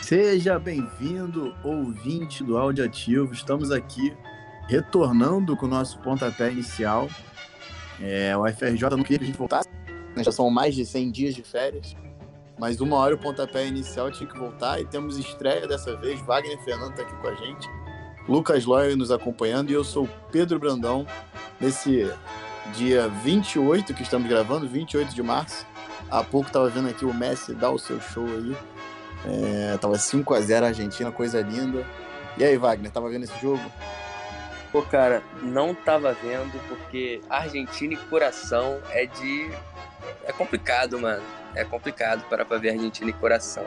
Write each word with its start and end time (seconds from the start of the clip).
Seja 0.00 0.58
bem-vindo, 0.58 1.54
ouvinte 1.62 2.42
do 2.42 2.56
Áudio 2.56 2.86
Ativo. 2.86 3.34
Estamos 3.34 3.70
aqui 3.70 4.16
retornando 4.66 5.54
com 5.54 5.66
o 5.66 5.68
nosso 5.68 5.98
pontapé 5.98 6.50
inicial. 6.50 7.10
É, 8.00 8.34
o 8.34 8.46
FRJ 8.46 8.88
não 8.96 9.02
queria 9.02 9.18
que 9.18 9.24
a 9.24 9.26
gente 9.26 9.38
voltasse, 9.38 9.68
né? 10.16 10.24
já 10.24 10.32
são 10.32 10.48
mais 10.48 10.74
de 10.74 10.86
100 10.86 11.10
dias 11.10 11.34
de 11.34 11.42
férias, 11.42 11.94
mas 12.58 12.80
uma 12.80 12.96
hora 12.96 13.14
o 13.14 13.18
pontapé 13.18 13.66
inicial 13.66 14.10
tinha 14.10 14.26
que 14.26 14.38
voltar 14.38 14.80
e 14.80 14.86
temos 14.86 15.18
estreia 15.18 15.68
dessa 15.68 15.94
vez. 15.98 16.22
Wagner 16.22 16.58
Fernando 16.64 16.92
está 16.92 17.02
aqui 17.02 17.14
com 17.16 17.28
a 17.28 17.34
gente, 17.34 17.68
Lucas 18.28 18.64
Loyer 18.64 18.96
nos 18.96 19.10
acompanhando 19.10 19.70
e 19.70 19.74
eu 19.74 19.84
sou 19.84 20.08
Pedro 20.30 20.58
Brandão. 20.58 21.06
Nesse 21.60 22.10
dia 22.74 23.08
28 23.08 23.94
que 23.94 24.02
estamos 24.02 24.28
gravando, 24.28 24.68
28 24.68 25.14
de 25.14 25.22
março. 25.22 25.66
Há 26.10 26.22
pouco 26.22 26.48
estava 26.48 26.68
vendo 26.68 26.88
aqui 26.88 27.04
o 27.04 27.14
Messi 27.14 27.54
dar 27.54 27.70
o 27.70 27.78
seu 27.78 28.00
show 28.00 28.26
aí. 28.26 28.56
É, 29.24 29.78
tava 29.78 29.96
5 29.96 30.34
a 30.34 30.40
0 30.40 30.66
Argentina, 30.66 31.10
coisa 31.10 31.40
linda. 31.40 31.86
E 32.36 32.44
aí, 32.44 32.56
Wagner, 32.56 32.90
tava 32.90 33.08
vendo 33.08 33.24
esse 33.24 33.40
jogo? 33.40 33.62
Pô, 34.70 34.82
cara, 34.82 35.22
não 35.42 35.74
tava 35.74 36.12
vendo 36.14 36.58
porque 36.66 37.20
Argentina 37.28 37.94
e 37.94 37.96
coração 37.96 38.80
é 38.90 39.06
de. 39.06 39.50
É 40.24 40.32
complicado, 40.32 40.98
mano. 40.98 41.22
É 41.54 41.64
complicado 41.64 42.24
parar 42.28 42.44
pra 42.44 42.56
ver 42.56 42.70
Argentina 42.70 43.10
e 43.10 43.12
coração. 43.12 43.64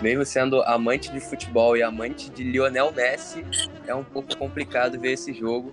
Mesmo 0.00 0.24
sendo 0.24 0.62
amante 0.62 1.10
de 1.10 1.20
futebol 1.20 1.76
e 1.76 1.82
amante 1.82 2.30
de 2.30 2.42
Lionel 2.42 2.92
Messi, 2.92 3.44
é 3.86 3.94
um 3.94 4.04
pouco 4.04 4.36
complicado 4.36 4.98
ver 4.98 5.12
esse 5.12 5.32
jogo. 5.32 5.72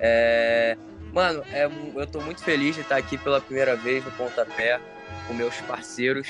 É... 0.00 0.76
Mano, 1.12 1.42
é... 1.52 1.64
eu 1.94 2.06
tô 2.06 2.20
muito 2.20 2.42
feliz 2.42 2.74
de 2.74 2.82
estar 2.82 2.96
aqui 2.96 3.16
pela 3.16 3.40
primeira 3.40 3.76
vez 3.76 4.04
no 4.04 4.10
Pontapé 4.12 4.80
com 5.26 5.34
meus 5.34 5.56
parceiros 5.62 6.28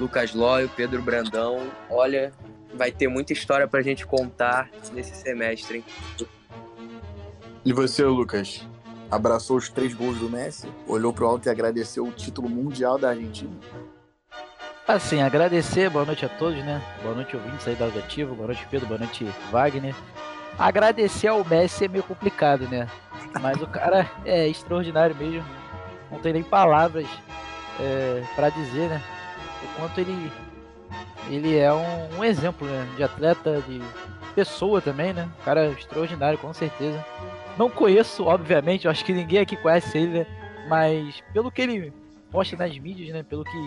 Lucas 0.00 0.34
Lóio, 0.34 0.68
Pedro 0.74 1.00
Brandão. 1.00 1.70
Olha, 1.88 2.32
vai 2.74 2.90
ter 2.90 3.08
muita 3.08 3.32
história 3.32 3.66
pra 3.68 3.82
gente 3.82 4.06
contar 4.06 4.70
nesse 4.92 5.14
semestre. 5.14 5.78
Hein? 5.78 6.26
E 7.64 7.72
você, 7.72 8.04
Lucas? 8.04 8.66
Abraçou 9.10 9.56
os 9.56 9.68
três 9.68 9.94
gols 9.94 10.18
do 10.18 10.28
Messi, 10.28 10.66
olhou 10.88 11.12
pro 11.12 11.26
alto 11.26 11.46
e 11.46 11.50
agradeceu 11.50 12.06
o 12.06 12.10
título 12.10 12.48
mundial 12.48 12.98
da 12.98 13.10
Argentina? 13.10 13.52
Assim, 14.86 15.22
agradecer, 15.22 15.88
boa 15.88 16.04
noite 16.04 16.26
a 16.26 16.28
todos, 16.28 16.62
né? 16.62 16.80
Boa 17.02 17.14
noite, 17.14 17.34
ouvintes 17.34 17.66
aí 17.66 17.74
da 17.74 17.86
Auditivo, 17.86 18.34
boa 18.34 18.48
noite, 18.48 18.66
Pedro, 18.70 18.86
boa 18.86 18.98
noite, 18.98 19.26
Wagner. 19.50 19.94
Agradecer 20.58 21.28
ao 21.28 21.42
Messi 21.42 21.86
é 21.86 21.88
meio 21.88 22.04
complicado, 22.04 22.68
né? 22.68 22.86
Mas 23.40 23.62
o 23.62 23.66
cara 23.66 24.10
é 24.26 24.46
extraordinário 24.46 25.16
mesmo. 25.16 25.44
Não 26.10 26.18
tem 26.18 26.34
nem 26.34 26.42
palavras 26.42 27.06
é, 27.80 28.22
para 28.36 28.50
dizer, 28.50 28.90
né? 28.90 29.02
o 29.64 29.80
quanto 29.80 29.98
ele 29.98 30.30
ele 31.30 31.56
é 31.56 31.72
um, 31.72 32.18
um, 32.18 32.24
exemplo 32.24 32.68
né, 32.68 32.86
de 32.96 33.02
atleta, 33.02 33.62
de 33.66 33.80
pessoa 34.34 34.82
também, 34.82 35.14
né? 35.14 35.26
Um 35.40 35.44
cara 35.44 35.68
extraordinário, 35.68 36.38
com 36.38 36.52
certeza. 36.52 37.02
Não 37.56 37.70
conheço, 37.70 38.24
obviamente, 38.24 38.84
eu 38.84 38.90
acho 38.90 39.04
que 39.04 39.14
ninguém 39.14 39.38
aqui 39.38 39.56
conhece 39.56 39.96
ele, 39.96 40.18
né? 40.18 40.26
Mas 40.68 41.22
pelo 41.32 41.50
que 41.50 41.62
ele 41.62 41.92
posta 42.30 42.54
nas 42.54 42.76
mídias, 42.76 43.08
né? 43.14 43.22
Pelo 43.22 43.44
que. 43.44 43.58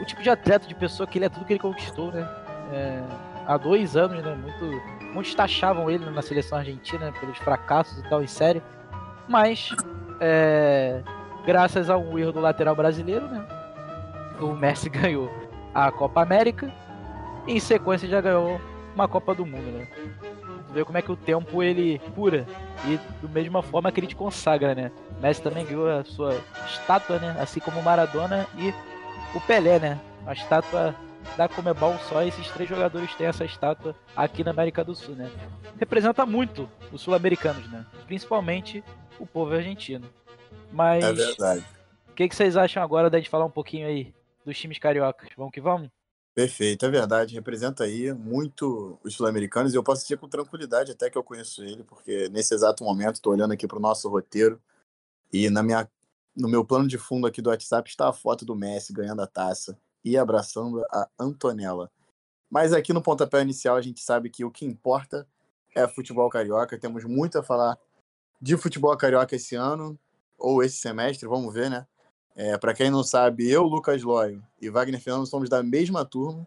O 0.00 0.04
tipo 0.04 0.22
de 0.22 0.30
atleta, 0.30 0.66
de 0.66 0.74
pessoa 0.74 1.06
que 1.06 1.18
ele 1.18 1.26
é, 1.26 1.28
tudo 1.28 1.44
que 1.44 1.52
ele 1.52 1.60
conquistou, 1.60 2.10
né? 2.10 2.28
É, 2.72 3.02
há 3.46 3.56
dois 3.56 3.96
anos, 3.96 4.22
né? 4.22 4.34
Muito, 4.34 5.12
muitos 5.12 5.34
taxavam 5.34 5.90
ele 5.90 6.08
na 6.08 6.22
seleção 6.22 6.58
argentina 6.58 7.12
pelos 7.20 7.36
fracassos 7.38 7.98
e 7.98 8.08
tal 8.08 8.22
em 8.22 8.26
série. 8.26 8.62
Mas, 9.28 9.70
é, 10.20 11.02
graças 11.44 11.90
a 11.90 11.96
um 11.96 12.18
erro 12.18 12.32
do 12.32 12.40
lateral 12.40 12.74
brasileiro, 12.74 13.26
né? 13.28 13.46
o 14.40 14.54
Messi 14.54 14.88
ganhou 14.90 15.30
a 15.74 15.90
Copa 15.90 16.22
América 16.22 16.72
e 17.46 17.52
em 17.54 17.60
sequência 17.60 18.08
já 18.08 18.20
ganhou 18.20 18.60
uma 18.94 19.06
Copa 19.06 19.34
do 19.34 19.46
Mundo, 19.46 19.78
né? 19.78 19.88
Vê 20.72 20.84
como 20.84 20.98
é 20.98 21.02
que 21.02 21.10
o 21.10 21.16
tempo 21.16 21.62
ele 21.62 22.00
cura 22.14 22.46
e 22.86 22.98
da 23.22 23.28
mesma 23.28 23.62
forma 23.62 23.90
que 23.90 24.00
ele 24.00 24.06
te 24.06 24.16
consagra, 24.16 24.74
né? 24.74 24.90
Messi 25.20 25.42
também 25.42 25.66
ganhou 25.66 25.88
a 25.90 26.04
sua 26.04 26.36
estátua, 26.66 27.18
né? 27.18 27.36
Assim 27.40 27.60
como 27.60 27.82
Maradona 27.82 28.46
e 28.56 28.72
o 29.34 29.40
Pelé, 29.40 29.78
né? 29.78 30.00
A 30.26 30.32
estátua 30.32 30.94
da 31.36 31.48
Comebol, 31.48 31.96
só 32.08 32.22
esses 32.22 32.48
três 32.50 32.68
jogadores 32.68 33.14
têm 33.14 33.26
essa 33.26 33.44
estátua 33.44 33.94
aqui 34.16 34.42
na 34.42 34.50
América 34.50 34.84
do 34.84 34.94
Sul, 34.94 35.14
né? 35.14 35.30
Representa 35.78 36.24
muito 36.26 36.68
os 36.92 37.00
sul-americanos, 37.02 37.70
né? 37.70 37.86
Principalmente 38.06 38.82
o 39.18 39.26
povo 39.26 39.54
argentino. 39.54 40.08
Mas. 40.72 41.04
É 41.04 41.12
verdade. 41.12 41.64
O 42.08 42.12
que, 42.14 42.28
que 42.28 42.36
vocês 42.36 42.56
acham 42.56 42.82
agora 42.82 43.08
da 43.08 43.18
gente 43.18 43.30
falar 43.30 43.44
um 43.44 43.50
pouquinho 43.50 43.86
aí 43.86 44.12
dos 44.44 44.58
times 44.58 44.78
cariocas. 44.78 45.28
Vamos 45.36 45.52
que 45.52 45.60
vamos? 45.60 45.88
Perfeito, 46.34 46.86
é 46.86 46.90
verdade. 46.90 47.34
Representa 47.34 47.84
aí 47.84 48.12
muito 48.12 48.98
os 49.02 49.14
sul-americanos 49.14 49.72
e 49.72 49.76
eu 49.76 49.82
posso 49.82 50.02
dizer 50.02 50.16
com 50.16 50.28
tranquilidade 50.28 50.92
até 50.92 51.10
que 51.10 51.18
eu 51.18 51.24
conheço 51.24 51.62
ele, 51.62 51.82
porque 51.84 52.28
nesse 52.28 52.54
exato 52.54 52.84
momento 52.84 53.16
estou 53.16 53.32
olhando 53.32 53.52
aqui 53.52 53.66
para 53.66 53.78
o 53.78 53.82
nosso 53.82 54.08
roteiro 54.08 54.60
e 55.32 55.50
na 55.50 55.62
minha, 55.62 55.88
no 56.40 56.48
meu 56.48 56.64
plano 56.64 56.88
de 56.88 56.98
fundo 56.98 57.26
aqui 57.26 57.42
do 57.42 57.50
WhatsApp 57.50 57.88
está 57.88 58.08
a 58.08 58.12
foto 58.12 58.44
do 58.44 58.56
Messi 58.56 58.92
ganhando 58.92 59.22
a 59.22 59.26
taça 59.26 59.78
e 60.04 60.16
abraçando 60.16 60.82
a 60.90 61.08
Antonella. 61.18 61.90
Mas 62.50 62.72
aqui 62.72 62.92
no 62.92 63.02
pontapé 63.02 63.42
inicial 63.42 63.76
a 63.76 63.82
gente 63.82 64.00
sabe 64.00 64.30
que 64.30 64.44
o 64.44 64.50
que 64.50 64.64
importa 64.64 65.26
é 65.74 65.86
futebol 65.86 66.28
carioca. 66.28 66.78
Temos 66.78 67.04
muito 67.04 67.38
a 67.38 67.42
falar 67.42 67.78
de 68.40 68.56
futebol 68.56 68.96
carioca 68.96 69.36
esse 69.36 69.54
ano 69.54 69.98
ou 70.38 70.62
esse 70.62 70.76
semestre, 70.76 71.28
vamos 71.28 71.52
ver, 71.52 71.70
né? 71.70 71.86
É, 72.34 72.56
para 72.56 72.72
quem 72.72 72.90
não 72.90 73.02
sabe, 73.02 73.48
eu, 73.50 73.64
Lucas 73.64 74.02
Loio 74.02 74.42
e 74.60 74.70
Wagner 74.70 75.00
Fernando 75.00 75.26
somos 75.26 75.48
da 75.48 75.62
mesma 75.62 76.04
turma, 76.04 76.46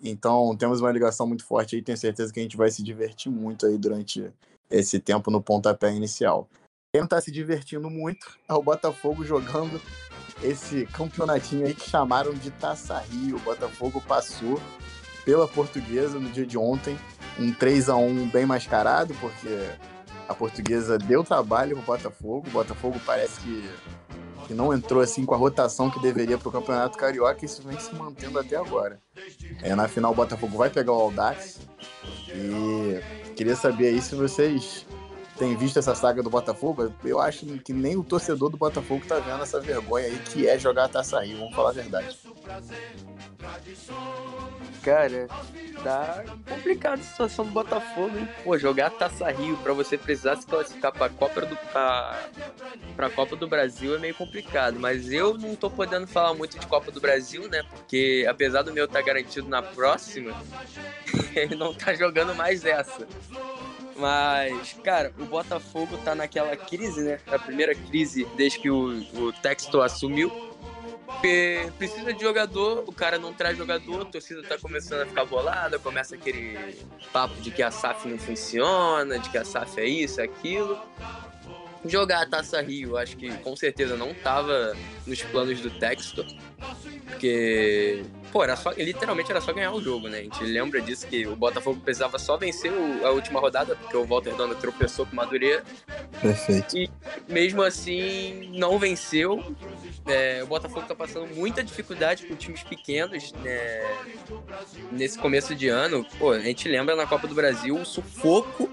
então 0.00 0.54
temos 0.56 0.80
uma 0.80 0.92
ligação 0.92 1.26
muito 1.26 1.44
forte 1.44 1.74
aí, 1.74 1.82
tenho 1.82 1.98
certeza 1.98 2.32
que 2.32 2.38
a 2.38 2.42
gente 2.42 2.56
vai 2.56 2.70
se 2.70 2.82
divertir 2.82 3.32
muito 3.32 3.66
aí 3.66 3.76
durante 3.76 4.32
esse 4.70 5.00
tempo 5.00 5.30
no 5.30 5.42
pontapé 5.42 5.92
inicial. 5.92 6.48
Não 6.94 7.04
está 7.04 7.18
se 7.22 7.30
divertindo 7.30 7.88
muito 7.88 8.36
é 8.46 8.52
o 8.52 8.62
Botafogo 8.62 9.24
jogando 9.24 9.80
esse 10.42 10.84
campeonatinho 10.84 11.66
aí 11.66 11.72
que 11.72 11.88
chamaram 11.88 12.34
de 12.34 12.50
Taça 12.50 12.98
Rio. 12.98 13.36
O 13.36 13.40
Botafogo 13.40 13.98
passou 14.06 14.60
pela 15.24 15.48
portuguesa 15.48 16.20
no 16.20 16.28
dia 16.28 16.44
de 16.44 16.58
ontem, 16.58 16.98
um 17.38 17.50
3 17.50 17.88
a 17.88 17.96
1 17.96 18.28
bem 18.28 18.44
mascarado, 18.44 19.14
porque 19.14 19.48
a 20.28 20.34
portuguesa 20.34 20.98
deu 20.98 21.24
trabalho 21.24 21.76
pro 21.76 21.96
Botafogo. 21.96 22.46
O 22.48 22.50
Botafogo 22.50 23.00
parece 23.06 23.40
que 23.40 23.70
que 24.46 24.52
não 24.52 24.74
entrou 24.74 25.00
assim 25.00 25.24
com 25.24 25.34
a 25.34 25.38
rotação 25.38 25.88
que 25.88 25.98
deveria 26.02 26.36
para 26.36 26.48
o 26.48 26.52
Campeonato 26.52 26.98
Carioca 26.98 27.38
e 27.40 27.46
isso 27.46 27.62
vem 27.62 27.78
se 27.80 27.94
mantendo 27.94 28.38
até 28.38 28.56
agora. 28.56 29.00
É, 29.62 29.74
na 29.74 29.88
final 29.88 30.12
o 30.12 30.14
Botafogo 30.14 30.58
vai 30.58 30.68
pegar 30.68 30.92
o 30.92 31.00
Aldax 31.00 31.60
e 32.28 33.00
queria 33.34 33.56
saber 33.56 33.86
aí 33.86 34.02
se 34.02 34.14
vocês 34.14 34.84
têm 35.42 35.56
visto 35.56 35.76
essa 35.76 35.92
saga 35.92 36.22
do 36.22 36.30
Botafogo. 36.30 36.94
Eu 37.04 37.18
acho 37.18 37.44
que 37.58 37.72
nem 37.72 37.96
o 37.96 38.04
torcedor 38.04 38.48
do 38.48 38.56
Botafogo 38.56 39.04
tá 39.04 39.18
vendo 39.18 39.42
essa 39.42 39.60
vergonha 39.60 40.06
aí 40.06 40.16
que 40.18 40.46
é 40.46 40.56
jogar 40.56 40.84
a 40.84 40.88
Taça 40.88 41.18
Rio, 41.20 41.38
vamos 41.38 41.56
falar 41.56 41.70
a 41.70 41.72
verdade. 41.72 42.16
Cara, 44.84 45.26
tá 45.82 46.24
complicada 46.48 47.00
a 47.00 47.04
situação 47.04 47.44
do 47.44 47.50
Botafogo, 47.50 48.16
hein? 48.16 48.28
Pô, 48.44 48.56
jogar 48.56 48.86
a 48.86 48.90
Taça 48.90 49.28
Rio 49.32 49.56
pra 49.56 49.72
você 49.72 49.98
precisar 49.98 50.36
se 50.36 50.46
classificar 50.46 50.92
pra 50.92 51.08
Copa 51.08 51.40
do, 51.40 51.56
pra, 51.56 52.28
pra 52.94 53.10
Copa 53.10 53.34
do 53.34 53.48
Brasil 53.48 53.96
é 53.96 53.98
meio 53.98 54.14
complicado. 54.14 54.78
Mas 54.78 55.10
eu 55.10 55.36
não 55.36 55.56
tô 55.56 55.68
podendo 55.68 56.06
falar 56.06 56.34
muito 56.34 56.56
de 56.56 56.66
Copa 56.68 56.92
do 56.92 57.00
Brasil, 57.00 57.48
né? 57.48 57.64
Porque 57.68 58.24
apesar 58.30 58.62
do 58.62 58.72
meu 58.72 58.84
estar 58.84 59.00
tá 59.00 59.04
garantido 59.04 59.48
na 59.48 59.60
próxima, 59.60 60.40
ele 61.34 61.56
não 61.56 61.74
tá 61.74 61.94
jogando 61.94 62.32
mais 62.32 62.64
essa. 62.64 63.08
Mas, 63.96 64.74
cara, 64.82 65.12
o 65.18 65.24
Botafogo 65.24 65.98
tá 65.98 66.14
naquela 66.14 66.56
crise, 66.56 67.02
né? 67.02 67.18
A 67.26 67.38
primeira 67.38 67.74
crise 67.74 68.26
desde 68.36 68.58
que 68.58 68.70
o, 68.70 69.02
o 69.14 69.32
Texto 69.32 69.80
assumiu 69.80 70.52
porque 71.22 71.70
precisa 71.78 72.12
de 72.12 72.20
jogador, 72.20 72.84
o 72.86 72.92
cara 72.92 73.18
não 73.18 73.32
traz 73.32 73.56
jogador, 73.56 74.02
a 74.02 74.04
torcida 74.04 74.42
tá 74.42 74.58
começando 74.58 75.02
a 75.02 75.06
ficar 75.06 75.24
bolada, 75.24 75.78
começa 75.78 76.14
aquele 76.14 76.76
papo 77.12 77.40
de 77.40 77.50
que 77.50 77.62
a 77.62 77.70
SAF 77.70 78.08
não 78.08 78.18
funciona, 78.18 79.18
de 79.18 79.30
que 79.30 79.38
a 79.38 79.44
SAF 79.44 79.80
é 79.80 79.86
isso, 79.86 80.20
é 80.20 80.24
aquilo. 80.24 80.80
Jogar 81.84 82.22
a 82.22 82.26
Taça 82.26 82.60
Rio, 82.60 82.96
acho 82.96 83.16
que 83.16 83.30
com 83.38 83.54
certeza 83.56 83.96
não 83.96 84.14
tava 84.14 84.76
nos 85.06 85.22
planos 85.22 85.60
do 85.60 85.70
Textor, 85.70 86.24
porque, 87.06 88.04
pô, 88.32 88.42
era 88.42 88.56
só, 88.56 88.72
literalmente 88.72 89.30
era 89.30 89.40
só 89.40 89.52
ganhar 89.52 89.72
o 89.72 89.80
jogo, 89.80 90.08
né? 90.08 90.20
A 90.20 90.22
gente 90.22 90.42
lembra 90.42 90.80
disso 90.80 91.06
que 91.06 91.26
o 91.26 91.36
Botafogo 91.36 91.78
precisava 91.80 92.18
só 92.18 92.38
vencer 92.38 92.72
o, 92.72 93.06
a 93.06 93.10
última 93.10 93.38
rodada, 93.38 93.76
porque 93.76 93.96
o 93.96 94.06
Walter 94.06 94.34
Dona 94.34 94.54
tropeçou 94.54 95.04
com 95.04 95.12
o 95.12 95.16
Madureira. 95.16 95.62
Perfeito. 96.20 96.76
E 96.76 96.90
mesmo 97.28 97.62
assim, 97.62 98.50
não 98.54 98.78
venceu. 98.78 99.54
É, 100.06 100.42
o 100.42 100.46
Botafogo 100.46 100.86
tá 100.86 100.94
passando 100.94 101.26
muita 101.34 101.62
dificuldade 101.62 102.26
com 102.26 102.34
times 102.34 102.62
pequenos 102.62 103.32
né, 103.34 103.82
nesse 104.90 105.18
começo 105.18 105.54
de 105.54 105.68
ano. 105.68 106.04
Pô, 106.18 106.32
a 106.32 106.40
gente 106.40 106.66
lembra 106.68 106.96
na 106.96 107.06
Copa 107.06 107.28
do 107.28 107.34
Brasil 107.34 107.76
o 107.76 107.84
sufoco 107.84 108.68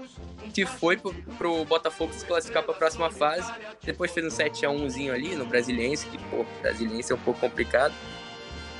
que 0.50 0.66
foi 0.66 0.96
pro, 0.96 1.14
pro 1.38 1.64
Botafogo 1.64 2.12
se 2.12 2.24
classificar 2.24 2.62
para 2.62 2.74
a 2.74 2.76
próxima 2.76 3.10
fase. 3.10 3.52
Depois 3.84 4.10
fez 4.10 4.26
um 4.26 4.36
7x1zinho 4.36 5.12
ali 5.12 5.36
no 5.36 5.46
Brasiliense, 5.46 6.06
que, 6.06 6.18
pô, 6.24 6.44
Brasiliense 6.60 7.12
é 7.12 7.14
um 7.14 7.18
pouco 7.18 7.38
complicado. 7.40 7.94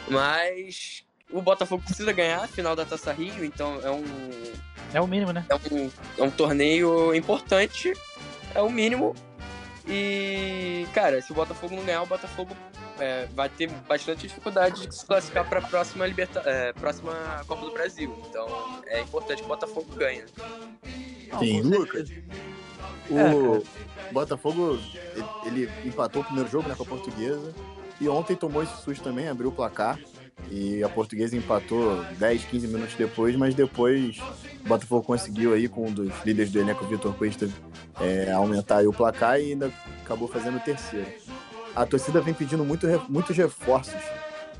Mas 0.09 1.05
o 1.33 1.41
Botafogo 1.41 1.83
precisa 1.85 2.13
ganhar 2.13 2.43
a 2.43 2.49
final 2.49 2.75
da 2.75 2.85
Taça 2.85 3.13
Rio, 3.13 3.45
então 3.45 3.81
é 3.83 3.91
um. 3.91 4.05
É 4.93 5.01
o 5.01 5.07
mínimo, 5.07 5.33
né? 5.33 5.47
É 5.49 5.55
um, 5.55 5.91
é 6.19 6.23
um 6.23 6.31
torneio 6.31 7.15
importante, 7.15 7.93
é 8.55 8.61
o 8.61 8.71
mínimo. 8.71 9.15
E, 9.87 10.87
cara, 10.93 11.23
se 11.23 11.33
o 11.33 11.35
Botafogo 11.35 11.75
não 11.75 11.85
ganhar, 11.85 12.03
o 12.03 12.07
Botafogo 12.07 12.57
é, 12.99 13.27
vai 13.35 13.49
ter 13.49 13.69
bastante 13.89 14.27
dificuldade 14.27 14.87
de 14.87 14.95
se 14.95 15.07
classificar 15.07 15.49
para 15.49 15.61
a 15.61 15.63
próxima, 15.63 16.07
liberta 16.07 16.43
é, 16.45 16.73
próxima 16.73 17.13
Copa 17.47 17.65
do 17.65 17.73
Brasil. 17.73 18.17
Então 18.29 18.83
é 18.87 19.01
importante 19.01 19.39
que 19.39 19.45
o 19.45 19.49
Botafogo 19.49 19.93
ganhe. 19.95 20.25
Sim, 21.39 21.63
Lucas. 21.63 22.11
O 23.09 23.19
é, 23.19 24.13
Botafogo 24.13 24.79
ele, 25.45 25.63
ele, 25.63 25.89
empatou 25.89 26.23
o 26.23 26.25
primeiro 26.25 26.51
jogo 26.51 26.69
né, 26.69 26.75
com 26.75 26.83
a 26.83 26.87
Portuguesa 26.87 27.55
e 28.01 28.09
ontem 28.09 28.35
tomou 28.37 28.63
esse 28.63 28.77
susto 28.83 29.03
também, 29.03 29.29
abriu 29.29 29.51
o 29.51 29.53
placar. 29.53 29.99
E 30.51 30.83
a 30.83 30.89
Portuguesa 30.89 31.37
empatou 31.37 32.03
10, 32.19 32.45
15 32.47 32.67
minutos 32.67 32.95
depois, 32.95 33.37
mas 33.37 33.55
depois 33.55 34.19
o 34.65 34.69
Botafogo 34.69 35.05
conseguiu 35.05 35.53
aí 35.53 35.69
com 35.69 35.87
um 35.87 35.93
dos 35.93 36.11
líderes 36.25 36.51
do 36.51 36.59
elenco, 36.59 36.85
Vitor 36.87 37.13
Cuesta, 37.15 37.49
é, 38.01 38.33
aumentar 38.33 38.87
o 38.87 38.93
placar 38.93 39.39
e 39.39 39.53
ainda 39.53 39.71
acabou 40.03 40.27
fazendo 40.27 40.57
o 40.57 40.61
terceiro 40.61 41.07
a 41.75 41.87
torcida 41.87 42.21
vem 42.21 42.35
pedindo 42.35 42.65
muito, 42.65 42.87
muitos 43.09 43.37
reforços. 43.37 44.01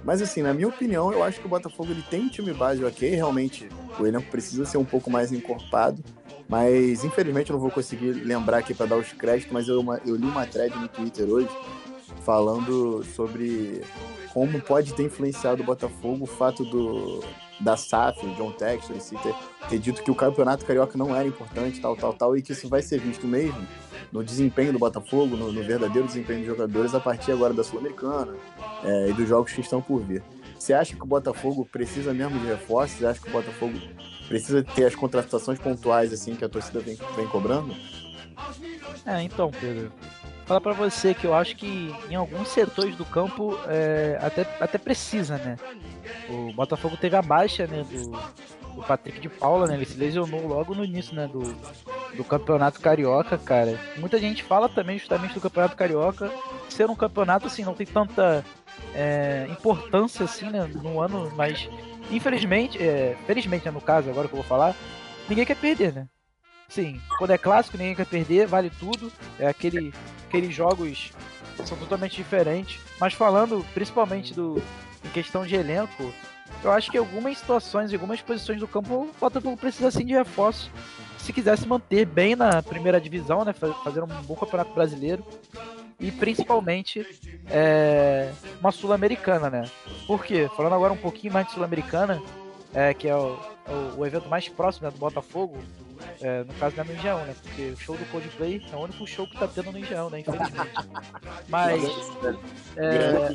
Mas 0.03 0.23
assim, 0.23 0.43
na 0.43 0.55
minha 0.55 0.69
opinião, 0.69 1.13
eu 1.13 1.23
acho 1.23 1.41
que 1.41 1.47
o 1.47 1.49
Botafogo 1.49 1.93
ele 1.93 2.03
tem 2.03 2.29
time 2.29 2.53
base 2.55 2.83
ok, 2.85 3.11
realmente 3.11 3.69
o 3.99 4.07
elenco 4.07 4.31
precisa 4.31 4.65
ser 4.65 4.79
um 4.79 4.85
pouco 4.85 5.11
mais 5.11 5.31
encorpado. 5.33 6.03
Mas 6.49 7.05
infelizmente 7.05 7.51
eu 7.51 7.55
não 7.55 7.61
vou 7.61 7.71
conseguir 7.71 8.13
lembrar 8.13 8.59
aqui 8.59 8.75
para 8.75 8.87
dar 8.87 8.97
os 8.97 9.13
créditos, 9.13 9.53
mas 9.53 9.69
eu, 9.69 9.85
eu 10.05 10.17
li 10.17 10.25
uma 10.25 10.47
thread 10.47 10.77
no 10.77 10.89
Twitter 10.89 11.29
hoje 11.29 11.49
falando 12.21 13.05
sobre 13.05 13.83
como 14.33 14.61
pode 14.61 14.95
ter 14.95 15.05
influenciado 15.05 15.63
o 15.63 15.67
Botafogo 15.67 16.25
o 16.25 16.27
fato 16.27 16.65
do 16.65 17.23
da 17.61 17.77
SAF, 17.77 18.27
John 18.37 18.53
Textor, 18.53 18.97
ter, 18.97 19.35
ter 19.69 19.79
dito 19.79 20.03
que 20.03 20.11
o 20.11 20.15
campeonato 20.15 20.65
carioca 20.65 20.97
não 20.97 21.15
era 21.15 21.29
importante, 21.29 21.79
tal, 21.79 21.95
tal, 21.95 22.15
tal, 22.15 22.37
e 22.37 22.41
que 22.41 22.53
isso 22.53 22.69
vai 22.69 22.81
ser 22.81 22.99
visto 22.99 23.27
mesmo 23.27 23.67
no 24.11 24.25
desempenho 24.25 24.73
do 24.73 24.79
Botafogo, 24.79 25.37
no, 25.37 25.53
no 25.53 25.63
verdadeiro 25.63 26.07
desempenho 26.07 26.41
dos 26.41 26.49
jogadores 26.49 26.95
a 26.95 27.01
partir 27.01 27.33
agora 27.33 27.53
da 27.53 27.63
Sul-Americana 27.63 28.35
é, 28.83 29.11
e 29.11 29.13
dos 29.13 29.29
jogos 29.29 29.53
que 29.53 29.61
estão 29.61 29.83
por 29.83 30.01
vir. 30.01 30.23
Você 30.59 30.73
acha 30.73 30.97
que 30.97 31.03
o 31.03 31.07
Botafogo 31.07 31.69
precisa 31.71 32.13
mesmo 32.13 32.39
de 32.39 32.47
reforços? 32.47 32.99
Você 32.99 33.07
acha 33.07 33.21
que 33.21 33.29
o 33.29 33.33
Botafogo 33.33 33.79
precisa 34.27 34.63
ter 34.63 34.87
as 34.87 34.95
contratações 34.95 35.59
pontuais 35.59 36.13
assim 36.13 36.35
que 36.35 36.45
a 36.45 36.49
torcida 36.49 36.81
vem, 36.81 36.99
vem 37.15 37.27
cobrando? 37.29 37.75
É, 39.07 39.23
então, 39.23 39.51
Pedro, 39.51 39.93
falar 40.51 40.61
para 40.61 40.73
você 40.73 41.15
que 41.15 41.25
eu 41.25 41.33
acho 41.33 41.55
que 41.55 41.95
em 42.11 42.17
alguns 42.17 42.49
setores 42.49 42.97
do 42.97 43.05
campo 43.05 43.57
é, 43.69 44.19
até, 44.21 44.43
até 44.59 44.79
precisa, 44.79 45.39
né? 45.39 45.57
O 46.29 46.53
Botafogo 46.53 46.97
teve 46.97 47.15
a 47.15 47.23
baixa 47.23 47.69
né, 47.69 47.85
do, 47.85 48.11
do 48.75 48.83
Patrick 48.83 49.21
de 49.21 49.29
Paula, 49.29 49.69
né? 49.69 49.75
Ele 49.75 49.85
se 49.85 49.97
lesionou 49.97 50.49
logo 50.49 50.75
no 50.75 50.85
início, 50.85 51.15
né? 51.15 51.29
Do, 51.29 51.39
do 52.17 52.25
Campeonato 52.25 52.81
Carioca, 52.81 53.39
cara. 53.39 53.79
Muita 53.97 54.19
gente 54.19 54.43
fala 54.43 54.69
também 54.69 54.99
justamente 54.99 55.35
do 55.35 55.41
Campeonato 55.41 55.77
Carioca 55.77 56.29
ser 56.69 56.91
um 56.91 56.97
campeonato 56.97 57.47
assim, 57.47 57.63
não 57.63 57.75
tem 57.75 57.87
tanta 57.87 58.45
é, 58.93 59.47
importância 59.49 60.25
assim, 60.25 60.51
né? 60.51 60.69
No 60.83 61.01
ano, 61.01 61.33
mas 61.37 61.69
infelizmente, 62.11 62.77
é, 62.83 63.17
felizmente, 63.25 63.67
né, 63.67 63.71
no 63.71 63.81
caso, 63.81 64.11
agora 64.11 64.27
que 64.27 64.35
eu 64.35 64.41
vou 64.41 64.49
falar, 64.49 64.75
ninguém 65.29 65.47
quer 65.47 65.57
perder, 65.57 65.93
né? 65.93 66.09
Sim, 66.71 67.01
quando 67.19 67.33
é 67.33 67.39
clássico, 67.39 67.77
ninguém 67.77 67.97
quer 67.97 68.07
perder, 68.07 68.47
vale 68.47 68.71
tudo. 68.71 69.13
É 69.39 69.49
aquele, 69.49 69.93
aqueles 70.29 70.55
jogos 70.55 71.13
são 71.67 71.77
totalmente 71.77 72.17
diferentes. 72.17 72.81
Mas 72.99 73.13
falando 73.13 73.67
principalmente 73.75 74.33
do 74.33 74.63
em 75.05 75.09
questão 75.09 75.45
de 75.45 75.57
elenco, 75.57 76.13
eu 76.63 76.71
acho 76.71 76.91
que 76.91 76.99
algumas 76.99 77.39
situações, 77.39 77.93
algumas 77.93 78.21
posições 78.21 78.61
do 78.61 78.69
campo, 78.69 78.95
o 78.95 79.15
Botafogo 79.19 79.57
precisa 79.57 79.91
sim 79.91 80.05
de 80.05 80.13
reforço. 80.13 80.71
Se 81.19 81.33
quiser 81.33 81.59
se 81.59 81.67
manter 81.67 82.07
bem 82.07 82.37
na 82.37 82.63
primeira 82.63 83.01
divisão, 83.01 83.45
né, 83.45 83.53
fazer 83.53 84.03
um 84.03 84.07
bom 84.07 84.35
campeonato 84.35 84.73
brasileiro 84.73 85.25
e 85.99 86.11
principalmente 86.11 87.07
é, 87.49 88.33
uma 88.61 88.73
sul-americana, 88.73 89.51
né? 89.51 89.71
Por 90.07 90.25
quê? 90.25 90.49
Falando 90.57 90.75
agora 90.75 90.93
um 90.93 90.99
pouquinho 90.99 91.33
mais 91.33 91.47
de 91.47 91.53
sul-americana, 91.53 92.23
é, 92.75 92.95
que 92.95 93.09
é 93.09 93.17
o, 93.17 93.39
o, 93.69 93.99
o, 93.99 94.07
evento 94.07 94.29
mais 94.29 94.49
próximo 94.49 94.87
né, 94.87 94.93
do 94.93 94.99
Botafogo, 94.99 95.59
é, 96.21 96.45
no 96.45 96.53
caso 96.55 96.77
não 96.77 96.85
é 96.85 96.87
no 96.87 96.93
Engenhão, 96.95 97.19
né? 97.25 97.35
Porque 97.43 97.63
o 97.71 97.77
show 97.77 97.97
do 97.97 98.05
Coldplay 98.07 98.63
é 98.73 98.77
o 98.77 98.81
único 98.81 99.07
show 99.07 99.27
que 99.27 99.39
tá 99.39 99.49
tendo 99.49 99.73
no 99.73 99.79
Engenhão, 99.79 100.11
né? 100.11 100.21
Infelizmente. 100.21 100.71
Mas. 101.49 101.83
É, 102.77 103.35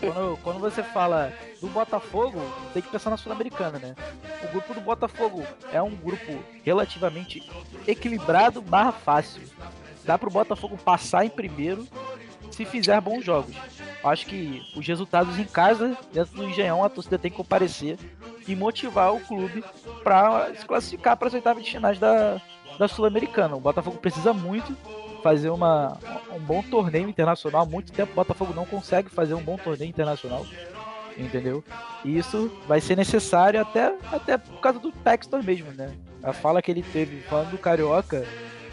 quando, 0.00 0.38
quando 0.42 0.58
você 0.60 0.82
fala 0.82 1.32
do 1.60 1.68
Botafogo, 1.68 2.40
tem 2.72 2.82
que 2.82 2.90
pensar 2.90 3.10
na 3.10 3.16
Sul-Americana, 3.16 3.78
né? 3.78 3.96
O 4.44 4.48
grupo 4.48 4.74
do 4.74 4.80
Botafogo 4.80 5.44
é 5.72 5.80
um 5.80 5.94
grupo 5.94 6.42
relativamente 6.64 7.42
equilibrado 7.86 8.60
barra 8.60 8.92
fácil. 8.92 9.42
Dá 10.04 10.18
pro 10.18 10.30
Botafogo 10.30 10.76
passar 10.76 11.24
em 11.24 11.30
primeiro 11.30 11.86
se 12.50 12.64
fizer 12.64 13.00
bons 13.00 13.24
jogos. 13.24 13.54
Acho 14.02 14.26
que 14.26 14.62
os 14.74 14.86
resultados 14.86 15.38
em 15.38 15.44
casa, 15.44 15.96
dentro 16.12 16.34
do 16.36 16.44
Engenhão, 16.44 16.82
a 16.82 16.88
torcida 16.88 17.18
tem 17.18 17.30
que 17.30 17.36
comparecer 17.36 17.98
e 18.46 18.56
motivar 18.56 19.14
o 19.14 19.20
clube 19.20 19.64
para 20.02 20.54
se 20.54 20.66
classificar 20.66 21.16
para 21.16 21.28
as 21.28 21.34
oitavas 21.34 21.64
de 21.64 21.70
finais 21.70 21.98
da, 21.98 22.40
da 22.78 22.88
Sul-Americana. 22.88 23.56
O 23.56 23.60
Botafogo 23.60 23.98
precisa 23.98 24.32
muito 24.32 24.76
fazer 25.22 25.50
uma, 25.50 25.98
um 26.32 26.38
bom 26.38 26.62
torneio 26.62 27.08
internacional. 27.08 27.62
Há 27.62 27.66
muito 27.66 27.92
tempo 27.92 28.12
o 28.12 28.16
Botafogo 28.16 28.54
não 28.54 28.64
consegue 28.64 29.08
fazer 29.08 29.34
um 29.34 29.42
bom 29.42 29.56
torneio 29.56 29.88
internacional. 29.88 30.46
Entendeu? 31.16 31.62
E 32.04 32.16
isso 32.16 32.50
vai 32.66 32.80
ser 32.80 32.96
necessário 32.96 33.60
até, 33.60 33.94
até 34.10 34.38
por 34.38 34.60
causa 34.60 34.78
do 34.78 34.90
Textor 34.90 35.42
mesmo, 35.42 35.70
né? 35.72 35.92
A 36.22 36.32
fala 36.32 36.62
que 36.62 36.70
ele 36.70 36.82
teve 36.82 37.20
falando 37.22 37.50
do 37.50 37.58
Carioca 37.58 38.24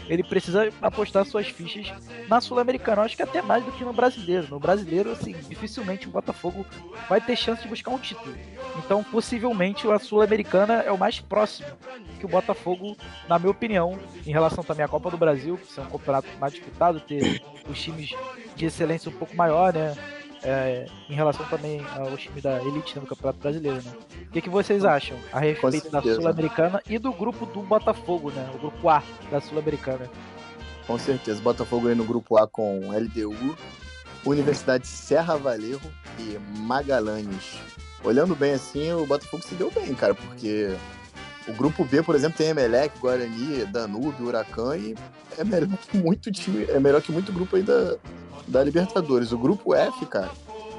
ele 0.08 0.22
precisa 0.22 0.72
apostar 0.80 1.24
suas 1.24 1.48
fichas 1.48 1.92
na 2.28 2.40
Sul-Americana. 2.40 3.02
Acho 3.02 3.16
que 3.16 3.22
até 3.22 3.42
mais 3.42 3.64
do 3.64 3.72
que 3.72 3.84
no 3.84 3.92
brasileiro. 3.92 4.48
No 4.50 4.58
brasileiro, 4.58 5.12
assim, 5.12 5.32
dificilmente 5.48 6.08
o 6.08 6.10
Botafogo 6.10 6.64
vai 7.08 7.20
ter 7.20 7.36
chance 7.36 7.62
de 7.62 7.68
buscar 7.68 7.90
um 7.90 7.98
título. 7.98 8.34
Então, 8.78 9.04
possivelmente, 9.04 9.88
a 9.88 9.98
Sul-Americana 9.98 10.82
é 10.82 10.90
o 10.90 10.98
mais 10.98 11.20
próximo 11.20 11.68
que 12.18 12.26
o 12.26 12.28
Botafogo, 12.28 12.96
na 13.28 13.38
minha 13.38 13.50
opinião, 13.50 13.98
em 14.26 14.32
relação 14.32 14.64
também 14.64 14.84
à 14.84 14.88
Copa 14.88 15.10
do 15.10 15.16
Brasil, 15.16 15.56
que 15.58 15.78
é 15.78 15.82
um 15.82 15.86
campeonato 15.86 16.28
mais 16.40 16.52
disputado, 16.52 17.00
ter 17.00 17.42
os 17.68 17.80
times 17.80 18.14
de 18.56 18.66
excelência 18.66 19.10
um 19.10 19.14
pouco 19.14 19.36
maior, 19.36 19.72
né? 19.72 19.94
É, 20.42 20.86
em 21.08 21.14
relação 21.14 21.44
também 21.46 21.84
ao 21.96 22.16
time 22.16 22.40
da 22.40 22.62
elite 22.62 22.98
no 22.98 23.06
Campeonato 23.06 23.38
Brasileiro, 23.38 23.82
né? 23.82 23.92
O 24.26 24.30
que, 24.30 24.40
que 24.40 24.50
vocês 24.50 24.84
acham 24.84 25.16
a 25.32 25.40
respeito 25.40 25.90
da 25.90 26.02
Sul-Americana 26.02 26.82
e 26.88 26.98
do 26.98 27.12
grupo 27.12 27.46
do 27.46 27.62
Botafogo, 27.62 28.30
né? 28.30 28.50
O 28.54 28.58
grupo 28.58 28.88
A 28.88 29.02
da 29.30 29.40
Sul-Americana. 29.40 30.08
Com 30.86 30.98
certeza, 30.98 31.40
Botafogo 31.42 31.88
aí 31.88 31.94
no 31.94 32.04
grupo 32.04 32.38
A 32.38 32.46
com 32.46 32.80
LDU, 32.90 33.56
Universidade 34.24 34.86
Serra 34.86 35.36
Valerro 35.36 35.92
e 36.18 36.38
Magalhães. 36.60 37.58
Olhando 38.04 38.34
bem 38.34 38.54
assim, 38.54 38.92
o 38.92 39.04
Botafogo 39.04 39.42
se 39.42 39.54
deu 39.54 39.70
bem, 39.70 39.94
cara, 39.94 40.14
porque 40.14 40.74
o 41.48 41.52
grupo 41.54 41.84
B, 41.84 42.02
por 42.02 42.14
exemplo, 42.14 42.36
tem 42.36 42.48
Emelec, 42.48 42.98
Guarani, 42.98 43.64
Danúbio, 43.66 44.26
Huracan 44.26 44.76
e 44.76 44.94
é 45.38 45.44
melhor 45.44 45.78
que 45.78 45.96
muito 45.96 46.30
time, 46.30 46.64
é 46.64 46.78
melhor 46.78 47.00
que 47.00 47.10
muito 47.10 47.32
grupo 47.32 47.56
aí 47.56 47.62
da, 47.62 47.96
da 48.46 48.62
Libertadores. 48.62 49.32
O 49.32 49.38
grupo 49.38 49.74
F, 49.74 50.04
cara, 50.06 50.30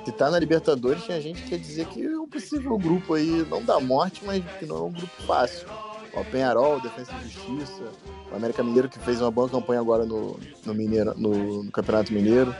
se 0.05 0.11
tá 0.11 0.29
na 0.29 0.39
Libertadores, 0.39 1.03
tinha 1.03 1.19
gente 1.19 1.41
que 1.41 1.49
quer 1.49 1.57
dizer 1.57 1.87
que 1.87 2.05
é 2.05 2.19
um 2.19 2.27
possível 2.27 2.77
grupo 2.77 3.15
aí, 3.15 3.45
não 3.49 3.63
da 3.63 3.79
morte, 3.79 4.21
mas 4.23 4.43
que 4.59 4.65
não 4.65 4.77
é 4.77 4.81
um 4.81 4.91
grupo 4.91 5.23
fácil. 5.25 5.67
O 6.13 6.25
Penharol, 6.25 6.79
Defesa 6.79 7.11
e 7.23 7.29
Justiça, 7.29 7.83
o 8.31 8.35
América 8.35 8.63
Mineiro 8.63 8.89
que 8.89 8.99
fez 8.99 9.21
uma 9.21 9.31
boa 9.31 9.47
campanha 9.47 9.79
agora 9.79 10.05
no, 10.05 10.39
no, 10.65 10.73
Mineiro, 10.73 11.13
no, 11.15 11.63
no 11.63 11.71
Campeonato 11.71 12.11
Mineiro, 12.11 12.55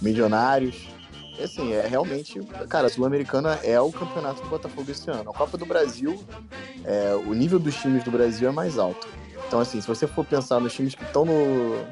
Milionários. 0.00 0.88
Assim, 1.42 1.72
é 1.72 1.86
realmente, 1.86 2.40
cara, 2.68 2.86
a 2.86 2.90
Sul-Americana 2.90 3.58
é 3.62 3.80
o 3.80 3.92
campeonato 3.92 4.42
do 4.42 4.48
Botafogo 4.48 4.90
esse 4.90 5.10
ano. 5.10 5.30
A 5.30 5.34
Copa 5.34 5.56
do 5.56 5.64
Brasil, 5.64 6.22
é, 6.84 7.14
o 7.14 7.32
nível 7.34 7.58
dos 7.58 7.76
times 7.76 8.04
do 8.04 8.10
Brasil 8.10 8.48
é 8.48 8.52
mais 8.52 8.78
alto. 8.78 9.06
Então, 9.46 9.60
assim, 9.60 9.80
se 9.80 9.86
você 9.86 10.06
for 10.06 10.24
pensar 10.24 10.60
nos 10.60 10.74
times 10.74 10.94
que 10.94 11.04
estão 11.04 11.24
no, 11.24 11.86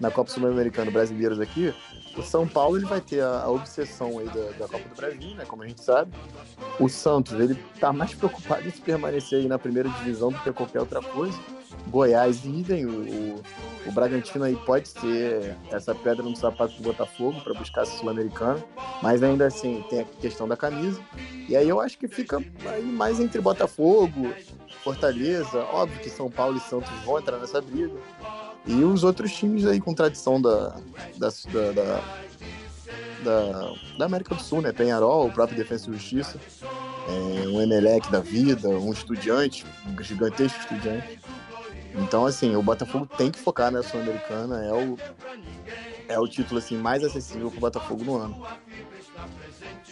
na 0.00 0.10
Copa 0.10 0.30
Sul-Americana 0.30 0.90
brasileiros 0.90 1.40
aqui, 1.40 1.74
o 2.16 2.22
São 2.22 2.46
Paulo 2.46 2.76
ele 2.76 2.86
vai 2.86 3.00
ter 3.00 3.20
a, 3.20 3.42
a 3.42 3.50
obsessão 3.50 4.18
aí 4.18 4.26
da, 4.26 4.50
da, 4.58 4.68
Copa 4.68 4.88
do 4.88 4.94
Brasil, 4.94 5.34
né? 5.34 5.44
Como 5.46 5.62
a 5.62 5.68
gente 5.68 5.82
sabe. 5.82 6.12
O 6.78 6.88
Santos 6.88 7.38
ele 7.38 7.54
tá 7.80 7.92
mais 7.92 8.14
preocupado 8.14 8.66
em 8.66 8.70
permanecer 8.70 9.40
aí 9.40 9.48
na 9.48 9.58
primeira 9.58 9.88
divisão 9.88 10.30
do 10.30 10.38
que 10.38 10.52
qualquer 10.52 10.80
outra 10.80 11.00
coisa. 11.00 11.38
Goiás 11.88 12.44
idem, 12.44 12.86
o, 12.86 12.90
o, 12.90 13.42
o 13.86 13.92
Bragantino 13.92 14.44
aí 14.44 14.56
pode 14.56 14.88
ser 14.88 15.56
essa 15.70 15.94
pedra 15.94 16.22
no 16.22 16.34
sapato 16.36 16.74
do 16.74 16.82
Botafogo 16.82 17.40
para 17.40 17.54
buscar 17.54 17.82
a 17.82 17.86
Sul-Americana, 17.86 18.62
mas 19.02 19.22
ainda 19.22 19.46
assim 19.46 19.84
tem 19.90 20.00
a 20.00 20.04
questão 20.04 20.48
da 20.48 20.56
camisa. 20.56 21.00
E 21.48 21.56
aí 21.56 21.68
eu 21.68 21.80
acho 21.80 21.98
que 21.98 22.08
fica 22.08 22.42
mais 22.82 23.20
entre 23.20 23.40
Botafogo, 23.40 24.32
Fortaleza, 24.82 25.58
óbvio 25.72 26.00
que 26.00 26.10
São 26.10 26.30
Paulo 26.30 26.56
e 26.56 26.60
Santos 26.60 26.90
vão 27.04 27.18
entrar 27.18 27.38
nessa 27.38 27.60
briga. 27.60 27.94
E 28.66 28.84
os 28.84 29.02
outros 29.02 29.32
times 29.32 29.66
aí 29.66 29.80
com 29.80 29.92
tradição 29.92 30.40
da, 30.40 30.76
da, 31.16 31.28
da, 31.52 32.02
da, 33.22 33.74
da, 33.98 34.04
América 34.04 34.34
do 34.34 34.42
Sul, 34.42 34.62
né? 34.62 34.72
Penharol, 34.72 35.26
o 35.26 35.32
próprio 35.32 35.56
Defensa 35.56 35.90
e 35.90 35.92
Justiça, 35.94 36.38
é, 37.08 37.48
um 37.48 37.60
Emelec 37.60 38.10
da 38.10 38.20
vida, 38.20 38.68
um 38.68 38.92
estudiante, 38.92 39.66
um 39.86 40.02
gigantesco 40.02 40.60
estudiante. 40.60 41.18
Então, 41.94 42.26
assim, 42.26 42.56
o 42.56 42.62
Botafogo 42.62 43.06
tem 43.06 43.30
que 43.30 43.38
focar 43.38 43.70
na 43.70 43.82
Sul-Americana, 43.82 44.64
é 44.64 44.72
o, 44.72 44.98
é 46.08 46.18
o 46.18 46.26
título 46.26 46.58
assim, 46.58 46.76
mais 46.76 47.04
acessível 47.04 47.50
para 47.50 47.58
o 47.58 47.60
Botafogo 47.60 48.04
no 48.04 48.16
ano. 48.16 48.46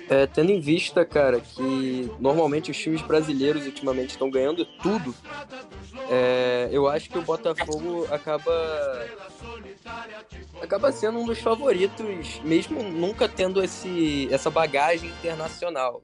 É, 0.08 0.26
tendo 0.26 0.50
em 0.50 0.60
vista, 0.60 1.04
cara, 1.04 1.40
que 1.40 2.10
normalmente 2.18 2.70
os 2.70 2.76
times 2.76 3.02
brasileiros 3.02 3.66
ultimamente 3.66 4.10
estão 4.10 4.30
ganhando 4.30 4.64
tudo, 4.64 5.14
é, 6.08 6.68
eu 6.72 6.88
acho 6.88 7.08
que 7.08 7.18
o 7.18 7.22
Botafogo 7.22 8.06
acaba 8.10 9.06
acaba 10.60 10.90
sendo 10.92 11.18
um 11.18 11.26
dos 11.26 11.38
favoritos, 11.38 12.40
mesmo 12.42 12.82
nunca 12.82 13.28
tendo 13.28 13.62
esse, 13.62 14.28
essa 14.32 14.50
bagagem 14.50 15.10
internacional. 15.10 16.02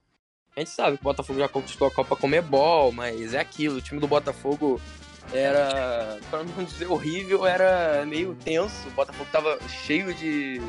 A 0.55 0.61
gente 0.61 0.71
sabe 0.71 0.97
que 0.97 1.03
o 1.03 1.05
Botafogo 1.05 1.39
já 1.39 1.49
conquistou 1.49 1.89
a 1.89 1.91
Copa 1.91 2.17
Comebol, 2.17 2.93
mas 2.93 3.35
é 3.35 3.41
aquilo, 3.41 3.77
o 3.77 3.83
time 3.83 4.01
do 4.01 4.09
Botafogo 4.09 4.81
era, 5.33 6.19
para 6.31 6.45
não 6.45 6.65
dizer 6.65 6.87
horrível, 6.87 7.47
era 7.47 8.05
meio 8.07 8.35
tenso. 8.35 8.89
O 8.89 8.91
Botafogo 8.93 9.29
tava 9.31 9.59
cheio 9.69 10.15
de 10.15 10.61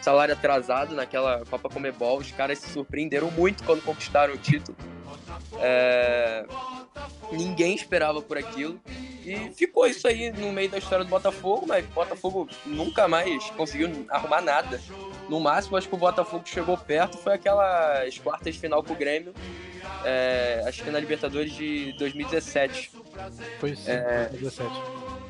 salário 0.00 0.34
atrasado 0.34 0.94
naquela 0.94 1.42
Copa 1.46 1.68
Comebol. 1.68 2.18
Os 2.18 2.30
caras 2.30 2.58
se 2.58 2.70
surpreenderam 2.70 3.30
muito 3.30 3.64
quando 3.64 3.82
conquistaram 3.82 4.34
o 4.34 4.38
título. 4.38 4.76
É... 5.60 6.44
Ninguém 7.32 7.74
esperava 7.74 8.20
por 8.22 8.38
aquilo. 8.38 8.80
E 9.24 9.50
ficou 9.54 9.86
isso 9.86 10.06
aí 10.06 10.30
no 10.30 10.52
meio 10.52 10.68
da 10.68 10.78
história 10.78 11.04
do 11.04 11.08
Botafogo, 11.08 11.64
mas 11.66 11.84
o 11.84 11.88
Botafogo 11.88 12.48
nunca 12.66 13.08
mais 13.08 13.50
conseguiu 13.50 14.06
arrumar 14.10 14.42
nada. 14.42 14.80
No 15.28 15.40
máximo, 15.40 15.76
acho 15.76 15.88
que 15.88 15.94
o 15.94 15.98
Botafogo 15.98 16.42
chegou 16.46 16.76
perto, 16.76 17.16
foi 17.16 17.32
aquelas 17.32 18.18
quartas 18.18 18.54
de 18.54 18.60
final 18.60 18.82
com 18.82 18.92
o 18.92 18.96
Grêmio, 18.96 19.32
é, 20.04 20.62
acho 20.66 20.84
que 20.84 20.90
na 20.90 21.00
Libertadores 21.00 21.52
de 21.52 21.94
2017. 21.98 22.90
Foi 23.58 23.74
sim, 23.74 23.90
é, 23.90 24.28
2017. 24.30 24.70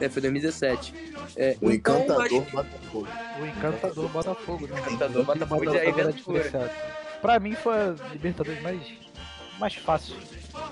É, 0.00 0.08
foi 0.08 0.22
2017. 0.22 0.94
É, 1.36 1.56
o 1.60 1.70
então, 1.70 2.00
encantador 2.00 2.42
acho... 2.42 2.50
Botafogo. 2.50 3.08
O 3.40 3.46
encantador 3.46 4.08
Botafogo, 4.08 4.66
né? 4.66 4.74
O 4.74 4.78
encantador 4.78 5.24
Botafogo 5.24 5.70
de 5.70 5.78
aventura. 5.78 6.72
Pra 7.22 7.38
mim 7.38 7.54
foi 7.54 7.74
a 7.74 7.94
Libertadores 8.12 8.62
mais, 8.62 8.80
mais 9.58 9.74
fácil. 9.74 10.16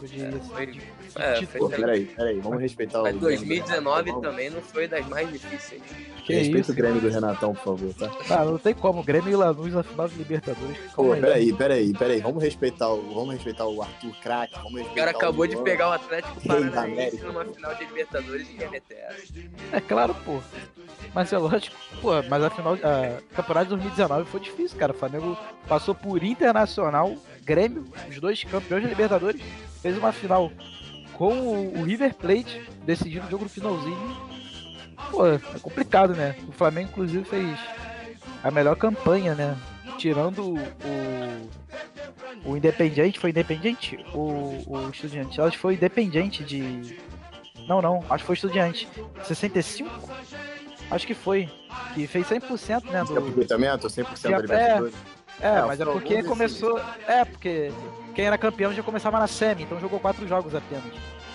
Eu 0.01 0.09
diria 0.09 0.29
assim, 0.29 0.81
é, 1.17 1.47
foi, 1.47 1.71
peraí, 1.71 2.05
peraí, 2.07 2.41
vamos 2.41 2.61
respeitar 2.61 3.03
o. 3.03 3.13
2019 3.13 4.21
também 4.21 4.51
não 4.51 4.63
foi 4.63 4.87
das 4.87 5.07
mais 5.09 5.31
difíceis. 5.31 5.83
Que 6.25 6.35
Respeita 6.35 6.61
isso, 6.61 6.73
o 6.73 6.75
Grêmio 6.75 7.01
do 7.01 7.09
Renatão, 7.09 7.55
por 7.55 7.77
favor, 7.77 7.95
tá? 7.95 8.11
Ah, 8.31 8.45
não 8.45 8.59
tem 8.59 8.75
como. 8.75 9.03
Grêmio 9.03 9.31
e 9.31 9.37
Lanús 9.37 9.73
na 9.73 9.83
final 9.83 10.09
de 10.09 10.15
Libertadores. 10.15 10.79
Pô, 10.95 11.11
peraí, 11.17 11.53
peraí, 11.53 11.93
peraí. 11.93 12.21
Vamos 12.21 12.43
respeitar 12.43 12.89
o, 12.89 13.03
vamos 13.13 13.35
respeitar 13.35 13.67
o 13.67 13.83
Arthur 13.83 14.15
Crack. 14.23 14.55
O 14.65 14.95
cara 14.95 15.11
acabou 15.11 15.45
o 15.45 15.49
de 15.49 15.57
pegar 15.59 15.89
o 15.89 15.93
Atlético 15.93 16.41
Paranaense 16.47 17.21
numa 17.23 17.45
final 17.45 17.75
de 17.75 17.85
Libertadores 17.85 18.47
de 18.47 18.57
Remeter. 18.57 19.17
É 19.73 19.81
claro, 19.81 20.15
pô. 20.25 20.41
Mas 21.13 21.33
é 21.33 21.39
lógico, 21.39 21.77
pô, 22.01 22.11
mas 22.29 22.45
a 22.45 22.51
final. 22.51 22.75
A 22.75 23.21
campeonato 23.35 23.65
de 23.67 23.71
2019 23.71 24.31
foi 24.31 24.41
difícil, 24.41 24.79
cara. 24.79 24.93
O 24.93 24.97
Flamengo 24.97 25.37
passou 25.69 25.95
por 25.95 26.23
Internacional, 26.23 27.15
Grêmio, 27.45 27.85
os 28.09 28.21
dois 28.21 28.43
campeões 28.45 28.83
da 28.83 28.89
Libertadores, 28.89 29.41
fez 29.81 29.97
uma 29.97 30.13
final 30.13 30.51
com 31.15 31.69
o 31.69 31.83
River 31.83 32.15
Plate, 32.15 32.63
decidindo 32.85 33.27
o 33.27 33.31
jogo 33.31 33.45
no 33.45 33.51
finalzinho 33.51 34.33
pô, 35.11 35.27
é 35.27 35.39
complicado, 35.61 36.15
né? 36.15 36.37
O 36.49 36.53
Flamengo, 36.53 36.91
inclusive, 36.91 37.25
fez 37.25 37.59
a 38.43 38.51
melhor 38.51 38.77
campanha, 38.77 39.35
né? 39.35 39.57
Tirando 39.99 40.55
o. 40.55 41.63
O 42.45 42.57
Independiente, 42.57 43.21
foi 43.21 43.31
Independiente? 43.31 43.97
O, 44.13 44.65
o 44.67 44.91
Estudiante, 44.91 45.41
acho 45.41 45.53
que 45.53 45.59
foi 45.59 45.75
Independiente 45.75 46.43
de. 46.43 46.99
Não, 47.69 47.81
não, 47.81 48.05
acho 48.11 48.25
que 48.25 48.27
foi 48.27 48.35
Estudiante. 48.35 48.89
65? 49.23 50.11
Acho 50.91 51.07
que 51.07 51.15
foi. 51.15 51.49
Que 51.95 52.07
fez 52.07 52.27
100%, 52.27 52.91
né? 52.91 53.05
Do... 53.05 53.19
aproveitamento, 53.19 53.87
100% 53.87 54.31
da 54.31 54.41
Libertadores. 54.41 54.95
É, 54.95 55.22
é, 55.41 55.63
mas 55.63 55.81
é 55.81 55.85
porque 55.85 56.23
começou. 56.23 56.79
É, 57.07 57.25
porque 57.25 57.71
quem 58.15 58.27
era 58.27 58.39
campeão 58.39 58.73
já 58.73 58.83
começava 58.83 59.19
na 59.19 59.27
semi, 59.27 59.63
então 59.63 59.81
jogou 59.81 59.99
quatro 59.99 60.27
jogos 60.27 60.55
apenas. 60.55 60.93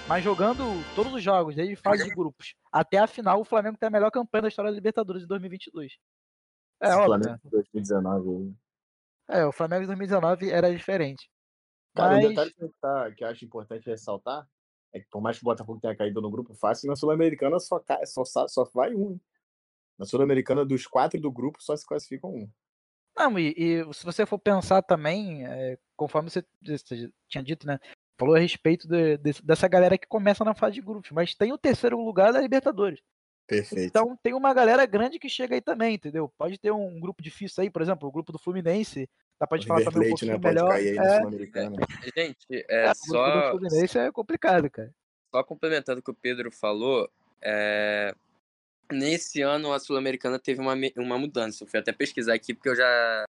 Mas 0.08 0.24
jogando 0.24 0.64
todos 0.96 1.14
os 1.14 1.22
jogos, 1.22 1.56
desde 1.56 1.76
fase 1.76 2.06
de 2.06 2.16
grupos 2.16 2.56
até 2.72 2.98
a 2.98 3.08
final, 3.08 3.42
o 3.42 3.46
Flamengo 3.46 3.78
tem 3.78 3.88
a 3.88 3.92
melhor 3.92 4.10
campanha 4.10 4.44
da 4.44 4.48
história 4.48 4.72
da 4.72 4.76
Libertadores 4.76 5.24
de 5.24 5.28
2022. 5.28 5.94
É, 6.82 6.94
óbvio. 6.94 7.06
Flamengo 7.06 7.30
né? 7.32 7.40
de 7.44 7.50
2019. 7.50 8.56
É, 9.30 9.46
o 9.46 9.52
Flamengo 9.52 9.82
de 9.82 9.88
2019 9.88 10.50
era 10.50 10.74
diferente. 10.74 11.30
Cara, 11.94 12.16
Mas... 12.16 12.26
um 12.26 12.30
detalhe 12.30 12.54
que, 12.54 12.70
tá, 12.80 13.12
que 13.12 13.24
eu 13.24 13.28
acho 13.28 13.44
importante 13.44 13.90
ressaltar 13.90 14.48
é 14.94 15.00
que 15.00 15.08
por 15.10 15.22
mais 15.22 15.38
que 15.38 15.44
o 15.44 15.46
Botafogo 15.46 15.80
tenha 15.82 15.96
caído 15.96 16.22
no 16.22 16.32
grupo 16.32 16.54
fácil, 16.54 16.88
na 16.88 16.96
Sul-Americana 16.96 17.60
só, 17.60 17.84
só, 18.06 18.48
só 18.48 18.64
vai 18.74 18.94
um. 18.94 19.20
Na 19.98 20.06
Sul-Americana, 20.06 20.64
dos 20.64 20.86
quatro 20.88 21.20
do 21.20 21.32
grupo, 21.32 21.62
só 21.62 21.76
se 21.76 21.86
classificam 21.86 22.30
um. 22.30 22.50
Não, 23.18 23.40
e, 23.40 23.54
e 23.58 23.94
se 23.94 24.06
você 24.06 24.26
for 24.26 24.38
pensar 24.38 24.82
também, 24.82 25.46
é, 25.46 25.78
conforme 25.96 26.30
você, 26.30 26.44
você, 26.64 27.10
tinha 27.28 27.44
dito, 27.44 27.66
né? 27.66 27.80
falou 28.18 28.36
a 28.36 28.40
respeito 28.40 28.88
de, 28.88 29.18
de, 29.18 29.42
dessa 29.44 29.68
galera 29.68 29.98
que 29.98 30.08
começa 30.08 30.44
na 30.44 30.54
fase 30.54 30.76
de 30.76 30.82
grupos, 30.82 31.12
mas 31.12 31.36
tem 31.36 31.54
o 31.54 31.58
terceiro 31.58 32.04
lugar 32.04 32.34
da 32.34 32.42
Libertadores. 32.42 33.00
Perfeito. 33.48 33.88
Então 33.88 34.18
tem 34.22 34.34
uma 34.34 34.54
galera 34.54 34.86
grande 34.86 35.20
que 35.20 35.30
chega 35.30 35.56
aí 35.56 35.62
também, 35.62 35.96
entendeu? 35.96 36.30
Pode 36.38 36.58
ter 36.58 36.72
um 36.72 37.00
grupo 37.00 37.24
difícil 37.24 37.64
aí, 37.64 37.70
por 37.70 37.82
exemplo, 37.82 38.10
o 38.10 38.12
grupo 38.12 38.32
do 38.32 38.40
Fluminense. 38.40 39.10
Dá 39.40 39.48
pra 39.48 39.58
gente 39.58 39.68
falar 39.68 39.84
também 39.86 40.08
um 40.08 40.10
pouquinho 40.10 40.34
né? 40.34 40.40
melhor. 40.44 40.74
É... 40.76 42.22
Gente, 42.22 42.46
é, 42.52 42.88
é 42.88 42.94
só. 42.94 43.48
O 43.48 43.52
Fluminense 43.52 43.98
é 43.98 44.12
complicado, 44.12 44.70
cara. 44.70 44.92
Só 45.34 45.44
complementando 45.44 46.00
o 46.00 46.04
que 46.04 46.12
o 46.12 46.16
Pedro 46.16 46.52
falou, 46.52 47.10
é... 47.42 48.14
nesse 48.92 49.42
ano 49.42 49.72
a 49.72 49.80
Sul-Americana 49.80 50.40
teve 50.40 50.62
uma, 50.62 50.74
uma 50.98 51.18
mudança. 51.18 51.64
Eu 51.64 51.68
fui 51.68 51.80
até 51.80 51.92
pesquisar 51.92 52.34
aqui 52.34 52.54
porque 52.54 52.70
eu 52.70 52.76
já, 52.76 53.26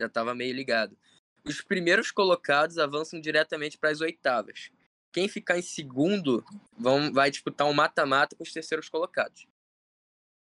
já 0.00 0.08
tava 0.08 0.34
meio 0.34 0.54
ligado. 0.54 0.96
Os 1.44 1.60
primeiros 1.60 2.10
colocados 2.10 2.78
avançam 2.78 3.20
diretamente 3.20 3.78
para 3.78 3.90
as 3.90 4.00
oitavas. 4.00 4.70
Quem 5.12 5.28
ficar 5.28 5.58
em 5.58 5.62
segundo 5.62 6.44
vão, 6.78 7.12
vai 7.12 7.30
disputar 7.30 7.66
um 7.66 7.72
mata-mata 7.72 8.36
com 8.36 8.42
os 8.42 8.52
terceiros 8.52 8.88
colocados. 8.88 9.46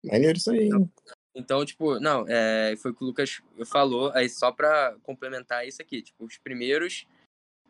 Maneiro 0.03 0.37
isso 0.37 0.51
aí. 0.51 0.67
Então, 0.67 0.89
então, 1.35 1.65
tipo, 1.65 1.99
não, 1.99 2.25
é, 2.27 2.75
foi 2.77 2.91
o 2.91 2.93
que 2.93 3.03
o 3.03 3.07
Lucas 3.07 3.41
falou, 3.65 4.11
aí 4.13 4.29
só 4.29 4.51
para 4.51 4.95
complementar 5.01 5.67
isso 5.67 5.81
aqui, 5.81 6.01
tipo, 6.01 6.25
os 6.25 6.37
primeiros 6.37 7.07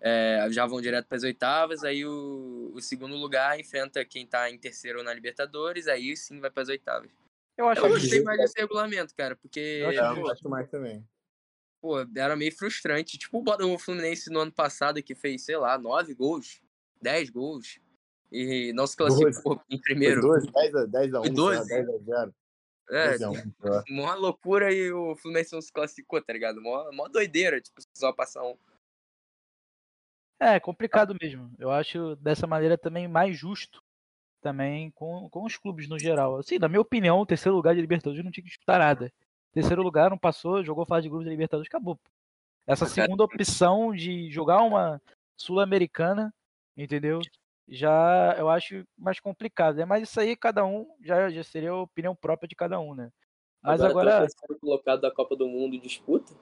é, 0.03 0.47
já 0.51 0.65
vão 0.65 0.81
direto 0.81 1.07
para 1.07 1.17
as 1.17 1.23
oitavas, 1.23 1.83
aí 1.83 2.05
o, 2.05 2.71
o, 2.75 2.81
segundo 2.81 3.15
lugar 3.15 3.59
enfrenta 3.59 4.03
quem 4.03 4.27
tá 4.27 4.51
em 4.51 4.57
terceiro 4.57 5.01
na 5.01 5.13
Libertadores, 5.13 5.87
aí 5.87 6.15
sim 6.15 6.39
vai 6.39 6.51
para 6.51 6.61
as 6.61 6.69
oitavas. 6.69 7.09
Eu, 7.57 7.69
acho 7.69 7.81
eu 7.81 7.89
gostei 7.89 8.21
mais 8.21 8.39
desse 8.39 8.59
regulamento, 8.59 9.15
cara, 9.15 9.35
porque. 9.35 9.59
Eu 9.59 9.89
acho, 9.89 10.19
eu 10.19 10.31
acho 10.31 10.49
mais 10.49 10.69
também 10.69 11.03
pô, 11.83 11.97
era 12.15 12.33
meio 12.37 12.55
frustrante. 12.55 13.17
Tipo 13.17 13.43
o 13.45 13.77
Fluminense 13.77 14.29
no 14.29 14.39
ano 14.39 14.53
passado, 14.53 15.03
que 15.03 15.13
fez, 15.13 15.43
sei 15.43 15.57
lá, 15.57 15.77
nove 15.77 16.13
gols, 16.15 16.61
dez 17.01 17.29
gols, 17.29 17.77
e 18.31 18.71
não 18.71 18.87
se 18.87 18.95
classificou 18.95 19.61
em 19.69 19.77
primeiro. 19.77 20.21
Dois, 20.21 20.45
10 20.49 20.75
a, 20.75 20.85
10 20.85 21.13
a 21.13 21.21
1, 21.21 21.33
12. 21.33 21.67
10 21.67 21.89
a 21.89 21.97
0. 21.97 22.35
É, 22.89 23.15
uma 23.89 24.13
loucura 24.15 24.73
e 24.73 24.91
o 24.91 25.15
Fluminense 25.15 25.53
não 25.53 25.61
se 25.61 25.71
classificou, 25.71 26.21
tá 26.21 26.31
ligado? 26.31 26.61
Mó, 26.61 26.89
mó 26.91 27.07
doideira, 27.07 27.59
tipo, 27.59 27.81
só 27.93 28.13
passar 28.13 28.43
um. 28.43 28.57
É, 30.39 30.59
complicado 30.59 31.15
mesmo. 31.21 31.51
Eu 31.57 31.71
acho 31.71 32.15
dessa 32.17 32.45
maneira 32.45 32.77
também 32.77 33.07
mais 33.07 33.37
justo 33.37 33.81
também 34.43 34.91
com, 34.91 35.29
com 35.29 35.45
os 35.45 35.57
clubes 35.57 35.87
no 35.87 35.97
geral. 35.97 36.35
Assim, 36.35 36.59
na 36.59 36.67
minha 36.67 36.81
opinião, 36.81 37.19
o 37.19 37.25
terceiro 37.25 37.55
lugar 37.55 37.73
de 37.73 37.81
Libertadores 37.81 38.23
não 38.23 38.29
tinha 38.29 38.43
que 38.43 38.49
disputar 38.49 38.77
nada. 38.77 39.11
Terceiro 39.53 39.81
lugar, 39.81 40.09
não 40.09 40.17
passou, 40.17 40.63
jogou 40.63 40.85
fase 40.85 41.03
de 41.03 41.09
grupos 41.09 41.25
da 41.25 41.31
Libertadores, 41.31 41.69
acabou. 41.69 41.97
Essa 42.67 42.85
segunda 42.85 43.23
opção 43.23 43.93
de 43.93 44.29
jogar 44.29 44.61
uma 44.61 45.01
Sul-Americana, 45.37 46.33
entendeu? 46.75 47.21
Já 47.67 48.35
eu 48.37 48.49
acho 48.49 48.85
mais 48.97 49.19
complicado. 49.19 49.77
Né? 49.77 49.85
Mas 49.85 50.03
isso 50.03 50.19
aí, 50.19 50.35
cada 50.35 50.65
um, 50.65 50.87
já, 51.01 51.29
já 51.29 51.43
seria 51.43 51.71
a 51.71 51.81
opinião 51.81 52.15
própria 52.15 52.47
de 52.47 52.55
cada 52.55 52.79
um, 52.79 52.93
né? 52.93 53.09
Mas 53.61 53.81
agora. 53.81 54.17
agora... 54.17 54.27
Tá 54.27 54.55
colocado 54.59 55.01
da 55.01 55.11
Copa 55.11 55.35
do 55.35 55.47
Mundo 55.47 55.79
disputa? 55.79 56.33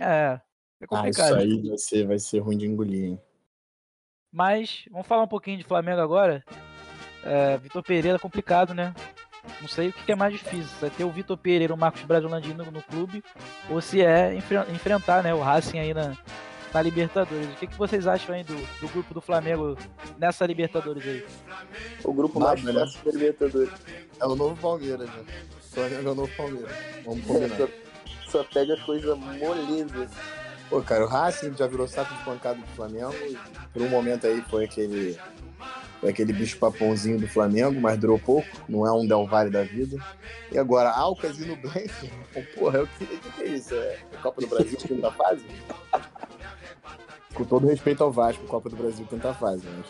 É. 0.00 0.40
É 0.80 0.86
complicado. 0.86 1.34
Ah, 1.34 1.44
isso 1.44 1.52
aí 1.52 1.68
vai 1.68 1.78
ser, 1.78 2.06
vai 2.06 2.18
ser 2.18 2.38
ruim 2.38 2.56
de 2.56 2.66
engolir, 2.66 3.04
hein? 3.04 3.20
Mas, 4.32 4.84
vamos 4.90 5.06
falar 5.06 5.24
um 5.24 5.28
pouquinho 5.28 5.58
de 5.58 5.64
Flamengo 5.64 6.00
agora. 6.00 6.42
É, 7.22 7.58
Vitor 7.58 7.82
Pereira, 7.82 8.18
complicado, 8.18 8.72
né? 8.72 8.94
Não 9.60 9.68
sei 9.68 9.88
o 9.88 9.92
que 9.92 10.10
é 10.10 10.16
mais 10.16 10.32
difícil, 10.32 10.68
se 10.78 10.86
é 10.86 10.90
ter 10.90 11.04
o 11.04 11.10
Vitor 11.10 11.36
Pereira, 11.36 11.74
o 11.74 11.76
Marcos 11.76 12.02
Brasilandi 12.02 12.54
no, 12.54 12.70
no 12.70 12.82
clube, 12.82 13.22
ou 13.68 13.80
se 13.80 14.00
é 14.00 14.34
enfrentar 14.34 15.22
né, 15.22 15.34
o 15.34 15.40
Racing 15.40 15.78
aí 15.78 15.92
na, 15.92 16.16
na 16.72 16.82
Libertadores. 16.82 17.48
O 17.48 17.56
que, 17.56 17.66
que 17.66 17.76
vocês 17.76 18.06
acham 18.06 18.34
aí 18.34 18.44
do, 18.44 18.54
do 18.80 18.88
grupo 18.88 19.12
do 19.12 19.20
Flamengo 19.20 19.76
nessa 20.18 20.46
Libertadores 20.46 21.06
aí? 21.06 21.26
O 22.04 22.12
grupo 22.12 22.40
mais 22.40 22.60
fácil 22.60 23.04
da 23.04 23.10
Libertadores. 23.10 23.70
É 24.20 24.26
o 24.26 24.34
novo 24.34 24.56
Palmeiras, 24.56 25.08
né? 25.08 25.24
Flamengo 25.60 26.08
é 26.08 26.12
o 26.12 26.14
novo 26.14 26.36
Palmeiras. 26.36 26.72
Vamos 27.04 27.24
combinar. 27.26 27.56
Só, 27.56 27.68
só 28.28 28.44
pega 28.44 28.76
coisa 28.78 29.14
moleza. 29.16 30.08
Pô, 30.72 30.80
cara, 30.80 31.04
o 31.04 31.06
Racing 31.06 31.52
já 31.54 31.66
virou 31.66 31.86
saco 31.86 32.14
de 32.14 32.24
pancada 32.24 32.58
do 32.58 32.66
Flamengo. 32.68 33.12
Por 33.74 33.82
um 33.82 33.90
momento 33.90 34.26
aí 34.26 34.40
foi 34.48 34.64
aquele, 34.64 35.18
foi 36.00 36.08
aquele 36.08 36.32
bicho 36.32 36.56
papãozinho 36.56 37.20
do 37.20 37.28
Flamengo, 37.28 37.78
mas 37.78 37.98
durou 37.98 38.18
pouco. 38.18 38.48
Não 38.66 38.86
é 38.86 38.90
um 38.90 39.06
Del 39.06 39.26
Valle 39.26 39.50
da 39.50 39.64
vida. 39.64 40.02
E 40.50 40.56
agora, 40.56 40.88
Alcas 40.88 41.38
e 41.38 41.44
Nublense. 41.44 42.10
Porra, 42.56 42.78
eu 42.78 42.88
que, 42.98 43.04
que 43.04 43.42
é 43.42 43.48
isso? 43.48 43.74
É 43.74 43.98
Copa 44.22 44.40
do 44.40 44.46
Brasil, 44.46 44.78
quinta 44.78 45.10
fase? 45.10 45.44
Com 47.34 47.44
todo 47.44 47.66
respeito 47.66 48.02
ao 48.02 48.10
Vasco, 48.10 48.46
Copa 48.46 48.70
do 48.70 48.76
Brasil, 48.76 49.06
quinta 49.10 49.34
fase. 49.34 49.66
Mas... 49.76 49.86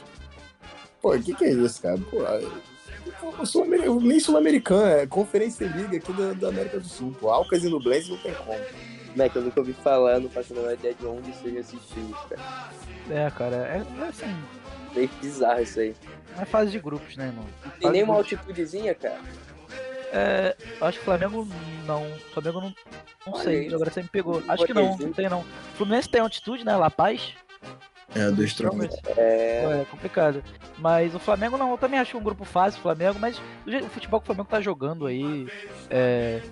Pô, 1.00 1.14
o 1.14 1.22
que, 1.22 1.32
que 1.32 1.44
é 1.44 1.52
isso, 1.52 1.80
cara? 1.80 2.00
Pô, 2.10 2.22
eu 3.38 3.46
sou 3.46 3.64
nem 3.64 4.18
sul-americano, 4.18 4.84
é 4.84 5.06
Conferência 5.06 5.64
Liga 5.64 5.96
aqui 5.96 6.12
da, 6.12 6.32
da 6.32 6.48
América 6.48 6.80
do 6.80 6.88
Sul. 6.88 7.14
Pô, 7.20 7.30
Alcas 7.30 7.62
e 7.62 7.68
Nublense 7.68 8.10
não 8.10 8.18
tem 8.18 8.34
como. 8.34 8.58
Moleque, 9.14 9.36
eu 9.36 9.42
nunca 9.42 9.60
ouvi 9.60 9.72
falar, 9.72 10.18
não 10.20 10.30
faço 10.30 10.52
a 10.52 10.56
menor 10.56 10.72
ideia 10.74 10.94
de 10.94 11.06
onde 11.06 11.32
seja 11.36 11.60
assistir 11.60 12.00
isso, 12.00 12.28
cara. 12.28 12.42
É, 13.10 13.30
cara, 13.30 13.56
é, 13.56 13.82
é 14.02 14.08
assim, 14.08 14.36
Meio 14.94 15.10
bizarro 15.20 15.62
isso 15.62 15.80
aí. 15.80 15.94
é 16.38 16.44
fase 16.44 16.70
de 16.70 16.78
grupos, 16.78 17.16
né, 17.16 17.26
irmão? 17.26 17.44
Tem 17.62 17.70
Fase 17.82 17.92
nem 17.92 18.02
uma 18.02 18.22
de 18.22 18.28
grupos. 18.30 18.32
altitudezinha, 18.48 18.94
cara. 18.94 19.20
É, 20.12 20.56
eu 20.80 20.86
acho 20.86 20.98
que 20.98 21.02
o 21.02 21.04
Flamengo 21.06 21.48
não. 21.86 22.02
O 22.06 22.18
Flamengo 22.34 22.60
não. 22.60 22.74
Não 23.26 23.32
Olha 23.34 23.42
sei, 23.44 23.66
isso. 23.66 23.74
agora 23.74 23.90
você 23.90 24.02
me 24.02 24.08
pegou. 24.08 24.42
Acho 24.46 24.66
que 24.66 24.74
não, 24.74 24.96
não 24.96 25.12
tem 25.12 25.28
não. 25.28 25.40
O 25.40 25.76
Fluminense 25.76 26.08
tem 26.08 26.20
altitude, 26.20 26.64
né? 26.64 26.76
La 26.76 26.90
Paz. 26.90 27.32
É, 28.14 28.30
dois 28.30 28.52
Realmente. 28.58 28.94
É. 29.16 29.80
É 29.80 29.86
complicado. 29.90 30.44
Mas 30.76 31.14
o 31.14 31.18
Flamengo 31.18 31.56
não, 31.56 31.70
eu 31.70 31.78
também 31.78 31.98
acho 31.98 32.18
um 32.18 32.22
grupo 32.22 32.44
fácil, 32.44 32.78
o 32.78 32.82
Flamengo, 32.82 33.18
mas 33.18 33.40
o 33.66 33.88
futebol 33.88 34.20
que 34.20 34.24
o 34.24 34.26
Flamengo 34.26 34.48
tá 34.50 34.60
jogando 34.60 35.06
aí, 35.06 35.48
é, 35.88 36.42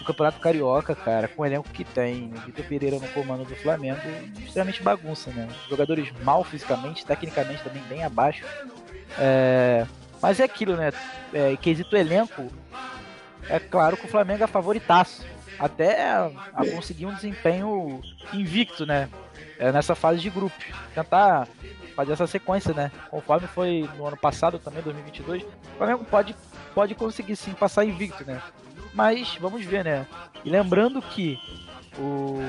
o 0.00 0.04
Campeonato 0.04 0.40
Carioca, 0.40 0.94
cara, 0.94 1.28
com 1.28 1.42
o 1.42 1.46
elenco 1.46 1.68
que 1.70 1.84
tem, 1.84 2.32
o 2.34 2.40
Vitor 2.40 2.64
Pereira 2.64 2.98
no 2.98 3.08
comando 3.08 3.44
do 3.44 3.56
Flamengo, 3.56 4.00
extremamente 4.38 4.82
bagunça, 4.82 5.30
né? 5.30 5.48
Jogadores 5.68 6.10
mal 6.22 6.44
fisicamente, 6.44 7.04
tecnicamente 7.04 7.62
também 7.62 7.82
bem 7.84 8.04
abaixo. 8.04 8.44
É, 9.18 9.86
mas 10.20 10.40
é 10.40 10.44
aquilo, 10.44 10.76
né? 10.76 10.92
É, 11.32 11.56
quesito 11.56 11.96
elenco, 11.96 12.50
é 13.48 13.58
claro 13.58 13.96
que 13.96 14.06
o 14.06 14.08
Flamengo 14.08 14.44
é 14.44 14.46
favoritaço. 14.46 15.24
Até 15.58 16.08
a, 16.08 16.30
a 16.54 16.66
conseguir 16.70 17.06
um 17.06 17.14
desempenho 17.14 18.00
invicto, 18.32 18.86
né? 18.86 19.08
É, 19.58 19.72
nessa 19.72 19.94
fase 19.94 20.20
de 20.20 20.30
grupos. 20.30 20.64
Tentar 20.94 21.48
fazer 21.96 22.12
essa 22.12 22.28
sequência, 22.28 22.72
né? 22.72 22.92
Conforme 23.10 23.48
foi 23.48 23.88
no 23.96 24.06
ano 24.06 24.16
passado, 24.16 24.58
também 24.58 24.80
2022, 24.82 25.42
o 25.42 25.78
Flamengo 25.78 26.04
pode, 26.04 26.36
pode 26.72 26.94
conseguir 26.94 27.34
sim 27.34 27.52
passar 27.52 27.84
invicto, 27.84 28.24
né? 28.24 28.40
Mas 28.94 29.36
vamos 29.40 29.64
ver, 29.64 29.84
né? 29.84 30.06
E 30.44 30.50
lembrando 30.50 31.00
que 31.00 31.38
o, 31.98 32.40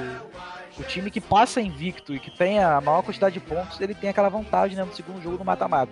o 0.77 0.83
time 0.83 1.11
que 1.11 1.21
passa 1.21 1.61
invicto 1.61 2.13
e 2.13 2.19
que 2.19 2.31
tem 2.31 2.59
a 2.59 2.79
maior 2.81 3.01
quantidade 3.01 3.33
de 3.33 3.39
pontos, 3.39 3.79
ele 3.81 3.93
tem 3.93 4.09
aquela 4.09 4.29
vantagem 4.29 4.77
né, 4.77 4.83
no 4.83 4.93
segundo 4.93 5.21
jogo 5.21 5.37
do 5.37 5.45
mata-mata. 5.45 5.91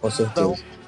Com 0.00 0.10
certeza. 0.10 0.40
Então, 0.40 0.80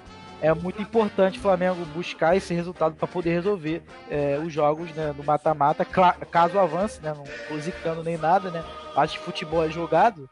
é 0.43 0.53
muito 0.53 0.83
importante 0.83 1.39
o 1.39 1.43
Flamengo 1.43 1.85
buscar 1.95 2.37
esse 2.37 2.53
resultado 2.53 2.97
para 2.97 3.07
poder 3.07 3.31
resolver 3.31 3.81
é, 4.11 4.41
os 4.45 4.53
jogos 4.53 4.93
né, 4.93 5.13
do 5.17 5.23
mata-mata, 5.23 5.85
caso 5.85 6.59
avance, 6.59 7.01
né? 7.01 7.15
Não 7.17 7.25
tô 7.49 7.61
zicando 7.61 8.03
nem 8.03 8.17
nada, 8.17 8.51
né? 8.51 8.65
Acho 8.97 9.19
que 9.19 9.25
futebol 9.25 9.65
é 9.65 9.71
jogado, 9.71 10.29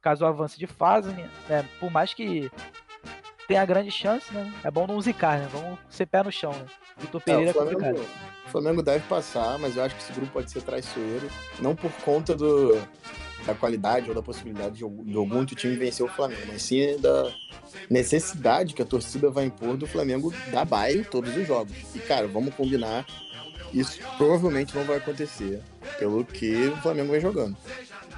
caso 0.00 0.24
avance 0.24 0.56
de 0.56 0.68
fase, 0.68 1.10
né, 1.48 1.68
Por 1.80 1.90
mais 1.90 2.14
que 2.14 2.48
tenha 3.50 3.64
grande 3.64 3.90
chance, 3.90 4.32
né? 4.32 4.52
É 4.62 4.70
bom 4.70 4.86
não 4.86 5.00
zicar, 5.00 5.38
né? 5.40 5.48
Vamos 5.52 5.76
ser 5.88 6.06
pé 6.06 6.22
no 6.22 6.30
chão, 6.30 6.52
né? 6.52 6.64
Vitor 6.98 7.20
É, 7.20 7.24
Pereira 7.24 7.48
é 7.48 7.50
o, 7.50 7.54
Flamengo, 7.54 7.80
complicado. 7.80 8.06
o 8.46 8.48
Flamengo 8.50 8.82
deve 8.82 9.04
passar, 9.08 9.58
mas 9.58 9.76
eu 9.76 9.82
acho 9.82 9.96
que 9.96 10.02
esse 10.02 10.12
grupo 10.12 10.32
pode 10.32 10.50
ser 10.52 10.62
traiçoeiro, 10.62 11.28
não 11.58 11.74
por 11.74 11.90
conta 12.04 12.34
do, 12.36 12.80
da 13.44 13.52
qualidade 13.54 14.08
ou 14.08 14.14
da 14.14 14.22
possibilidade 14.22 14.76
de, 14.76 14.84
algum- 14.84 15.02
de 15.04 15.16
algum 15.16 15.38
outro 15.38 15.56
time 15.56 15.74
vencer 15.74 16.06
o 16.06 16.08
Flamengo, 16.08 16.42
mas 16.46 16.62
sim 16.62 16.96
da 17.00 17.32
necessidade 17.88 18.72
que 18.72 18.82
a 18.82 18.86
torcida 18.86 19.30
vai 19.30 19.46
impor 19.46 19.76
do 19.76 19.86
Flamengo 19.86 20.32
dar 20.52 20.64
baile 20.64 21.00
em 21.00 21.04
todos 21.04 21.36
os 21.36 21.44
jogos. 21.46 21.74
E, 21.94 21.98
cara, 21.98 22.28
vamos 22.28 22.54
combinar, 22.54 23.04
isso 23.74 23.98
provavelmente 24.16 24.76
não 24.76 24.84
vai 24.84 24.98
acontecer, 24.98 25.60
pelo 25.98 26.24
que 26.24 26.68
o 26.68 26.76
Flamengo 26.76 27.10
vem 27.10 27.20
jogando. 27.20 27.56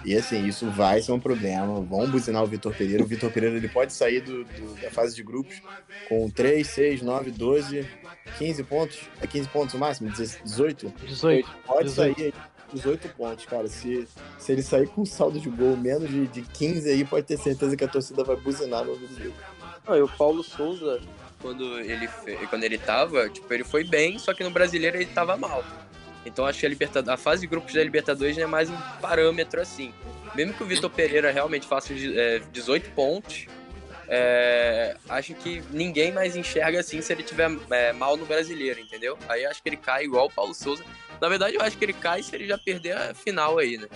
E 0.04 0.16
assim, 0.16 0.46
isso 0.46 0.70
vai 0.70 1.00
ser 1.02 1.12
um 1.12 1.20
problema. 1.20 1.80
Vão 1.80 2.08
buzinar 2.10 2.42
o 2.42 2.46
Vitor 2.46 2.74
Pereira. 2.74 3.02
O 3.02 3.06
Vitor 3.06 3.30
Pereira 3.30 3.56
ele 3.56 3.68
pode 3.68 3.92
sair 3.92 4.20
do- 4.20 4.44
do- 4.44 4.80
da 4.80 4.90
fase 4.90 5.14
de 5.14 5.22
grupos 5.22 5.62
com 6.08 6.28
3, 6.28 6.66
6, 6.66 7.02
9, 7.02 7.30
12, 7.30 7.86
15 8.38 8.62
pontos. 8.64 9.00
É 9.20 9.26
15 9.26 9.48
pontos 9.48 9.74
o 9.74 9.78
máximo? 9.78 10.10
18? 10.10 10.92
18. 11.06 11.48
Pode 11.66 11.88
18. 11.88 11.94
sair 12.16 12.26
aí 12.26 12.34
18 12.72 13.08
pontos, 13.10 13.44
cara. 13.46 13.68
Se, 13.68 14.08
se 14.38 14.52
ele 14.52 14.62
sair 14.62 14.88
com 14.88 15.04
saldo 15.04 15.38
de 15.38 15.48
gol 15.50 15.76
menos 15.76 16.08
de, 16.08 16.26
de 16.26 16.42
15 16.42 16.88
aí, 16.90 17.04
pode 17.04 17.26
ter 17.26 17.36
certeza 17.38 17.76
que 17.76 17.84
a 17.84 17.88
torcida 17.88 18.24
vai 18.24 18.36
buzinar 18.36 18.84
no 18.84 18.96
dele. 18.96 19.34
Não, 19.86 19.96
e 19.96 20.00
o 20.02 20.08
Paulo 20.08 20.42
Souza, 20.42 21.00
quando 21.40 21.78
ele, 21.80 22.08
quando 22.48 22.64
ele 22.64 22.78
tava, 22.78 23.28
tipo, 23.28 23.52
ele 23.52 23.64
foi 23.64 23.84
bem, 23.84 24.18
só 24.18 24.32
que 24.32 24.42
no 24.44 24.50
brasileiro 24.50 24.96
ele 24.96 25.06
tava 25.06 25.36
mal. 25.36 25.62
Então 26.24 26.46
acho 26.46 26.61
que 26.61 26.66
a, 26.66 27.12
a 27.12 27.16
fase 27.16 27.42
de 27.42 27.46
grupos 27.46 27.74
da 27.74 27.82
Libertadores 27.82 28.37
é 28.38 28.46
mais 28.46 28.70
um 28.70 28.76
parâmetro 29.00 29.61
assim. 29.61 29.92
Mesmo 30.35 30.54
que 30.54 30.62
o 30.62 30.66
Vitor 30.66 30.90
Pereira 30.90 31.30
realmente 31.30 31.66
faça 31.66 31.92
é, 31.92 32.40
18 32.52 32.90
pontos, 32.90 33.46
é, 34.08 34.96
acho 35.08 35.35
que 35.35 35.62
ninguém 35.70 36.12
mais 36.12 36.37
enxerga 36.37 36.80
assim 36.80 37.00
se 37.00 37.12
ele 37.12 37.22
tiver 37.22 37.50
é, 37.70 37.92
mal 37.92 38.16
no 38.16 38.26
brasileiro, 38.26 38.80
entendeu? 38.80 39.18
Aí 39.28 39.44
acho 39.44 39.62
que 39.62 39.68
ele 39.68 39.76
cai 39.76 40.04
igual 40.04 40.26
o 40.26 40.30
Paulo 40.30 40.54
Souza. 40.54 40.85
Na 41.20 41.28
verdade, 41.28 41.56
eu 41.56 41.62
acho 41.62 41.78
que 41.78 41.85
ele 41.85 41.92
cai 41.92 42.22
se 42.22 42.35
ele 42.35 42.46
já 42.46 42.58
perder 42.58 42.96
a 42.96 43.14
final 43.14 43.58
aí, 43.58 43.78
né? 43.78 43.88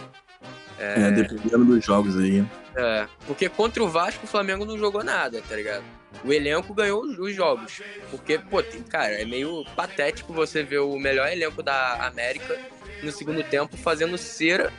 É, 0.78 1.10
dependendo 1.10 1.64
dos 1.64 1.84
jogos 1.84 2.16
aí. 2.18 2.44
É, 2.74 3.06
porque 3.26 3.48
contra 3.48 3.82
o 3.82 3.88
Vasco 3.88 4.24
o 4.24 4.28
Flamengo 4.28 4.64
não 4.64 4.78
jogou 4.78 5.02
nada, 5.02 5.40
tá 5.48 5.56
ligado? 5.56 5.84
O 6.24 6.32
elenco 6.32 6.74
ganhou 6.74 7.02
os- 7.02 7.18
os 7.18 7.34
jogos. 7.34 7.80
Porque, 8.10 8.38
pô, 8.38 8.62
tem, 8.62 8.82
cara, 8.82 9.20
é 9.20 9.24
meio 9.24 9.64
patético 9.74 10.32
você 10.32 10.62
ver 10.62 10.78
o 10.80 10.98
melhor 10.98 11.28
elenco 11.30 11.62
da 11.62 12.06
América 12.06 12.58
no 13.02 13.10
segundo 13.10 13.42
tempo 13.42 13.76
fazendo 13.76 14.16
cera 14.18 14.72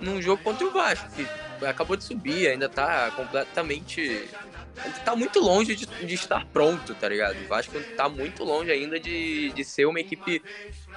num 0.00 0.20
jogo 0.20 0.42
contra 0.42 0.66
o 0.66 0.70
Vasco, 0.70 1.08
que 1.12 1.26
acabou 1.64 1.96
de 1.96 2.04
subir, 2.04 2.48
ainda 2.48 2.68
tá 2.68 3.10
completamente. 3.12 4.28
Tá 5.04 5.14
muito 5.14 5.40
longe 5.40 5.76
de, 5.76 5.86
de 5.86 6.14
estar 6.14 6.44
pronto, 6.46 6.94
tá 6.94 7.08
ligado? 7.08 7.36
O 7.44 7.46
Vasco 7.46 7.78
tá 7.96 8.08
muito 8.08 8.42
longe 8.42 8.70
ainda 8.70 8.98
de, 8.98 9.50
de 9.52 9.64
ser 9.64 9.86
uma 9.86 10.00
equipe 10.00 10.42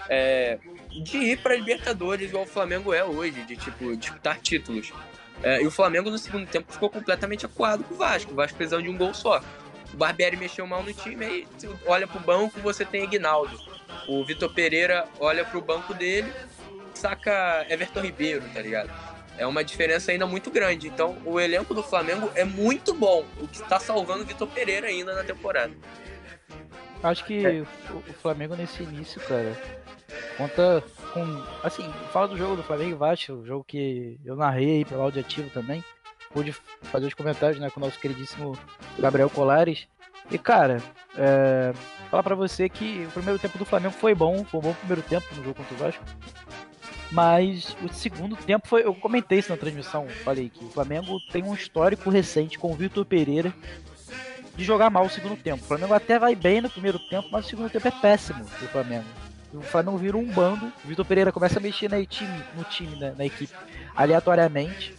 é, 0.09 0.57
de 1.03 1.17
ir 1.17 1.37
pra 1.37 1.55
Libertadores, 1.55 2.29
igual 2.29 2.43
o 2.43 2.47
Flamengo 2.47 2.93
é 2.93 3.03
hoje, 3.03 3.43
de 3.43 3.55
tipo, 3.55 3.95
disputar 3.95 4.39
títulos. 4.39 4.91
É, 5.43 5.61
e 5.61 5.67
o 5.67 5.71
Flamengo 5.71 6.09
no 6.09 6.17
segundo 6.17 6.47
tempo 6.47 6.71
ficou 6.71 6.89
completamente 6.89 7.45
acuado 7.45 7.83
com 7.83 7.93
o 7.93 7.97
Vasco. 7.97 8.31
O 8.31 8.35
Vasco 8.35 8.57
precisando 8.57 8.83
de 8.83 8.89
um 8.89 8.97
gol 8.97 9.13
só. 9.13 9.41
O 9.93 9.97
Barbieri 9.97 10.35
mexeu 10.35 10.65
mal 10.65 10.83
no 10.83 10.93
time, 10.93 11.25
aí 11.25 11.47
olha 11.85 12.07
pro 12.07 12.19
banco, 12.19 12.59
você 12.59 12.83
tem 12.83 13.03
Ignaldo. 13.03 13.57
O 14.07 14.25
Vitor 14.25 14.53
Pereira 14.53 15.07
olha 15.19 15.45
pro 15.45 15.61
banco 15.61 15.93
dele, 15.93 16.31
saca 16.93 17.65
Everton 17.69 18.01
Ribeiro, 18.01 18.43
tá 18.53 18.61
ligado? 18.61 19.16
É 19.38 19.45
uma 19.45 19.63
diferença 19.63 20.12
ainda 20.12 20.26
muito 20.26 20.50
grande. 20.50 20.88
Então, 20.88 21.17
o 21.26 21.39
elenco 21.39 21.73
do 21.73 21.84
Flamengo 21.84 22.30
é 22.36 22.43
muito 22.43 22.93
bom, 22.93 23.26
o 23.39 23.47
que 23.47 23.62
tá 23.63 23.80
salvando 23.80 24.23
o 24.23 24.26
Vitor 24.26 24.47
Pereira 24.47 24.88
ainda 24.88 25.13
na 25.13 25.23
temporada. 25.23 25.73
Acho 27.04 27.26
que 27.26 27.45
É. 27.45 27.62
o, 27.62 28.02
Flamengo 28.21 28.56
nesse 28.56 28.82
início, 28.82 29.21
cara, 29.21 29.56
conta 30.38 30.84
com. 31.13 31.43
Assim, 31.63 31.88
fala 32.12 32.28
do 32.28 32.38
jogo 32.38 32.56
do 32.56 32.63
Flamengo 32.63 32.91
e 32.91 32.95
Vasco, 32.95 33.34
o 33.34 33.45
jogo 33.45 33.63
que 33.63 34.19
eu 34.26 34.36
narrei 34.36 34.84
pelo 34.84 35.02
áudio 35.02 35.21
ativo 35.21 35.50
também. 35.52 35.84
Pude 36.32 36.52
fazer 36.84 37.06
os 37.06 37.13
comentários 37.13 37.60
né, 37.60 37.69
com 37.69 37.80
o 37.80 37.84
nosso 37.84 38.00
queridíssimo 38.00 38.58
Gabriel 39.00 39.30
Colares. 39.30 39.88
E, 40.30 40.38
cara, 40.38 40.82
é, 41.17 41.71
falar 42.10 42.23
pra 42.23 42.36
você 42.36 42.67
que 42.67 43.06
o 43.08 43.12
primeiro 43.12 43.39
tempo 43.39 43.58
do 43.58 43.65
Flamengo 43.65 43.93
foi 43.93 44.13
bom, 44.13 44.43
foi 44.43 44.60
um 44.60 44.63
bom 44.63 44.73
primeiro 44.73 45.02
tempo 45.02 45.26
no 45.36 45.43
jogo 45.43 45.56
contra 45.56 45.73
o 45.73 45.78
Vasco. 45.78 46.04
Mas 47.11 47.75
o 47.81 47.89
segundo 47.89 48.35
tempo 48.35 48.67
foi. 48.67 48.83
Eu 48.83 48.93
comentei 48.93 49.39
isso 49.39 49.49
na 49.49 49.57
transmissão. 49.57 50.07
Falei 50.23 50.49
que 50.49 50.63
o 50.63 50.69
Flamengo 50.69 51.19
tem 51.31 51.43
um 51.43 51.53
histórico 51.53 52.09
recente 52.09 52.59
com 52.59 52.71
o 52.71 52.75
Vitor 52.75 53.05
Pereira 53.05 53.53
de 54.55 54.63
jogar 54.63 54.89
mal 54.89 55.05
o 55.05 55.09
segundo 55.09 55.37
tempo. 55.37 55.63
O 55.63 55.67
Flamengo 55.67 55.93
até 55.93 56.17
vai 56.17 56.35
bem 56.35 56.61
no 56.61 56.69
primeiro 56.69 56.99
tempo, 56.99 57.29
mas 57.31 57.45
o 57.45 57.49
segundo 57.49 57.69
tempo 57.69 57.87
é 57.87 57.91
péssimo 57.91 58.43
do 58.43 58.67
Flamengo. 58.67 59.05
O 59.53 59.61
Flamengo 59.61 59.97
vira 59.97 60.17
um 60.17 60.25
bando. 60.25 60.71
O 60.83 60.87
Vitor 60.87 61.05
Pereira 61.05 61.31
começa 61.31 61.59
a 61.59 61.61
mexer 61.61 61.89
time, 62.07 62.43
no 62.55 62.63
time, 62.65 62.95
né, 62.97 63.13
na 63.17 63.25
equipe, 63.25 63.53
aleatoriamente. 63.95 64.93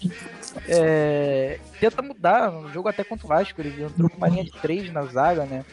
É, 0.67 1.61
tenta 1.79 2.01
mudar 2.01 2.51
no 2.51 2.73
jogo 2.73 2.89
até 2.89 3.05
contra 3.05 3.27
o 3.27 3.29
Vasco. 3.29 3.61
Ele 3.61 3.83
entrou 3.83 4.09
com 4.09 4.17
uma 4.17 4.29
linha 4.29 4.45
de 4.45 4.53
três 4.53 4.91
na 4.93 5.05
zaga, 5.05 5.45
né? 5.45 5.65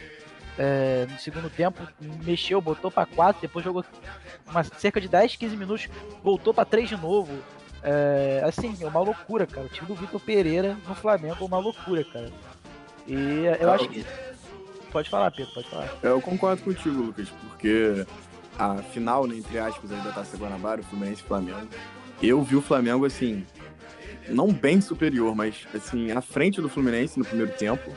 É, 0.57 1.05
no 1.09 1.19
segundo 1.19 1.49
tempo, 1.49 1.85
mexeu, 2.23 2.61
botou 2.61 2.89
pra 2.89 3.05
quatro, 3.05 3.41
depois 3.41 3.65
jogou 3.65 3.83
uma, 4.49 4.63
cerca 4.63 5.01
de 5.01 5.07
10, 5.09 5.35
15 5.35 5.57
minutos, 5.57 5.89
voltou 6.23 6.53
pra 6.53 6.63
três 6.63 6.87
de 6.87 6.95
novo. 6.95 7.31
é, 7.83 8.41
assim, 8.43 8.75
é 8.81 8.87
uma 8.87 9.01
loucura, 9.01 9.45
cara. 9.45 9.67
O 9.67 9.69
time 9.69 9.87
do 9.87 9.95
Vitor 9.95 10.19
Pereira 10.19 10.77
no 10.87 10.95
Flamengo 10.95 11.37
é 11.41 11.43
uma 11.45 11.59
loucura, 11.59 12.03
cara. 12.05 12.31
E 13.07 13.45
eu 13.59 13.71
acho 13.71 13.87
que. 13.89 14.05
Pode 14.91 15.09
falar, 15.09 15.29
Pedro, 15.31 15.53
pode 15.53 15.69
falar. 15.69 15.89
Eu 16.01 16.21
concordo 16.21 16.63
contigo, 16.63 16.95
Lucas, 17.01 17.27
porque 17.29 18.05
a 18.57 18.77
final, 18.77 19.27
né, 19.27 19.35
entre 19.35 19.59
aspas, 19.59 19.91
ainda 19.91 20.11
tá 20.11 20.23
Guanabara, 20.37 20.81
o 20.81 20.83
Fluminense 20.83 21.21
e 21.21 21.27
Flamengo. 21.27 21.67
Eu 22.21 22.41
vi 22.41 22.55
o 22.55 22.61
Flamengo, 22.61 23.05
assim, 23.05 23.45
não 24.29 24.51
bem 24.51 24.79
superior, 24.79 25.35
mas, 25.35 25.67
assim, 25.73 26.11
à 26.11 26.21
frente 26.21 26.61
do 26.61 26.69
Fluminense 26.69 27.19
no 27.19 27.25
primeiro 27.25 27.51
tempo. 27.53 27.91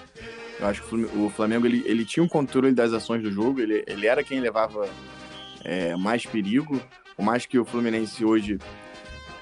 Eu 0.60 0.66
acho 0.66 0.82
que 0.82 0.94
o 0.94 1.30
Flamengo, 1.30 1.66
ele, 1.66 1.82
ele 1.86 2.04
tinha 2.04 2.22
um 2.22 2.28
controle 2.28 2.72
das 2.72 2.92
ações 2.92 3.22
do 3.22 3.30
jogo, 3.30 3.60
ele, 3.60 3.84
ele 3.86 4.06
era 4.06 4.24
quem 4.24 4.40
levava 4.40 4.88
é, 5.64 5.94
mais 5.96 6.26
perigo, 6.26 6.80
por 7.16 7.24
mais 7.24 7.46
que 7.46 7.58
o 7.58 7.64
Fluminense 7.64 8.24
hoje 8.24 8.58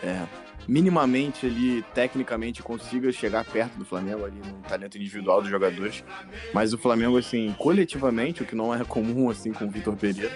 é, 0.03 0.27
minimamente 0.69 1.47
ali, 1.47 1.85
tecnicamente, 1.95 2.63
consiga 2.63 3.11
chegar 3.13 3.45
perto 3.45 3.79
do 3.79 3.85
Flamengo 3.85 4.25
ali 4.25 4.39
no 4.39 4.59
talento 4.69 4.99
individual 4.99 5.41
dos 5.41 5.51
jogadores. 5.51 6.05
Mas 6.53 6.73
o 6.73 6.79
Flamengo, 6.79 7.17
assim, 7.17 7.55
coletivamente, 7.59 8.43
o 8.43 8.47
que 8.47 8.55
não 8.55 8.75
é 8.75 8.85
comum, 8.85 9.31
assim, 9.31 9.53
com 9.53 9.65
o 9.65 9.71
Vitor 9.71 9.97
Pereira, 9.97 10.31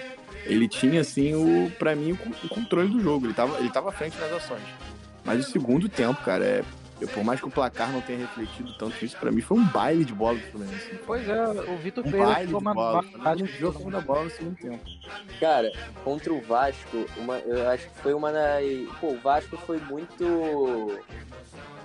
ele 0.45 0.67
tinha, 0.67 1.01
assim, 1.01 1.35
o, 1.35 1.69
pra 1.71 1.95
mim, 1.95 2.13
o, 2.13 2.49
controle 2.49 2.89
do 2.89 2.99
jogo. 2.99 3.27
Ele 3.27 3.33
tava, 3.33 3.59
ele 3.59 3.69
tava 3.69 3.89
à 3.89 3.91
frente 3.91 4.17
nas 4.17 4.31
ações. 4.31 4.63
Mas 5.23 5.45
o 5.45 5.51
segundo 5.51 5.87
tempo, 5.87 6.23
cara, 6.23 6.43
é 6.43 6.63
por 7.07 7.23
mais 7.23 7.39
que 7.39 7.47
o 7.47 7.51
placar 7.51 7.91
não 7.91 8.01
tenha 8.01 8.19
refletido 8.19 8.73
tanto 8.77 9.03
isso, 9.03 9.17
pra 9.17 9.31
mim 9.31 9.41
foi 9.41 9.57
um 9.57 9.65
baile 9.65 10.05
de 10.05 10.13
bola 10.13 10.37
do 10.37 10.45
Fluminense. 10.51 10.99
Pois 11.05 11.27
é, 11.27 11.41
o 11.43 11.77
Vitor 11.77 12.05
um 12.05 12.11
Pereira 12.11 12.33
baile 12.33 12.47
de 12.47 12.59
bola. 12.59 13.03
Um 13.41 13.47
jogo 13.47 13.91
da 13.91 14.01
bola 14.01 14.23
no 14.25 14.29
segundo 14.29 14.55
tempo. 14.55 14.79
Cara, 15.39 15.71
contra 16.03 16.33
o 16.33 16.41
Vasco, 16.41 17.05
uma, 17.17 17.37
eu 17.39 17.69
acho 17.69 17.89
que 17.89 17.99
foi 17.99 18.13
uma 18.13 18.31
das. 18.31 18.63
Pô, 18.99 19.07
o 19.07 19.19
Vasco 19.19 19.57
foi 19.57 19.79
muito. 19.79 21.01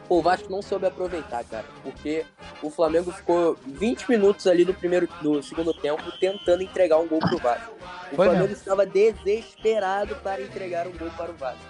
Pô, 0.08 0.18
o 0.18 0.22
Vasco 0.22 0.50
não 0.50 0.62
soube 0.62 0.86
aproveitar, 0.86 1.42
cara, 1.44 1.64
porque 1.82 2.24
o 2.62 2.70
Flamengo 2.70 3.10
ficou 3.10 3.56
20 3.66 4.08
minutos 4.08 4.46
ali 4.46 4.64
do 4.64 4.72
primeiro, 4.72 5.08
do 5.20 5.42
segundo 5.42 5.74
tempo 5.74 6.02
tentando 6.20 6.62
entregar 6.62 6.98
um 6.98 7.08
gol 7.08 7.18
pro 7.18 7.38
Vasco. 7.38 7.74
O 8.12 8.16
foi 8.16 8.26
Flamengo 8.26 8.48
mesmo. 8.48 8.56
estava 8.56 8.86
desesperado 8.86 10.14
para 10.16 10.40
entregar 10.40 10.86
um 10.86 10.92
gol 10.92 11.10
para 11.16 11.32
o 11.32 11.34
Vasco. 11.34 11.64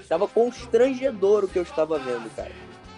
Estava 0.00 0.28
constrangedor 0.28 1.44
o 1.44 1.48
que 1.48 1.58
eu 1.58 1.62
estava 1.62 1.98
vendo, 1.98 2.28
cara. 2.34 2.50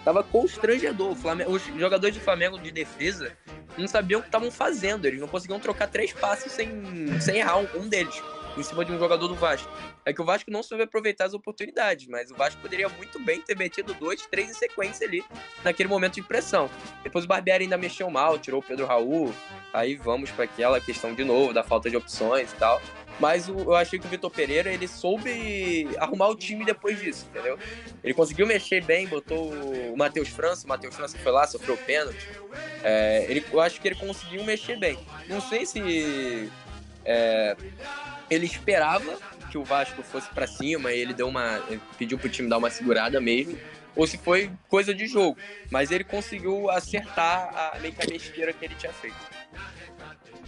Tava 0.03 0.23
constrangedor. 0.23 1.15
Flamengo, 1.15 1.51
os 1.51 1.63
jogadores 1.63 2.15
do 2.15 2.21
Flamengo 2.21 2.59
de 2.59 2.71
defesa 2.71 3.35
não 3.77 3.87
sabiam 3.87 4.19
o 4.19 4.21
que 4.21 4.27
estavam 4.27 4.51
fazendo. 4.51 5.05
Eles 5.05 5.19
não 5.19 5.27
conseguiam 5.27 5.59
trocar 5.59 5.87
três 5.87 6.13
passes 6.13 6.51
sem, 6.51 7.19
sem 7.19 7.37
errar 7.37 7.57
um, 7.57 7.67
um 7.75 7.87
deles 7.87 8.21
em 8.57 8.63
cima 8.63 8.85
de 8.85 8.91
um 8.91 8.99
jogador 8.99 9.27
do 9.27 9.35
Vasco. 9.35 9.71
É 10.05 10.13
que 10.13 10.21
o 10.21 10.25
Vasco 10.25 10.51
não 10.51 10.61
soube 10.61 10.83
aproveitar 10.83 11.25
as 11.25 11.33
oportunidades, 11.33 12.07
mas 12.07 12.29
o 12.31 12.35
Vasco 12.35 12.61
poderia 12.61 12.89
muito 12.89 13.19
bem 13.19 13.41
ter 13.41 13.57
metido 13.57 13.93
dois, 13.93 14.25
três 14.27 14.49
em 14.49 14.53
sequência 14.53 15.07
ali, 15.07 15.23
naquele 15.63 15.89
momento 15.89 16.15
de 16.15 16.21
pressão. 16.21 16.69
Depois 17.03 17.25
o 17.25 17.27
Barbieri 17.27 17.63
ainda 17.63 17.77
mexeu 17.77 18.09
mal, 18.09 18.37
tirou 18.37 18.59
o 18.59 18.63
Pedro 18.63 18.85
Raul, 18.85 19.33
aí 19.73 19.95
vamos 19.95 20.29
para 20.31 20.45
aquela 20.45 20.79
questão 20.79 21.13
de 21.13 21.23
novo 21.23 21.53
da 21.53 21.63
falta 21.63 21.89
de 21.89 21.97
opções 21.97 22.51
e 22.51 22.55
tal. 22.55 22.81
Mas 23.19 23.47
eu 23.47 23.75
achei 23.75 23.99
que 23.99 24.05
o 24.05 24.09
Vitor 24.09 24.29
Pereira 24.31 24.71
ele 24.71 24.87
soube 24.87 25.87
arrumar 25.97 26.27
o 26.29 26.35
time 26.35 26.65
depois 26.65 26.99
disso, 26.99 27.27
entendeu? 27.29 27.57
Ele 28.03 28.13
conseguiu 28.13 28.45
mexer 28.47 28.83
bem, 28.83 29.07
botou 29.07 29.53
o 29.53 29.95
Matheus 29.95 30.29
França, 30.29 30.65
o 30.65 30.69
Matheus 30.69 30.95
França 30.95 31.17
foi 31.17 31.31
lá, 31.31 31.45
sofreu 31.45 31.77
pênalti. 31.77 32.27
É, 32.83 33.25
ele, 33.29 33.45
eu 33.51 33.61
acho 33.61 33.79
que 33.79 33.87
ele 33.87 33.95
conseguiu 33.95 34.43
mexer 34.43 34.77
bem. 34.77 34.97
Não 35.27 35.39
sei 35.39 35.65
se 35.65 36.49
é, 37.05 37.55
ele 38.29 38.45
esperava 38.45 39.17
que 39.51 39.57
o 39.57 39.63
Vasco 39.63 40.01
fosse 40.01 40.29
para 40.29 40.47
cima 40.47 40.91
e 40.91 40.99
ele 40.99 41.13
deu 41.13 41.27
uma, 41.27 41.61
pediu 41.97 42.17
pro 42.17 42.29
time 42.29 42.49
dar 42.49 42.57
uma 42.57 42.71
segurada 42.71 43.21
mesmo, 43.21 43.57
ou 43.95 44.07
se 44.07 44.17
foi 44.17 44.49
coisa 44.67 44.93
de 44.93 45.05
jogo. 45.05 45.37
Mas 45.69 45.91
ele 45.91 46.03
conseguiu 46.03 46.69
acertar 46.71 47.53
a 47.53 47.77
a 47.77 48.05
besteira 48.07 48.51
que 48.51 48.65
ele 48.65 48.75
tinha 48.75 48.91
feito. 48.91 49.15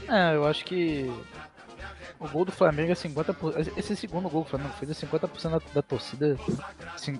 É, 0.10 0.36
eu 0.36 0.46
acho 0.46 0.66
que 0.66 1.12
o 2.26 2.30
gol 2.30 2.46
do 2.46 2.52
Flamengo 2.52 2.92
é 2.92 2.96
50%. 2.96 3.78
Esse 3.78 3.96
segundo 3.96 4.30
gol 4.30 4.44
do 4.44 4.50
Flamengo 4.50 4.74
fez 4.74 4.92
é 4.92 5.08
50% 5.08 5.50
da, 5.52 5.62
da 5.76 5.82
torcida. 5.82 6.38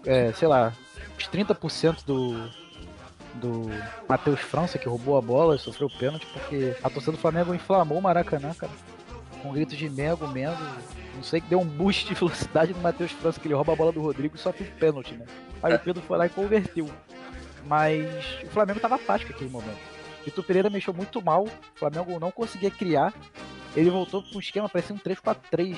É, 0.06 0.32
sei 0.34 0.48
lá, 0.48 0.74
os 1.18 1.28
30% 1.28 2.06
do. 2.06 2.66
Do 3.36 3.70
Matheus 4.08 4.40
França, 4.40 4.80
que 4.80 4.88
roubou 4.88 5.18
a 5.18 5.22
bola 5.22 5.58
e 5.58 5.60
sofreu 5.60 5.90
pênalti, 5.90 6.26
porque 6.28 6.74
a 6.82 6.90
torcida 6.90 7.12
do 7.12 7.18
Flamengo 7.18 7.54
inflamou 7.54 7.98
o 7.98 8.02
Maracanã, 8.02 8.54
cara. 8.54 8.72
Com 9.44 9.52
gritos 9.52 9.78
de 9.78 9.90
Mengo, 9.90 10.26
Mengo. 10.30 10.56
Não 11.14 11.22
sei 11.22 11.42
que 11.42 11.50
deu 11.50 11.60
um 11.60 11.66
boost 11.66 12.08
de 12.08 12.14
velocidade 12.14 12.74
no 12.74 12.80
Matheus 12.80 13.12
França, 13.12 13.38
que 13.38 13.48
ele 13.50 13.54
rouba 13.54 13.74
a 13.74 13.76
bola 13.76 13.92
do 13.92 14.02
Rodrigo 14.02 14.38
e 14.38 14.40
sofre 14.40 14.64
o 14.64 14.72
pênalti, 14.80 15.16
né? 15.16 15.26
Aí 15.62 15.76
o 15.76 15.80
Pedro 15.80 16.02
foi 16.02 16.18
lá 16.18 16.28
e 16.28 16.30
converteu. 16.30 16.90
Mas 17.66 18.06
o 18.44 18.48
Flamengo 18.48 18.80
tava 18.80 18.96
apático 18.96 19.34
naquele 19.34 19.50
momento. 19.50 19.95
Vitor 20.26 20.44
Pereira 20.44 20.70
mexeu 20.70 20.94
muito 20.94 21.22
mal, 21.22 21.44
o 21.44 21.80
Flamengo 21.80 22.20
não 22.20 22.32
conseguia 22.32 22.72
criar 22.72 23.14
ele 23.76 23.90
voltou 23.90 24.24
para 24.24 24.38
um 24.38 24.40
esquema, 24.40 24.70
parecia 24.70 24.96
um 24.96 25.00
3-4-3. 25.00 25.78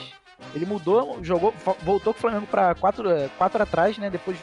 Ele 0.54 0.66
mudou, 0.66 1.24
jogou, 1.24 1.54
voltou 1.82 2.14
com 2.14 2.20
o 2.20 2.22
Flamengo 2.22 2.46
para 2.46 2.76
4, 2.76 3.32
4 3.38 3.64
atrás, 3.64 3.98
né? 3.98 4.10
Depois 4.10 4.38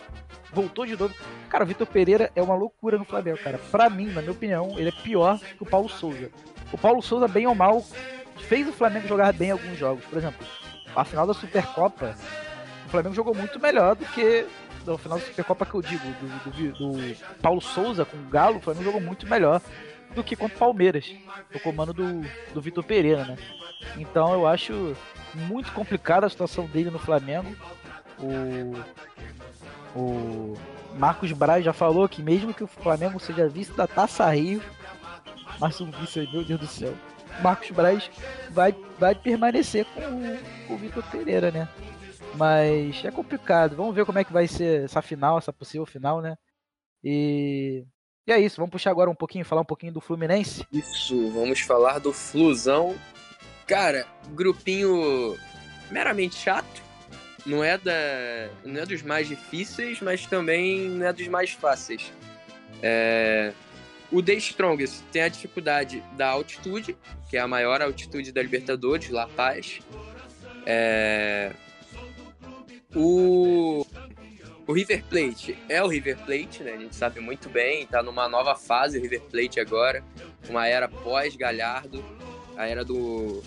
voltou 0.52 0.84
de 0.84 0.96
novo. 0.96 1.14
Cara, 1.48 1.62
o 1.62 1.66
Vitor 1.66 1.86
Pereira 1.86 2.32
é 2.34 2.42
uma 2.42 2.56
loucura 2.56 2.98
no 2.98 3.04
Flamengo, 3.04 3.38
cara. 3.38 3.58
Para 3.70 3.88
mim, 3.88 4.06
na 4.06 4.20
minha 4.20 4.32
opinião, 4.32 4.74
ele 4.76 4.88
é 4.88 5.02
pior 5.02 5.38
que 5.38 5.62
o 5.62 5.66
Paulo 5.66 5.88
Souza. 5.88 6.30
O 6.72 6.78
Paulo 6.78 7.00
Souza, 7.00 7.28
bem 7.28 7.46
ou 7.46 7.54
mal, 7.54 7.84
fez 8.48 8.68
o 8.68 8.72
Flamengo 8.72 9.06
jogar 9.06 9.32
bem 9.32 9.52
alguns 9.52 9.78
jogos. 9.78 10.04
Por 10.04 10.18
exemplo, 10.18 10.44
a 10.96 11.04
final 11.04 11.24
da 11.24 11.34
Supercopa, 11.34 12.16
o 12.86 12.88
Flamengo 12.88 13.14
jogou 13.14 13.34
muito 13.36 13.60
melhor 13.60 13.94
do 13.94 14.04
que 14.06 14.46
no 14.84 14.98
final 14.98 15.18
da 15.18 15.24
Supercopa 15.24 15.64
que 15.64 15.74
eu 15.74 15.80
digo, 15.82 16.04
do, 16.04 16.50
do, 16.50 16.72
do 16.72 17.16
Paulo 17.40 17.60
Souza 17.60 18.04
com 18.04 18.16
o 18.16 18.28
Galo, 18.28 18.58
o 18.58 18.60
Flamengo 18.60 18.84
jogou 18.84 19.00
muito 19.00 19.26
melhor 19.28 19.62
do 20.14 20.22
que 20.22 20.36
contra 20.36 20.56
o 20.56 20.58
Palmeiras, 20.58 21.12
no 21.52 21.60
comando 21.60 21.92
do, 21.92 22.22
do 22.52 22.60
Vitor 22.60 22.84
Pereira, 22.84 23.24
né? 23.24 23.36
Então 23.96 24.32
eu 24.32 24.46
acho 24.46 24.96
muito 25.34 25.72
complicada 25.72 26.26
a 26.26 26.30
situação 26.30 26.66
dele 26.66 26.90
no 26.90 26.98
Flamengo. 26.98 27.54
O, 28.18 29.98
o 29.98 30.54
Marcos 30.96 31.32
Braz 31.32 31.64
já 31.64 31.72
falou 31.72 32.08
que 32.08 32.22
mesmo 32.22 32.54
que 32.54 32.64
o 32.64 32.68
Flamengo 32.68 33.18
seja 33.18 33.48
vice 33.48 33.72
da 33.72 33.86
Taça 33.86 34.28
Rio, 34.30 34.62
mas 35.58 35.80
um 35.80 35.90
vice 35.90 36.20
aí, 36.20 36.32
meu 36.32 36.44
Deus 36.44 36.60
do 36.60 36.66
céu. 36.66 36.94
Marcos 37.42 37.70
Braz 37.70 38.10
vai, 38.50 38.74
vai 38.98 39.14
permanecer 39.14 39.84
com 39.86 40.00
o, 40.00 40.66
com 40.68 40.74
o 40.74 40.78
Vitor 40.78 41.02
Pereira, 41.10 41.50
né? 41.50 41.68
Mas 42.36 43.04
é 43.04 43.10
complicado. 43.10 43.76
Vamos 43.76 43.94
ver 43.94 44.04
como 44.04 44.18
é 44.18 44.24
que 44.24 44.32
vai 44.32 44.46
ser 44.46 44.84
essa 44.84 45.02
final, 45.02 45.38
essa 45.38 45.52
possível 45.52 45.86
final, 45.86 46.20
né? 46.20 46.36
E 47.02 47.84
e 48.26 48.32
é 48.32 48.40
isso, 48.40 48.56
vamos 48.56 48.70
puxar 48.70 48.90
agora 48.90 49.10
um 49.10 49.14
pouquinho, 49.14 49.44
falar 49.44 49.60
um 49.60 49.66
pouquinho 49.66 49.92
do 49.92 50.00
Fluminense? 50.00 50.66
Isso, 50.72 51.30
vamos 51.30 51.60
falar 51.60 51.98
do 51.98 52.12
Flusão. 52.12 52.96
Cara, 53.66 54.06
grupinho 54.30 55.36
meramente 55.90 56.36
chato. 56.36 56.82
Não 57.44 57.62
é, 57.62 57.76
da, 57.76 57.92
não 58.64 58.80
é 58.80 58.86
dos 58.86 59.02
mais 59.02 59.28
difíceis, 59.28 60.00
mas 60.00 60.24
também 60.24 60.88
não 60.88 61.06
é 61.06 61.12
dos 61.12 61.28
mais 61.28 61.50
fáceis. 61.50 62.10
É, 62.82 63.52
o 64.10 64.22
The 64.22 64.34
Strongest 64.34 65.02
tem 65.12 65.22
a 65.22 65.28
dificuldade 65.28 66.02
da 66.16 66.28
altitude, 66.28 66.96
que 67.28 67.36
é 67.36 67.40
a 67.40 67.48
maior 67.48 67.82
altitude 67.82 68.32
da 68.32 68.40
Libertadores, 68.40 69.10
La 69.10 69.26
Paz. 69.26 69.80
É, 70.64 71.52
o 72.94 73.86
o 74.66 74.72
River 74.72 75.04
Plate 75.04 75.58
é 75.68 75.82
o 75.82 75.88
River 75.88 76.16
Plate, 76.18 76.62
né? 76.62 76.72
A 76.72 76.78
gente 76.78 76.96
sabe 76.96 77.20
muito 77.20 77.48
bem, 77.48 77.86
tá 77.86 78.02
numa 78.02 78.28
nova 78.28 78.54
fase 78.54 78.98
o 78.98 79.02
River 79.02 79.20
Plate 79.22 79.60
agora, 79.60 80.02
uma 80.48 80.66
era 80.66 80.88
pós-Galhardo, 80.88 82.04
a 82.56 82.66
era 82.66 82.84
do 82.84 83.42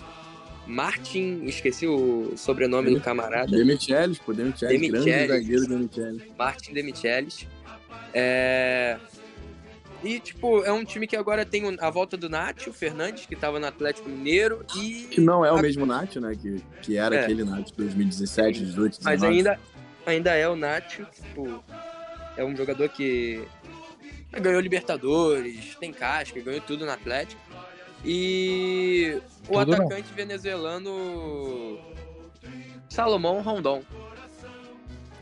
Martin, 0.66 1.44
esqueci 1.44 1.86
o 1.86 2.34
sobrenome 2.36 2.94
do 2.94 3.00
camarada. 3.00 3.50
Demichelis, 3.50 4.18
pô, 4.18 4.32
Demichelis, 4.32 4.80
Demichelis 4.80 5.04
grande 5.04 5.28
zagueiro 5.28 5.66
Demichelis. 5.66 6.22
Martin 6.38 6.72
Demichelis. 6.74 7.46
É... 8.12 8.98
E, 10.04 10.20
tipo, 10.20 10.62
é 10.62 10.72
um 10.72 10.84
time 10.84 11.08
que 11.08 11.16
agora 11.16 11.44
tem 11.44 11.76
a 11.80 11.90
volta 11.90 12.16
do 12.16 12.28
Nátio 12.28 12.72
Fernandes, 12.72 13.26
que 13.26 13.34
tava 13.34 13.58
no 13.58 13.66
Atlético 13.66 14.08
Mineiro, 14.08 14.64
e... 14.76 15.08
Que 15.10 15.20
não 15.20 15.44
é 15.44 15.50
o 15.50 15.60
mesmo 15.60 15.84
Nátio, 15.84 16.20
né? 16.20 16.36
Que, 16.40 16.62
que 16.82 16.96
era 16.96 17.16
é. 17.16 17.22
aquele 17.24 17.42
Nátio 17.42 17.74
2017, 17.76 18.60
2018, 18.60 19.02
2019. 19.02 19.04
Mas 19.04 19.22
ainda, 19.24 19.60
ainda 20.08 20.34
é 20.34 20.48
o 20.48 20.56
Nacho, 20.56 21.06
tipo, 21.12 21.62
é 22.36 22.44
um 22.44 22.56
jogador 22.56 22.88
que 22.88 23.46
ganhou 24.40 24.60
Libertadores, 24.60 25.76
tem 25.76 25.92
casca, 25.92 26.40
ganhou 26.40 26.60
tudo 26.60 26.84
no 26.84 26.90
Atlético. 26.90 27.40
E 28.04 29.20
o 29.48 29.58
tudo 29.58 29.74
atacante 29.74 30.08
não. 30.08 30.14
venezuelano 30.14 31.78
Salomão 32.88 33.40
Rondon. 33.40 33.82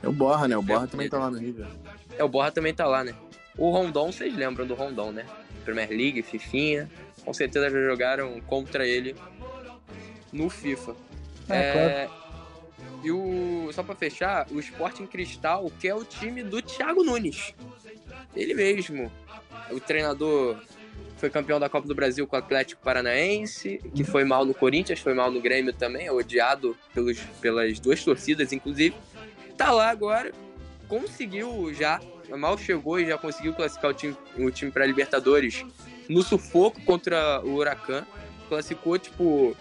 É 0.03 0.09
o 0.09 0.12
Borra, 0.12 0.46
né? 0.46 0.57
O 0.57 0.62
Borra 0.62 0.85
é, 0.85 0.87
também 0.87 1.09
tá 1.09 1.18
lá 1.18 1.31
no 1.31 1.38
River. 1.38 1.66
É, 2.18 2.22
o 2.22 2.29
Borra 2.29 2.53
também 2.53 2.75
tá 2.75 2.87
lá, 2.87 3.03
né? 3.03 3.14
O 3.57 3.70
Rondon, 3.70 4.12
vocês 4.12 4.35
lembram 4.37 4.66
do 4.66 4.75
Rondon, 4.75 5.11
né? 5.11 5.27
Premier 5.64 5.88
League, 5.88 6.22
Fifinha. 6.22 6.88
Com 7.25 7.33
certeza 7.33 7.70
já 7.70 7.81
jogaram 7.81 8.40
contra 8.42 8.87
ele 8.87 9.16
no 10.33 10.51
FIFA. 10.51 10.94
É, 11.49 11.57
é... 11.57 12.07
Claro. 12.07 12.25
E 13.06 13.10
o. 13.12 13.70
Só 13.72 13.84
pra 13.84 13.94
fechar, 13.94 14.46
o 14.50 14.58
Sporting 14.58 15.06
Cristal, 15.06 15.70
que 15.78 15.86
é 15.86 15.94
o 15.94 16.04
time 16.04 16.42
do 16.42 16.60
Thiago 16.60 17.04
Nunes. 17.04 17.54
Ele 18.34 18.52
mesmo. 18.52 19.12
O 19.70 19.78
treinador 19.78 20.56
foi 21.16 21.30
campeão 21.30 21.60
da 21.60 21.68
Copa 21.68 21.86
do 21.86 21.94
Brasil 21.94 22.26
com 22.26 22.34
o 22.34 22.38
Atlético 22.38 22.82
Paranaense, 22.82 23.80
que 23.94 24.02
foi 24.02 24.24
mal 24.24 24.44
no 24.44 24.52
Corinthians, 24.52 24.98
foi 24.98 25.14
mal 25.14 25.30
no 25.30 25.40
Grêmio 25.40 25.72
também, 25.72 26.06
é 26.06 26.12
odiado 26.12 26.76
pelos, 26.92 27.18
pelas 27.40 27.78
duas 27.78 28.04
torcidas, 28.04 28.52
inclusive. 28.52 28.94
Tá 29.56 29.70
lá 29.70 29.88
agora, 29.88 30.32
conseguiu 30.88 31.72
já, 31.72 32.00
mal 32.36 32.58
chegou 32.58 32.98
e 32.98 33.06
já 33.06 33.16
conseguiu 33.16 33.54
classificar 33.54 33.92
o 33.92 33.94
time, 33.94 34.16
o 34.36 34.50
time 34.50 34.70
para 34.70 34.84
Libertadores 34.84 35.64
no 36.08 36.22
sufoco 36.22 36.80
contra 36.82 37.40
o 37.44 37.54
Huracan. 37.54 38.04
Classificou, 38.48 38.98
tipo, 38.98 39.56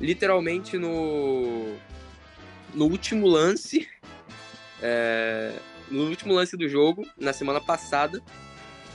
literalmente 0.00 0.78
no, 0.78 1.76
no 2.74 2.86
último 2.86 3.26
lance. 3.26 3.88
É, 4.82 5.52
no 5.90 6.08
último 6.08 6.32
lance 6.34 6.56
do 6.56 6.68
jogo, 6.68 7.06
na 7.18 7.32
semana 7.32 7.60
passada. 7.60 8.22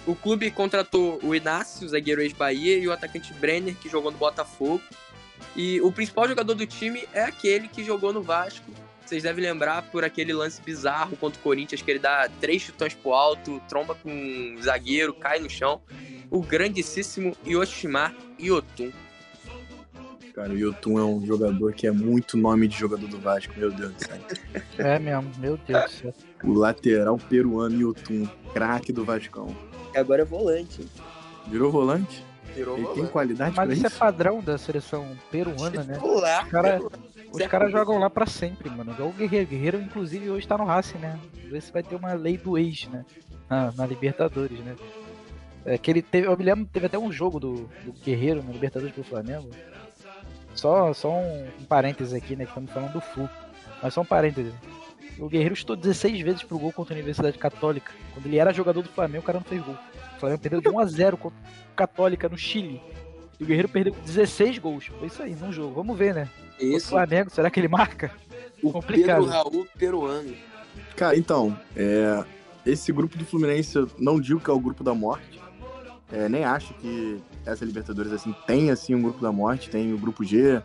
O 0.07 0.15
clube 0.15 0.51
contratou 0.51 1.19
o 1.23 1.33
Inácio, 1.33 1.88
zagueiro 1.88 2.21
ex-Bahia, 2.21 2.77
e 2.77 2.88
o 2.88 2.91
atacante 2.91 3.33
Brenner, 3.33 3.75
que 3.75 3.89
jogou 3.89 4.11
no 4.11 4.17
Botafogo. 4.17 4.81
E 5.55 5.81
o 5.81 5.91
principal 5.91 6.27
jogador 6.27 6.53
do 6.53 6.65
time 6.65 7.03
é 7.11 7.23
aquele 7.23 7.67
que 7.67 7.83
jogou 7.83 8.13
no 8.13 8.21
Vasco. 8.21 8.71
Vocês 9.05 9.23
devem 9.23 9.43
lembrar 9.43 9.83
por 9.83 10.03
aquele 10.03 10.33
lance 10.33 10.61
bizarro 10.61 11.15
contra 11.17 11.39
o 11.39 11.43
Corinthians, 11.43 11.81
que 11.81 11.91
ele 11.91 11.99
dá 11.99 12.29
três 12.41 12.63
chutões 12.63 12.93
pro 12.93 13.13
alto, 13.13 13.61
tromba 13.69 13.93
com 13.93 14.09
um 14.09 14.61
zagueiro, 14.61 15.13
cai 15.13 15.39
no 15.39 15.49
chão. 15.49 15.81
O 16.31 16.41
grandíssimo 16.41 17.35
Yoshimar 17.45 18.15
Yotun. 18.39 18.91
Cara, 20.36 20.52
o 20.52 20.58
Yotun 20.58 21.00
é 21.00 21.04
um 21.04 21.26
jogador 21.26 21.71
que 21.74 21.88
é 21.88 21.91
muito 21.91 22.36
nome 22.36 22.67
de 22.67 22.78
jogador 22.78 23.08
do 23.08 23.17
Vasco, 23.19 23.54
meu 23.58 23.71
Deus 23.71 23.93
do 23.93 24.04
céu. 24.06 24.17
É 24.78 25.00
mesmo, 25.00 25.32
meu 25.39 25.58
Deus 25.58 25.84
do 25.86 25.89
céu. 25.89 26.13
O 26.43 26.54
lateral 26.54 27.17
peruano 27.17 27.80
Yotun, 27.80 28.28
craque 28.54 28.91
do 28.91 29.06
Vascão. 29.06 29.56
Agora 29.95 30.24
é 30.24 30.26
volante. 30.26 30.86
Virou 31.48 31.71
volante? 31.71 32.21
Virou 32.54 32.76
Ele 32.76 32.84
volante. 32.84 33.02
tem 33.02 33.10
qualidade 33.12 33.56
Mas 33.56 33.65
pra 33.65 33.74
isso 33.74 33.86
é 33.86 33.89
isso? 33.89 33.98
padrão 33.98 34.41
da 34.41 34.58
seleção 34.58 35.08
peruana, 35.32 35.84
né? 35.84 35.98
Os 36.04 36.50
caras 36.50 36.84
Isso 37.32 37.43
é 37.43 37.48
cara 37.48 37.69
jogam 37.69 37.98
lá 37.98 38.10
pra 38.10 38.26
sempre, 38.26 38.69
mano. 38.69 38.91
Igual 38.91 39.10
o 39.10 39.13
Guerreiro. 39.13 39.48
Guerreiro, 39.48 39.82
inclusive, 39.82 40.30
hoje 40.30 40.45
tá 40.45 40.58
no 40.58 40.65
Racing, 40.65 40.98
né? 40.98 41.17
Vamos 41.34 41.50
ver 41.52 41.62
se 41.62 41.71
vai 41.71 41.82
ter 41.82 41.95
uma 41.95 42.13
lei 42.13 42.38
do 42.38 42.58
ex, 42.58 42.89
né? 42.89 43.06
Na, 43.50 43.71
na 43.71 43.86
Libertadores, 43.86 44.60
né? 44.60 44.76
É, 45.65 45.78
que 45.78 45.89
ele 45.89 46.02
teve, 46.02 46.28
eu 46.28 46.38
me 46.38 46.43
lembro, 46.43 46.65
teve 46.71 46.86
até 46.88 46.98
um 47.00 47.12
jogo 47.12 47.39
do, 47.39 47.54
do 47.84 47.93
Guerreiro 48.04 48.43
na 48.43 48.52
Libertadores 48.52 48.93
pro 48.93 49.04
Flamengo. 49.04 49.50
Só, 50.55 50.93
só 50.93 51.11
um, 51.11 51.47
um 51.59 51.65
parênteses 51.65 52.13
aqui, 52.13 52.35
né? 52.35 52.45
Que 52.45 52.51
estamos 52.51 52.71
falando 52.71 52.93
do 52.93 53.01
Flu. 53.01 53.29
Mas 53.83 53.93
só 53.93 54.01
um 54.01 54.05
parênteses. 54.05 54.53
O 55.19 55.29
Guerreiro 55.29 55.55
chutou 55.55 55.75
16 55.75 56.21
vezes 56.21 56.43
pro 56.43 56.57
gol 56.57 56.71
contra 56.73 56.93
a 56.93 56.97
Universidade 56.97 57.37
Católica. 57.37 57.91
Quando 58.13 58.25
ele 58.25 58.37
era 58.37 58.53
jogador 58.53 58.81
do 58.81 58.89
Flamengo, 58.89 59.23
o 59.23 59.25
cara 59.25 59.39
não 59.39 59.45
fez 59.45 59.61
gol. 59.61 59.77
O 60.15 60.19
Flamengo 60.19 60.41
perdeu 60.41 60.61
de 60.61 60.69
1x0 60.69 61.17
contra 61.17 61.39
a 61.39 61.75
Católica 61.75 62.27
no 62.27 62.37
Chile. 62.37 62.81
E 63.39 63.43
o 63.43 63.47
Guerreiro 63.47 63.69
perdeu 63.69 63.93
16 64.05 64.57
gols. 64.59 64.87
Foi 64.87 65.07
isso 65.07 65.21
aí, 65.21 65.35
num 65.35 65.51
jogo. 65.51 65.75
Vamos 65.75 65.97
ver, 65.97 66.13
né? 66.13 66.29
O 66.59 66.63
Isso, 66.63 66.89
Flamengo, 66.89 67.29
será 67.29 67.49
que 67.49 67.59
ele 67.59 67.67
marca? 67.67 68.11
o 68.61 68.71
complicado. 68.71 69.23
Pedro 69.23 69.31
Raul 69.31 69.67
peruano. 69.77 70.35
Cara, 70.95 71.17
então, 71.17 71.57
é, 71.75 72.23
esse 72.65 72.91
grupo 72.91 73.17
do 73.17 73.25
Fluminense, 73.25 73.75
eu 73.75 73.89
não 73.97 74.19
digo 74.19 74.39
que 74.39 74.49
é 74.49 74.53
o 74.53 74.59
grupo 74.59 74.83
da 74.83 74.93
morte. 74.93 75.39
É, 76.11 76.29
nem 76.29 76.43
acho 76.43 76.73
que 76.75 77.21
essa 77.45 77.63
Libertadores 77.65 78.12
assim 78.12 78.34
tem 78.47 78.69
assim 78.71 78.95
um 78.95 79.01
grupo 79.01 79.21
da 79.21 79.31
morte. 79.31 79.69
Tem 79.69 79.93
o 79.93 79.97
grupo 79.97 80.23
G, 80.23 80.62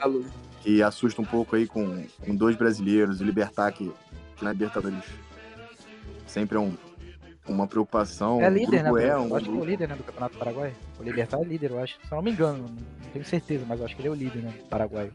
Alô. 0.00 0.24
que 0.62 0.82
assusta 0.82 1.20
um 1.22 1.24
pouco 1.24 1.56
aí 1.56 1.66
com, 1.66 2.04
com 2.24 2.34
dois 2.34 2.56
brasileiros, 2.56 3.20
o 3.20 3.24
Libertar, 3.24 3.72
que, 3.72 3.92
que 4.36 4.44
na 4.44 4.52
Libertadores 4.52 5.04
sempre 6.26 6.56
é 6.56 6.60
um, 6.60 6.74
uma 7.46 7.66
preocupação. 7.66 8.40
É 8.42 8.48
o 8.50 8.52
líder, 8.52 8.82
né? 8.82 8.90
grupo 8.90 8.98
Eu 8.98 9.06
é 9.12 9.16
um 9.18 9.34
acho 9.36 9.44
que 9.44 9.50
é 9.50 9.52
o 9.52 9.52
grupo- 9.56 9.64
líder 9.70 9.88
né, 9.88 9.94
do 9.96 10.02
Campeonato 10.02 10.38
Paraguai. 10.38 10.74
O 10.98 11.02
Libertar 11.02 11.40
é 11.40 11.44
líder, 11.44 11.70
eu 11.70 11.78
acho. 11.82 11.94
Se 11.94 12.12
eu 12.12 12.16
não 12.16 12.22
me 12.22 12.30
engano, 12.32 12.58
não 12.68 13.10
tenho 13.12 13.24
certeza, 13.24 13.64
mas 13.68 13.78
eu 13.80 13.86
acho 13.86 13.94
que 13.94 14.00
ele 14.02 14.08
é 14.08 14.10
o 14.10 14.14
líder, 14.14 14.42
né? 14.42 14.52
Paraguai. 14.68 15.10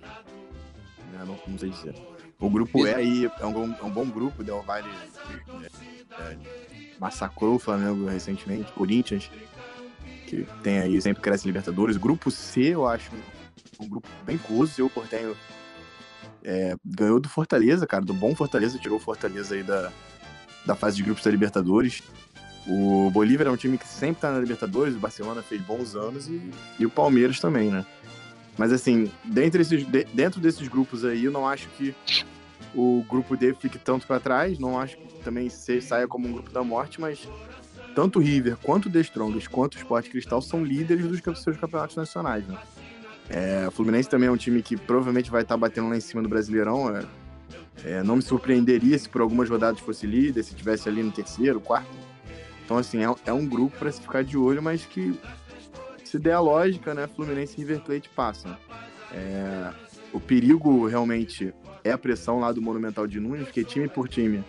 né, 1.11 1.23
não, 1.25 1.37
não 1.47 1.57
sei 1.57 1.69
dizer. 1.69 1.95
O 2.39 2.49
grupo 2.49 2.87
E 2.87 2.93
aí 2.93 3.29
é 3.41 3.45
um, 3.45 3.51
bom- 3.51 3.75
é 3.77 3.83
um 3.83 3.89
bom 3.89 4.05
grupo, 4.05 4.41
Del 4.45 4.61
Valle 4.61 4.87
é, 4.87 6.21
é, 6.31 6.37
massacrou 6.97 7.55
o 7.55 7.59
Flamengo 7.59 8.05
recentemente, 8.07 8.71
Corinthians, 8.71 9.29
que 10.29 10.45
tem 10.61 10.79
aí, 10.79 11.01
sempre 11.01 11.23
cresce 11.23 11.47
Libertadores. 11.47 11.97
Grupo 11.97 12.29
C, 12.29 12.61
eu 12.61 12.85
acho 12.85 13.09
um 13.79 13.87
grupo 13.87 14.07
bem 14.25 14.37
curioso, 14.37 14.85
o 14.85 14.89
Portenho 14.89 15.35
é, 16.43 16.75
ganhou 16.85 17.19
do 17.19 17.27
Fortaleza, 17.27 17.87
cara, 17.87 18.05
do 18.05 18.13
bom 18.13 18.35
Fortaleza, 18.35 18.77
tirou 18.77 18.97
o 18.97 19.01
Fortaleza 19.01 19.55
aí 19.55 19.63
da, 19.63 19.91
da 20.65 20.75
fase 20.75 20.97
de 20.97 21.03
grupos 21.03 21.23
da 21.23 21.31
Libertadores. 21.31 22.03
O 22.67 23.09
Bolívar 23.09 23.47
é 23.47 23.49
um 23.49 23.57
time 23.57 23.77
que 23.77 23.87
sempre 23.87 24.21
tá 24.21 24.31
na 24.31 24.39
Libertadores, 24.39 24.95
o 24.95 24.99
Barcelona 24.99 25.41
fez 25.41 25.61
bons 25.61 25.95
anos 25.95 26.27
e, 26.27 26.51
e 26.77 26.85
o 26.85 26.89
Palmeiras 26.89 27.39
também, 27.39 27.71
né? 27.71 27.83
Mas 28.57 28.71
assim, 28.71 29.09
dentre 29.23 29.61
esses, 29.61 29.87
de- 29.87 30.03
dentro 30.13 30.39
desses 30.39 30.67
grupos 30.67 31.03
aí, 31.03 31.25
eu 31.25 31.31
não 31.31 31.47
acho 31.47 31.67
que 31.69 31.95
o 32.75 33.03
grupo 33.09 33.35
D 33.35 33.55
fique 33.55 33.79
tanto 33.79 34.05
para 34.05 34.19
trás, 34.19 34.59
não 34.59 34.79
acho 34.79 34.95
que 34.97 35.07
também 35.23 35.49
saia 35.49 36.07
como 36.07 36.27
um 36.27 36.33
grupo 36.33 36.51
da 36.51 36.63
morte, 36.63 37.01
mas 37.01 37.27
tanto 37.95 38.19
o 38.19 38.21
River 38.21 38.57
quanto 38.57 38.87
o 38.87 38.91
The 38.91 39.03
quanto 39.49 39.75
o 39.75 39.77
Sport 39.77 40.09
Cristal 40.09 40.41
são 40.41 40.63
líderes 40.63 41.05
dos 41.05 41.21
seus 41.41 41.57
campeonatos 41.57 41.95
nacionais, 41.95 42.47
né? 42.47 42.57
É, 43.29 43.67
o 43.67 43.71
Fluminense 43.71 44.09
também 44.09 44.27
é 44.27 44.31
um 44.31 44.37
time 44.37 44.61
que 44.61 44.75
provavelmente 44.75 45.29
vai 45.29 45.43
estar 45.43 45.55
batendo 45.55 45.89
lá 45.89 45.95
em 45.95 46.01
cima 46.01 46.21
do 46.21 46.29
Brasileirão. 46.29 46.95
é. 46.95 47.05
É, 47.85 48.03
não 48.03 48.17
me 48.17 48.21
surpreenderia 48.21 48.97
se 48.97 49.07
por 49.07 49.21
algumas 49.21 49.49
rodadas 49.49 49.79
fosse 49.79 50.05
líder, 50.05 50.43
se 50.43 50.53
tivesse 50.53 50.89
ali 50.89 51.01
no 51.01 51.11
terceiro, 51.11 51.61
quarto. 51.61 51.89
Então, 52.65 52.77
assim, 52.77 53.03
é, 53.03 53.15
é 53.25 53.33
um 53.33 53.45
grupo 53.45 53.77
para 53.77 53.91
se 53.91 54.01
ficar 54.01 54.23
de 54.23 54.37
olho, 54.37 54.61
mas 54.61 54.85
que 54.85 55.17
se 56.03 56.19
der 56.19 56.33
a 56.33 56.39
lógica, 56.39 56.93
né, 56.93 57.07
Fluminense 57.07 57.53
e 57.55 57.57
River 57.59 57.81
Plate 57.81 58.09
passam. 58.09 58.55
É, 59.13 59.71
o 60.11 60.19
perigo 60.19 60.85
realmente 60.87 61.53
é 61.83 61.91
a 61.91 61.97
pressão 61.97 62.39
lá 62.39 62.51
do 62.51 62.61
Monumental 62.61 63.07
de 63.07 63.19
Nunes, 63.19 63.45
porque 63.45 63.63
time 63.63 63.87
por 63.87 64.07
time, 64.07 64.43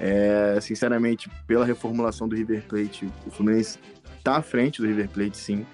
é, 0.00 0.58
sinceramente, 0.60 1.30
pela 1.46 1.64
reformulação 1.64 2.28
do 2.28 2.36
River 2.36 2.62
Plate, 2.68 3.10
o 3.26 3.30
Fluminense 3.30 3.78
tá 4.22 4.36
à 4.36 4.42
frente 4.42 4.80
do 4.80 4.86
River 4.86 5.08
Plate, 5.08 5.36
sim. 5.36 5.66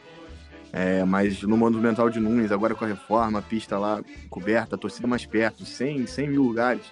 É, 0.72 1.04
mas 1.04 1.42
no 1.42 1.56
Monumental 1.56 2.10
de 2.10 2.18
Nunes, 2.18 2.50
agora 2.50 2.74
com 2.74 2.84
a 2.84 2.88
reforma, 2.88 3.38
a 3.38 3.42
pista 3.42 3.78
lá 3.78 4.02
coberta, 4.28 4.74
a 4.74 4.78
torcida 4.78 5.06
mais 5.06 5.24
perto, 5.24 5.64
100, 5.64 6.06
100 6.06 6.28
mil 6.28 6.42
lugares. 6.42 6.82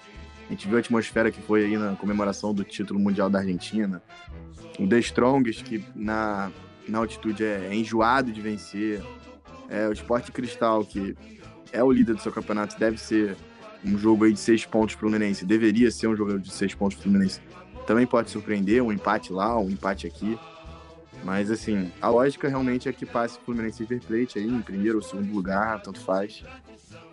A 0.47 0.53
gente 0.53 0.68
viu 0.68 0.77
a 0.77 0.81
atmosfera 0.81 1.33
que 1.33 1.40
foi 1.40 1.64
aí 1.64 1.77
na 1.77 1.97
comemoração 1.97 2.55
do 2.55 2.62
título 2.62 3.01
mundial 3.01 3.29
da 3.29 3.40
Argentina. 3.40 4.03
O 4.79 4.87
The 4.87 4.99
Strongest, 4.99 5.64
que 5.64 5.85
na, 5.97 6.53
na 6.87 6.99
altitude 6.99 7.45
é, 7.45 7.68
é 7.71 7.75
enjoado 7.75 8.31
de 8.31 8.40
vencer. 8.40 9.03
É, 9.68 9.88
o 9.88 9.92
Sport 9.92 10.31
Cristal, 10.31 10.85
que 10.85 11.16
é 11.73 11.83
o 11.83 11.90
líder 11.90 12.14
do 12.14 12.21
seu 12.21 12.31
campeonato, 12.31 12.79
deve 12.79 12.99
ser 12.99 13.37
um 13.85 13.99
jogo 13.99 14.25
aí 14.25 14.33
de 14.33 14.40
seis 14.40 14.64
pontos 14.64 14.95
pro 14.95 15.09
Fluminense. 15.09 15.45
Deveria 15.45 15.90
ser 15.90 16.07
um 16.07 16.16
jogo 16.16 16.38
de 16.38 16.53
seis 16.53 16.75
pontos 16.75 16.97
pro 16.97 17.05
Fluminense. 17.05 17.40
Também 17.87 18.07
pode 18.07 18.31
surpreender, 18.31 18.83
um 18.83 18.92
empate 18.92 19.33
lá, 19.33 19.59
um 19.59 19.68
empate 19.68 20.07
aqui. 20.07 20.38
Mas, 21.25 21.51
assim, 21.51 21.92
a 22.01 22.09
lógica 22.09 22.49
realmente 22.49 22.88
é 22.88 22.92
que 22.92 23.07
passe 23.07 23.38
o 23.38 23.40
Fluminense 23.42 23.83
River 23.85 24.03
Plate 24.03 24.38
aí 24.38 24.47
em 24.47 24.61
primeiro 24.61 24.99
ou 24.99 25.03
segundo 25.03 25.33
lugar, 25.33 25.81
tanto 25.81 26.01
faz. 26.01 26.45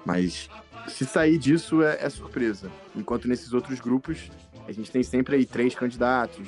Mas 0.05 0.49
se 0.87 1.05
sair 1.05 1.37
disso 1.37 1.83
é, 1.83 1.97
é 2.01 2.09
surpresa. 2.09 2.71
Enquanto 2.95 3.27
nesses 3.27 3.53
outros 3.53 3.79
grupos, 3.79 4.31
a 4.67 4.71
gente 4.71 4.91
tem 4.91 5.03
sempre 5.03 5.35
aí 5.35 5.45
três 5.45 5.75
candidatos, 5.75 6.47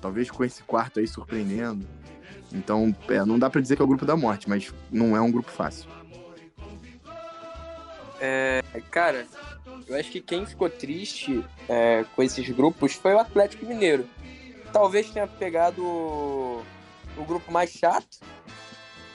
talvez 0.00 0.30
com 0.30 0.44
esse 0.44 0.62
quarto 0.62 1.00
aí 1.00 1.06
surpreendendo. 1.06 1.86
Então, 2.52 2.94
é, 3.08 3.24
não 3.24 3.38
dá 3.38 3.48
pra 3.48 3.60
dizer 3.60 3.76
que 3.76 3.82
é 3.82 3.84
o 3.84 3.88
grupo 3.88 4.04
da 4.04 4.16
morte, 4.16 4.48
mas 4.48 4.74
não 4.90 5.16
é 5.16 5.20
um 5.20 5.30
grupo 5.30 5.50
fácil. 5.50 5.88
É, 8.20 8.62
cara, 8.90 9.26
eu 9.88 9.96
acho 9.98 10.10
que 10.10 10.20
quem 10.20 10.46
ficou 10.46 10.68
triste 10.70 11.44
é, 11.68 12.04
com 12.14 12.22
esses 12.22 12.48
grupos 12.50 12.94
foi 12.94 13.14
o 13.14 13.18
Atlético 13.18 13.66
Mineiro. 13.66 14.06
Talvez 14.72 15.10
tenha 15.10 15.26
pegado 15.26 15.82
o, 15.84 16.62
o 17.16 17.24
grupo 17.24 17.50
mais 17.52 17.70
chato, 17.70 18.18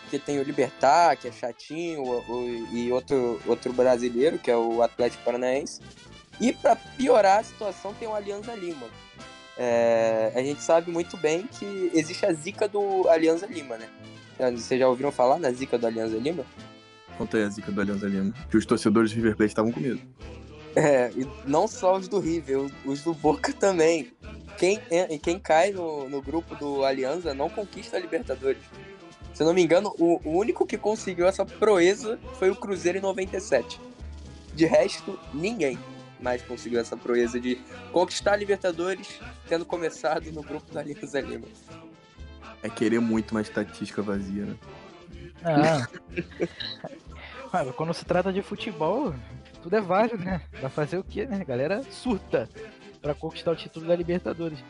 que 0.09 0.19
tem 0.19 0.39
o 0.39 0.43
Libertar, 0.43 1.15
que 1.17 1.27
é 1.27 1.31
chatinho, 1.31 2.01
o- 2.03 2.19
o- 2.31 2.67
e 2.75 2.91
outro, 2.91 3.41
outro 3.47 3.71
brasileiro, 3.73 4.37
que 4.37 4.51
é 4.51 4.57
o 4.57 4.81
Atlético 4.81 5.23
Paranaense. 5.23 5.81
E 6.39 6.51
para 6.51 6.75
piorar 6.75 7.39
a 7.39 7.43
situação, 7.43 7.93
tem 7.93 8.07
o 8.07 8.13
Alianza 8.13 8.53
Lima. 8.53 8.87
É, 9.57 10.33
a 10.35 10.41
gente 10.43 10.61
sabe 10.61 10.91
muito 10.91 11.15
bem 11.15 11.47
que 11.47 11.89
existe 11.93 12.25
a 12.25 12.33
zica 12.33 12.67
do 12.67 13.07
Alianza 13.07 13.45
Lima, 13.47 13.77
né? 13.77 13.87
Vocês 14.51 14.77
já 14.77 14.87
ouviram 14.89 15.13
falar 15.13 15.39
na 15.39 15.49
zica 15.51 15.77
do 15.77 15.87
Alianza 15.87 16.17
Lima? 16.17 16.43
Conta 17.17 17.37
aí 17.37 17.43
a 17.43 17.49
zica 17.49 17.71
do 17.71 17.79
Alianza 17.79 18.05
Lima, 18.05 18.33
que 18.51 18.57
os 18.57 18.65
torcedores 18.65 19.11
do 19.11 19.15
River 19.15 19.37
Plate 19.37 19.51
estavam 19.51 19.71
com 19.71 19.79
medo. 19.79 20.01
É, 20.75 21.09
e 21.15 21.25
não 21.45 21.67
só 21.67 21.95
os 21.97 22.07
do 22.07 22.19
River, 22.19 22.69
os- 22.85 23.01
do 23.03 23.13
Boca 23.13 23.53
também. 23.53 24.11
Quem, 24.57 24.79
en- 24.91 25.17
quem 25.19 25.39
cai 25.39 25.71
no, 25.71 26.09
no 26.09 26.21
grupo 26.21 26.55
do 26.55 26.83
Alianza 26.83 27.33
não 27.33 27.49
conquista 27.49 27.97
a 27.97 27.99
Libertadores. 27.99 28.61
Se 29.33 29.43
eu 29.43 29.47
não 29.47 29.53
me 29.53 29.61
engano, 29.61 29.93
o, 29.99 30.21
o 30.27 30.37
único 30.37 30.65
que 30.65 30.77
conseguiu 30.77 31.27
essa 31.27 31.45
proeza 31.45 32.19
foi 32.39 32.49
o 32.49 32.55
Cruzeiro 32.55 32.97
em 32.97 33.01
97. 33.01 33.79
De 34.53 34.65
resto, 34.65 35.19
ninguém. 35.33 35.77
mais 36.21 36.41
conseguiu 36.41 36.79
essa 36.79 36.95
proeza 36.95 37.39
de 37.39 37.55
conquistar 37.91 38.33
a 38.33 38.37
Libertadores, 38.37 39.19
tendo 39.47 39.65
começado 39.65 40.31
no 40.31 40.41
grupo 40.41 40.73
da 40.73 40.79
Alianza 40.79 41.19
Lima. 41.19 41.47
É 42.63 42.69
querer 42.69 42.99
muito 42.99 43.31
uma 43.31 43.41
estatística 43.41 44.01
vazia, 44.01 44.45
né? 44.45 44.55
Ah. 45.47 45.87
Mas 47.53 47.75
quando 47.75 47.93
se 47.93 48.03
trata 48.03 48.33
de 48.33 48.41
futebol, 48.41 49.13
tudo 49.65 49.77
é 49.77 49.81
válido, 49.81 50.23
né? 50.23 50.41
Vai 50.61 50.69
fazer 50.69 50.99
o 50.99 51.03
quê, 51.03 51.25
né? 51.25 51.39
A 51.41 51.43
galera 51.43 51.81
surta 51.89 52.47
para 53.01 53.15
conquistar 53.15 53.49
o 53.49 53.55
título 53.55 53.87
da 53.87 53.95
Libertadores. 53.95 54.63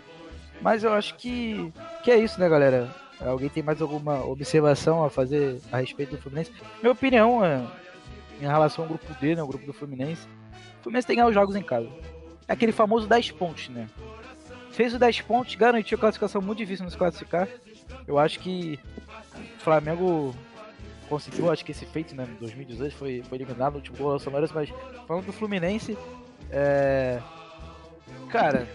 Mas 0.61 0.85
eu 0.85 0.93
acho 0.93 1.15
que, 1.15 1.73
que 2.01 2.09
é 2.09 2.17
isso, 2.17 2.39
né, 2.39 2.47
galera? 2.47 2.89
Alguém 3.19 3.49
tem 3.49 3.61
mais 3.61 3.81
alguma 3.81 4.25
observação 4.25 5.03
a 5.03 5.09
fazer 5.09 5.59
a 5.69 5.79
respeito 5.79 6.15
do 6.15 6.21
Fluminense? 6.21 6.53
Minha 6.81 6.93
opinião 6.93 7.43
é, 7.43 7.61
em 8.39 8.45
relação 8.45 8.85
ao 8.85 8.87
grupo 8.87 9.13
D, 9.19 9.35
né, 9.35 9.43
o 9.43 9.47
grupo 9.47 9.65
do 9.65 9.73
Fluminense, 9.73 10.25
o 10.79 10.83
Fluminense 10.83 11.05
tem 11.05 11.17
que 11.17 11.21
ganhar 11.21 11.27
os 11.27 11.35
jogos 11.35 11.57
em 11.57 11.61
casa. 11.61 11.89
É 12.47 12.53
aquele 12.53 12.71
famoso 12.71 13.05
10 13.05 13.31
pontos, 13.31 13.67
né? 13.67 13.89
Fez 14.71 14.93
o 14.93 14.99
10 14.99 15.21
pontos, 15.21 15.55
garantiu 15.55 15.97
a 15.97 15.99
classificação 15.99 16.41
muito 16.41 16.59
difícil 16.59 16.85
nos 16.85 16.95
classificar. 16.95 17.49
Eu 18.07 18.17
acho 18.17 18.39
que 18.39 18.79
o 19.57 19.59
Flamengo 19.59 20.33
conseguiu, 21.09 21.51
acho 21.51 21.63
que 21.63 21.71
esse 21.71 21.85
feito, 21.85 22.15
né? 22.15 22.27
Em 22.29 22.35
2018 22.35 22.95
foi, 22.95 23.23
foi 23.23 23.37
eliminado 23.37 23.73
no 23.73 23.77
último 23.77 23.97
gol 23.97 24.19
Sonoras, 24.19 24.51
mas 24.51 24.69
falando 25.07 25.25
do 25.25 25.33
Fluminense, 25.33 25.97
é... 26.51 27.21
cara, 28.29 28.67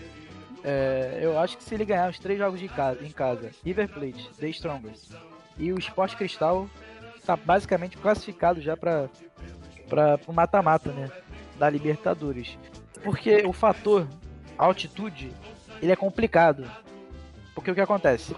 é... 0.65 1.19
eu 1.21 1.39
acho 1.39 1.57
que 1.57 1.65
se 1.65 1.75
ele 1.75 1.85
ganhar 1.85 2.09
os 2.11 2.19
três 2.19 2.39
jogos 2.39 2.61
de 2.61 2.69
casa, 2.69 3.05
em 3.05 3.11
casa, 3.11 3.51
River 3.65 3.89
Plate, 3.89 4.31
The 4.39 4.49
Strongest 4.49 5.13
e 5.59 5.73
o 5.73 5.79
Sport 5.79 6.17
Cristal, 6.17 6.69
tá 7.25 7.37
basicamente 7.37 7.97
classificado 7.97 8.61
já 8.61 8.77
para 8.77 9.09
para 9.91 10.21
o 10.29 10.33
mata-mata, 10.33 10.93
né? 10.93 11.11
Da 11.59 11.69
Libertadores. 11.69 12.57
Porque 13.03 13.43
o 13.45 13.53
fator 13.53 14.07
altitude, 14.57 15.33
ele 15.83 15.91
é 15.91 15.97
complicado. 15.97 16.71
Porque 17.55 17.71
o 17.71 17.75
que 17.75 17.81
acontece? 17.81 18.35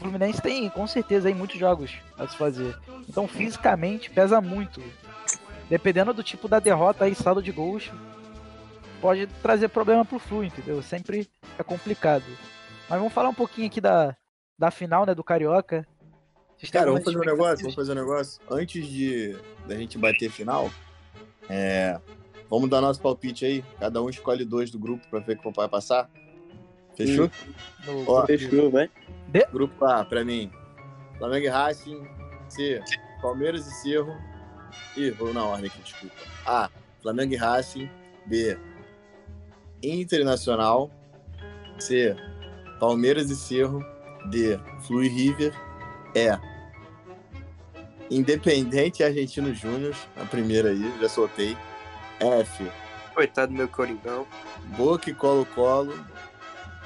O 0.00 0.04
Fluminense 0.04 0.40
tem, 0.40 0.70
com 0.70 0.86
certeza, 0.86 1.28
aí, 1.28 1.34
muitos 1.34 1.58
jogos 1.58 1.92
a 2.18 2.26
se 2.26 2.34
fazer. 2.34 2.74
Então, 3.06 3.28
fisicamente, 3.28 4.10
pesa 4.10 4.40
muito. 4.40 4.82
Dependendo 5.68 6.14
do 6.14 6.22
tipo 6.22 6.48
da 6.48 6.58
derrota 6.58 7.06
e 7.06 7.14
saldo 7.14 7.42
de 7.42 7.52
gols, 7.52 7.92
pode 8.98 9.26
trazer 9.42 9.68
problema 9.68 10.02
pro 10.02 10.18
Flu, 10.18 10.42
entendeu? 10.42 10.82
Sempre 10.82 11.28
é 11.58 11.62
complicado. 11.62 12.24
Mas 12.88 12.98
vamos 12.98 13.12
falar 13.12 13.28
um 13.28 13.34
pouquinho 13.34 13.66
aqui 13.66 13.78
da, 13.78 14.16
da 14.58 14.70
final, 14.70 15.04
né, 15.04 15.14
do 15.14 15.22
Carioca. 15.22 15.86
Cara, 16.72 16.86
vamos 16.86 17.04
fazer 17.04 17.18
um 17.18 17.24
negócio, 17.24 17.58
vamos 17.58 17.74
fazer 17.74 17.92
um 17.92 17.96
negócio. 17.96 18.40
Antes 18.50 18.86
de 18.86 19.36
da 19.68 19.76
gente 19.76 19.98
bater 19.98 20.30
final, 20.30 20.70
é, 21.46 22.00
vamos 22.48 22.70
dar 22.70 22.80
nosso 22.80 23.02
palpite 23.02 23.44
aí. 23.44 23.64
Cada 23.78 24.02
um 24.02 24.08
escolhe 24.08 24.46
dois 24.46 24.70
do 24.70 24.78
grupo 24.78 25.06
para 25.08 25.20
ver 25.20 25.36
qual 25.36 25.52
vai 25.52 25.68
passar. 25.68 26.10
Fechou? 27.06 27.30
Ó, 28.06 28.26
Fechou, 28.26 28.70
vai. 28.70 28.90
De... 29.28 29.46
Grupo 29.52 29.84
A, 29.84 30.04
pra 30.04 30.24
mim. 30.24 30.50
Flamengo 31.18 31.46
e 31.46 31.48
Racing. 31.48 32.06
C, 32.48 32.82
Palmeiras 33.22 33.66
e 33.66 33.70
Cerro. 33.82 34.14
Ih, 34.96 35.10
vou 35.12 35.32
na 35.32 35.44
ordem 35.44 35.66
aqui, 35.66 35.82
desculpa. 35.82 36.14
A, 36.46 36.70
Flamengo 37.02 37.32
e 37.32 37.36
Racing. 37.36 37.88
B, 38.26 38.58
Internacional. 39.82 40.90
C, 41.78 42.14
Palmeiras 42.78 43.30
e 43.30 43.36
Cerro. 43.36 43.84
D, 44.30 44.58
Flu 44.82 45.02
e 45.02 45.08
River. 45.08 45.54
E, 46.14 46.50
Independente 48.10 49.04
Argentino 49.04 49.54
Júnior, 49.54 49.94
a 50.16 50.24
primeira 50.24 50.70
aí, 50.70 50.92
já 51.00 51.08
soltei. 51.08 51.56
F. 52.18 52.70
Coitado 53.14 53.52
do 53.52 53.58
meu 53.58 53.68
Coringão. 53.68 54.26
Boca 54.76 55.08
e 55.08 55.14
Colo-Colo. 55.14 55.94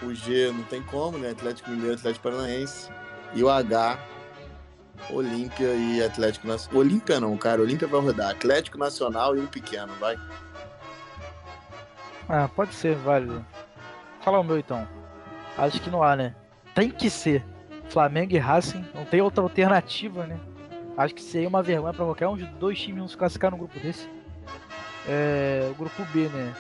O 0.02 0.12
G 0.14 0.52
não 0.52 0.64
tem 0.64 0.82
como, 0.82 1.18
né? 1.18 1.30
Atlético 1.30 1.70
Mineiro, 1.70 1.94
Atlético 1.94 2.22
Paranaense. 2.22 2.90
E 3.32 3.42
o 3.42 3.48
H, 3.48 3.98
Olímpia 5.10 5.74
e 5.74 6.02
Atlético 6.02 6.46
Nacional. 6.46 6.80
Olímpia 6.80 7.20
não, 7.20 7.36
cara. 7.36 7.60
Olímpia 7.60 7.88
vai 7.88 8.00
rodar. 8.00 8.30
Atlético 8.30 8.78
Nacional 8.78 9.36
e 9.36 9.40
um 9.40 9.46
pequeno, 9.46 9.92
vai. 9.94 10.18
Ah, 12.28 12.48
pode 12.48 12.74
ser, 12.74 12.96
válido. 12.96 13.44
Fala 14.22 14.40
o 14.40 14.44
meu 14.44 14.58
então. 14.58 14.86
Acho 15.58 15.80
que 15.80 15.90
não 15.90 16.02
há, 16.02 16.16
né? 16.16 16.34
Tem 16.74 16.90
que 16.90 17.10
ser 17.10 17.44
Flamengo 17.88 18.32
e 18.34 18.38
Racing. 18.38 18.84
Não 18.94 19.04
tem 19.04 19.20
outra 19.20 19.42
alternativa, 19.42 20.26
né? 20.26 20.38
Acho 20.96 21.14
que 21.14 21.22
seria 21.22 21.48
uma 21.48 21.62
vergonha 21.62 21.92
para 21.92 22.04
qualquer 22.04 22.28
um 22.28 22.36
dos 22.36 22.48
dois 22.50 22.78
times 22.80 23.00
não 23.00 23.08
se 23.08 23.16
classificar 23.16 23.50
no 23.50 23.56
grupo 23.56 23.78
desse. 23.78 24.08
É, 25.06 25.72
grupo 25.76 26.04
B, 26.12 26.28
né? 26.28 26.54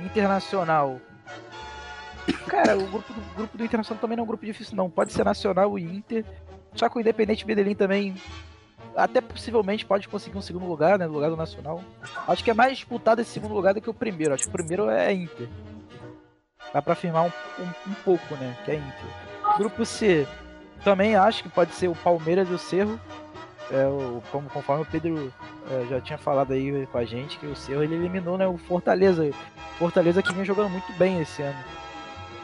Internacional. 0.00 1.00
Cara, 2.54 2.78
o 2.78 2.86
grupo 2.86 3.12
do, 3.12 3.20
grupo 3.34 3.58
do 3.58 3.64
Internacional 3.64 4.00
também 4.00 4.16
não 4.16 4.22
é 4.22 4.24
um 4.24 4.28
grupo 4.28 4.46
difícil, 4.46 4.76
não. 4.76 4.88
Pode 4.88 5.12
ser 5.12 5.24
Nacional 5.24 5.76
e 5.78 5.82
Inter. 5.82 6.24
Só 6.74 6.88
que 6.88 6.96
o 6.96 7.00
Independente 7.00 7.44
Medellín 7.44 7.74
também, 7.74 8.14
até 8.94 9.20
possivelmente, 9.20 9.84
pode 9.84 10.08
conseguir 10.08 10.38
um 10.38 10.42
segundo 10.42 10.66
lugar, 10.66 10.98
né? 10.98 11.06
No 11.06 11.14
lugar 11.14 11.30
do 11.30 11.36
Nacional. 11.36 11.82
Acho 12.28 12.44
que 12.44 12.50
é 12.50 12.54
mais 12.54 12.76
disputado 12.76 13.20
esse 13.20 13.32
segundo 13.32 13.54
lugar 13.54 13.74
do 13.74 13.80
que 13.80 13.90
o 13.90 13.94
primeiro. 13.94 14.34
Acho 14.34 14.44
que 14.44 14.48
o 14.50 14.52
primeiro 14.52 14.88
é 14.88 15.12
Inter. 15.12 15.48
Dá 16.72 16.80
pra 16.80 16.92
afirmar 16.92 17.24
um, 17.24 17.62
um, 17.62 17.90
um 17.90 17.94
pouco, 18.04 18.34
né? 18.36 18.56
Que 18.64 18.70
é 18.70 18.74
Inter. 18.76 19.58
Grupo 19.58 19.84
C, 19.84 20.26
também 20.84 21.16
acho 21.16 21.42
que 21.42 21.48
pode 21.48 21.72
ser 21.74 21.88
o 21.88 21.94
Palmeiras 21.94 22.48
e 22.48 22.52
o 22.52 22.58
Cerro 22.58 23.00
é, 23.70 23.86
o, 23.86 24.22
como, 24.30 24.48
conforme 24.50 24.82
o 24.82 24.86
Pedro 24.86 25.32
é, 25.70 25.86
já 25.88 26.00
tinha 26.00 26.18
falado 26.18 26.52
aí 26.52 26.86
com 26.86 26.98
a 26.98 27.04
gente, 27.04 27.38
que 27.38 27.46
o 27.46 27.56
Cerro 27.56 27.82
ele 27.82 27.94
eliminou 27.94 28.36
né, 28.36 28.46
o 28.46 28.56
Fortaleza. 28.56 29.30
Fortaleza 29.78 30.22
que 30.22 30.32
vinha 30.32 30.44
jogando 30.44 30.70
muito 30.70 30.92
bem 30.92 31.20
esse 31.20 31.42
ano. 31.42 31.58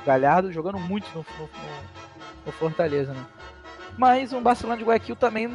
Galhardo 0.04 0.52
jogando 0.52 0.78
muito 0.78 1.06
no, 1.14 1.24
no, 1.38 1.48
no 2.46 2.52
Fortaleza, 2.52 3.12
né? 3.12 3.24
Mas 3.96 4.32
o 4.32 4.40
Barcelona 4.40 4.78
de 4.78 4.84
Guayaquil 4.84 5.16
também, 5.16 5.52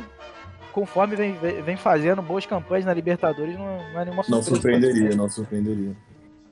conforme 0.72 1.16
vem, 1.16 1.34
vem 1.34 1.78
fazendo 1.78 2.22
boas 2.22 2.46
campanhas 2.46 2.86
na 2.86 2.94
Libertadores, 2.94 3.58
não, 3.58 3.78
não 3.94 4.00
é 4.00 4.06
nenhuma 4.06 4.24
surpresa. 4.24 4.32
Não 4.32 4.44
surpreenderia, 4.44 5.16
não 5.16 5.30
surpreenderia. 5.30 5.96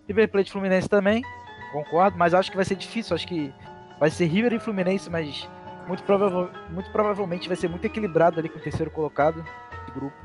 River 0.08 0.30
Plate 0.30 0.52
Fluminense 0.52 0.90
também, 0.90 1.24
concordo, 1.72 2.18
mas 2.18 2.34
acho 2.34 2.50
que 2.50 2.58
vai 2.58 2.66
ser 2.66 2.76
difícil. 2.76 3.16
Acho 3.16 3.28
que 3.28 3.54
vai 4.00 4.10
ser 4.10 4.26
River 4.26 4.54
e 4.54 4.60
Fluminense, 4.60 5.10
mas 5.10 5.48
muito, 5.88 6.04
provável, 6.04 6.50
muito 6.70 6.90
provavelmente 6.92 7.48
vai 7.48 7.58
ser 7.58 7.70
muito 7.70 7.86
equilibrado 7.86 8.40
ali 8.40 8.50
com 8.50 8.58
o 8.60 8.62
terceiro 8.62 8.92
colocado 8.92 9.44
de 9.86 9.92
grupo. 9.92 10.16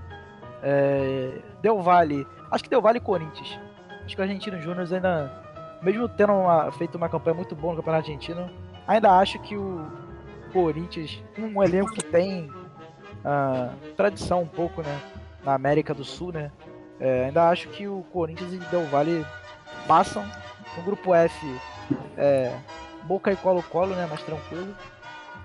É, 0.63 1.41
Del 1.63 1.81
Valle, 1.81 2.27
acho 2.51 2.65
que 2.65 2.71
Del 2.71 2.81
Valle 2.81 2.99
e 2.99 3.03
Corinthians. 3.03 3.59
Acho 4.05 4.17
que 4.17 4.21
o 4.21 4.25
Argentino 4.25 4.61
Júnior 4.61 4.93
ainda, 4.93 5.45
mesmo 5.83 6.09
tendo 6.09 6.33
uma, 6.33 6.71
feito 6.73 6.97
uma 6.97 7.09
campanha 7.09 7.35
muito 7.35 7.55
boa 7.55 7.73
no 7.73 7.79
Campeonato 7.79 8.07
Argentino, 8.07 8.51
ainda 8.87 9.19
acho 9.19 9.39
que 9.41 9.57
o 9.57 9.87
Corinthians, 10.53 11.23
um 11.39 11.63
elenco 11.63 11.93
que 11.93 12.03
tem 12.03 12.51
uh, 13.25 13.75
tradição 13.97 14.43
um 14.43 14.47
pouco, 14.47 14.83
né, 14.83 15.01
na 15.45 15.55
América 15.55 15.95
do 15.95 16.05
Sul, 16.05 16.33
né, 16.33 16.51
é, 17.01 17.27
ainda 17.27 17.49
acho 17.49 17.69
que 17.69 17.87
o 17.87 18.03
Corinthians 18.13 18.53
e 18.53 18.59
Del 18.59 18.85
Valle 18.87 19.25
passam 19.87 20.25
no 20.77 20.83
grupo 20.83 21.15
F, 21.15 21.61
é, 22.17 22.53
Boca 23.05 23.31
e 23.31 23.37
Colo-Colo, 23.37 23.95
né, 23.95 24.07
mais 24.07 24.23
tranquilo. 24.23 24.75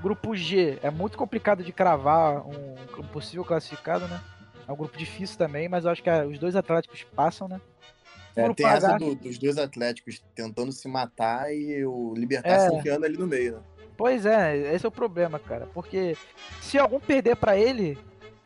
Grupo 0.01 0.35
G 0.35 0.79
é 0.81 0.89
muito 0.89 1.17
complicado 1.17 1.63
de 1.63 1.71
cravar 1.71 2.45
um, 2.45 2.75
um 2.97 3.03
possível 3.03 3.45
classificado, 3.45 4.05
né? 4.07 4.19
É 4.67 4.71
um 4.71 4.75
grupo 4.75 4.97
difícil 4.97 5.37
também, 5.37 5.69
mas 5.69 5.85
eu 5.85 5.91
acho 5.91 6.03
que 6.03 6.09
os 6.09 6.37
dois 6.37 6.57
Atléticos 6.57 7.05
passam, 7.15 7.47
né? 7.47 7.61
É, 8.35 8.53
tem 8.53 8.65
essa 8.65 8.97
do, 8.97 9.15
dos 9.15 9.37
dois 9.37 9.57
Atléticos 9.57 10.23
tentando 10.33 10.71
se 10.71 10.87
matar 10.87 11.53
e 11.53 11.85
o 11.85 12.13
Libertar 12.15 12.49
é. 12.49 12.69
se 12.69 12.75
enfiando 12.75 13.05
ali 13.05 13.17
no 13.17 13.27
meio, 13.27 13.53
né? 13.53 13.59
Pois 13.95 14.25
é, 14.25 14.73
esse 14.73 14.85
é 14.85 14.89
o 14.89 14.91
problema, 14.91 15.37
cara. 15.37 15.67
Porque 15.73 16.17
se 16.61 16.79
algum 16.79 16.99
perder 16.99 17.35
para 17.35 17.57
ele, 17.57 17.97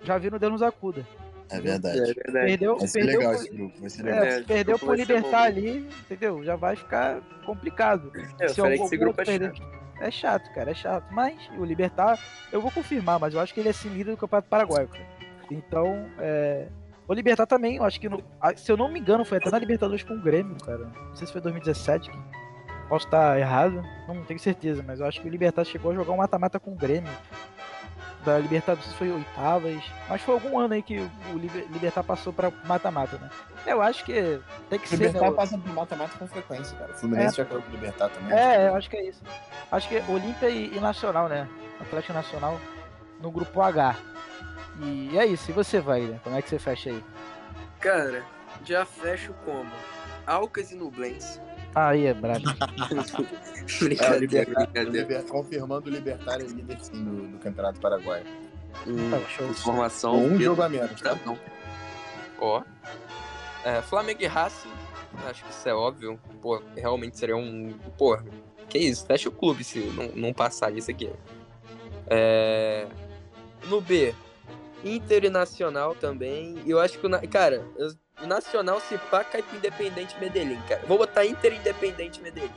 já 0.04 0.18
viram 0.18 0.38
Deus 0.38 0.52
nos 0.52 0.62
acuda. 0.62 1.08
É 1.50 1.62
verdade. 1.62 2.00
É 2.00 2.14
verdade. 2.14 2.46
Perdeu, 2.46 2.78
vai 2.78 2.88
ser 2.88 3.00
perdeu 3.00 3.20
legal 3.20 3.34
por, 3.34 3.42
esse 3.42 3.56
grupo. 3.56 3.80
Vai 3.80 3.90
ser 3.90 4.04
legal. 4.04 4.24
É, 4.24 4.42
perdeu 4.42 4.80
por 4.80 4.98
Libertar 4.98 5.44
ali, 5.44 5.90
entendeu? 6.02 6.44
Já 6.44 6.56
vai 6.56 6.76
ficar 6.76 7.22
complicado. 7.46 8.12
É, 8.40 8.50
se 8.50 8.60
algum, 8.60 8.86
esse 8.86 8.98
grupo 8.98 9.22
é 9.22 9.26
perder, 9.26 9.56
chato. 9.56 9.78
É 10.00 10.12
chato, 10.12 10.54
cara, 10.54 10.72
é 10.72 10.74
chato. 10.74 11.06
Mas 11.12 11.38
o 11.58 11.64
Libertar, 11.64 12.20
eu 12.52 12.62
vou 12.62 12.70
confirmar, 12.70 13.20
mas 13.20 13.34
eu 13.34 13.40
acho 13.40 13.54
que 13.54 13.60
ele 13.60 13.70
é 13.70 13.74
sim 13.74 13.90
líder 13.90 14.12
do 14.12 14.18
Campeonato 14.18 14.50
Paraguaio, 14.50 14.88
cara. 14.90 15.08
Então, 15.50 16.10
é. 16.20 16.68
O 17.08 17.14
Libertar 17.14 17.46
também, 17.46 17.78
eu 17.78 17.84
acho 17.84 18.00
que, 18.00 18.10
no... 18.10 18.22
se 18.56 18.72
eu 18.72 18.76
não 18.76 18.92
me 18.92 19.00
engano, 19.00 19.24
foi 19.24 19.38
até 19.38 19.50
na 19.50 19.60
Libertadores 19.60 20.04
com 20.04 20.14
o 20.14 20.22
Grêmio, 20.22 20.58
cara. 20.58 20.92
Não 21.10 21.16
sei 21.16 21.26
se 21.26 21.32
foi 21.32 21.42
2017. 21.42 22.12
Posso 22.90 23.06
estar 23.06 23.38
errado, 23.38 23.84
não 24.08 24.24
tenho 24.24 24.40
certeza, 24.40 24.84
mas 24.86 25.00
eu 25.00 25.06
acho 25.06 25.22
que 25.22 25.28
o 25.28 25.32
Libertar 25.32 25.66
chegou 25.66 25.92
a 25.92 25.96
jogar 25.96 26.14
um 26.14 26.18
mata-mata 26.18 26.60
com 26.60 26.72
o 26.72 26.76
Grêmio. 26.76 27.12
Da 28.24 28.40
Libertadores 28.40 28.92
foi 28.94 29.10
oitavas, 29.10 29.82
mas 30.10 30.22
foi 30.22 30.34
algum 30.34 30.60
ano 30.60 30.74
aí 30.74 30.82
que 30.82 31.00
o 31.00 31.38
Libertar 31.38 32.04
passou 32.04 32.34
pra 32.34 32.52
mata-mata, 32.66 33.18
né? 33.18 33.30
Eu 33.66 33.82
acho 33.82 34.04
que 34.04 34.40
tem 34.70 34.80
que 34.80 34.86
o 34.86 34.90
ser. 34.90 34.96
O 34.96 34.98
Libertar 34.98 35.30
né? 35.30 35.36
passa 35.36 35.58
pro 35.58 35.74
mata-mata 35.74 36.18
com 36.18 36.28
frequência, 36.28 36.78
cara. 36.78 36.92
O 36.92 36.96
Fluminense 36.96 37.40
é. 37.40 37.44
já 37.44 37.46
caiu 37.46 37.62
pro 37.62 37.72
Libertar 37.72 38.10
também. 38.10 38.38
É, 38.38 38.68
eu 38.68 38.76
acho 38.76 38.90
que 38.90 38.98
é 38.98 39.08
isso. 39.08 39.22
Acho 39.72 39.88
que 39.88 39.98
é 39.98 40.06
Olímpia 40.10 40.50
e, 40.50 40.76
e, 40.76 40.80
Nacional, 40.80 41.30
né? 41.30 41.48
Atlético 41.80 42.14
Nacional 42.14 42.60
no 43.22 43.32
grupo 43.32 43.62
H. 43.62 43.96
E 44.80 45.18
é 45.18 45.26
isso, 45.26 45.50
e 45.50 45.54
você 45.54 45.80
vai, 45.80 46.02
né? 46.02 46.20
Como 46.24 46.36
é 46.36 46.42
que 46.42 46.50
você 46.50 46.60
fecha 46.60 46.90
aí? 46.90 47.04
Cara, 47.80 48.24
já 48.66 48.86
fecho 48.86 49.34
como? 49.46 49.70
Alcas 50.26 50.72
e 50.72 50.76
Nublense. 50.76 51.40
Aí 51.74 52.06
é 52.06 52.14
brabo. 52.14 52.46
É, 52.50 53.80
brincadeira, 53.84 54.18
Libertar-. 54.20 54.84
Liber- 54.84 55.24
confirmando 55.26 55.90
o 55.90 55.94
Libertário 55.94 56.46
é 56.46 56.50
líder 56.50 56.80
sim 56.80 57.04
do, 57.04 57.28
do 57.28 57.38
Campeonato 57.40 57.80
Paraguai. 57.80 58.24
Hum, 58.86 59.10
Tá, 59.10 59.20
show. 59.30 59.48
informação. 59.50 60.12
Com 60.14 60.18
um 60.26 60.30
Pedro. 60.30 60.44
jogo 60.44 60.62
a 60.62 60.70
menos, 60.70 61.02
Tá 61.02 61.12
tá? 61.16 61.20
bom. 61.26 61.38
Ó. 62.40 62.62
É, 63.64 63.82
Flamengo 63.82 64.22
e 64.22 64.28
Racing, 64.28 64.70
acho 65.28 65.44
que 65.44 65.52
isso 65.52 65.68
é 65.68 65.74
óbvio. 65.74 66.20
Pô, 66.42 66.62
realmente 66.76 67.18
seria 67.18 67.36
um. 67.36 67.74
Pô, 67.98 68.18
que 68.70 68.78
isso? 68.78 69.06
Fecha 69.06 69.30
o 69.30 69.32
clube 69.32 69.64
se 69.64 69.80
não, 69.80 70.08
não 70.16 70.34
passar 70.34 70.72
isso 70.76 70.90
aqui. 70.92 71.10
É, 72.08 72.88
no 73.68 73.82
B, 73.82 74.14
Inter 74.84 75.26
e 75.26 75.30
Nacional 75.30 75.96
também. 75.96 76.62
Eu 76.66 76.80
acho 76.80 76.98
que 77.00 77.06
o. 77.08 77.28
Cara, 77.30 77.64
o 78.22 78.28
Nacional 78.28 78.80
se 78.80 78.98
pá 78.98 79.24
cai 79.24 79.42
pro 79.42 79.58
Independente 79.58 80.16
Medellín, 80.20 80.60
cara. 80.68 80.82
Vou 80.88 80.98
botar 80.98 81.26
Inter 81.26 81.54
Independente 81.54 82.22
Medellín. 82.22 82.52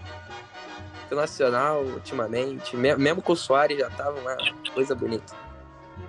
O 1.11 1.15
Nacional, 1.15 1.83
ultimamente, 1.83 2.77
me- 2.77 2.95
mesmo 2.97 3.21
com 3.21 3.33
o 3.33 3.37
Soares 3.37 3.79
já 3.79 3.91
tava 3.91 4.21
uma 4.21 4.37
coisa 4.73 4.95
bonita. 4.95 5.35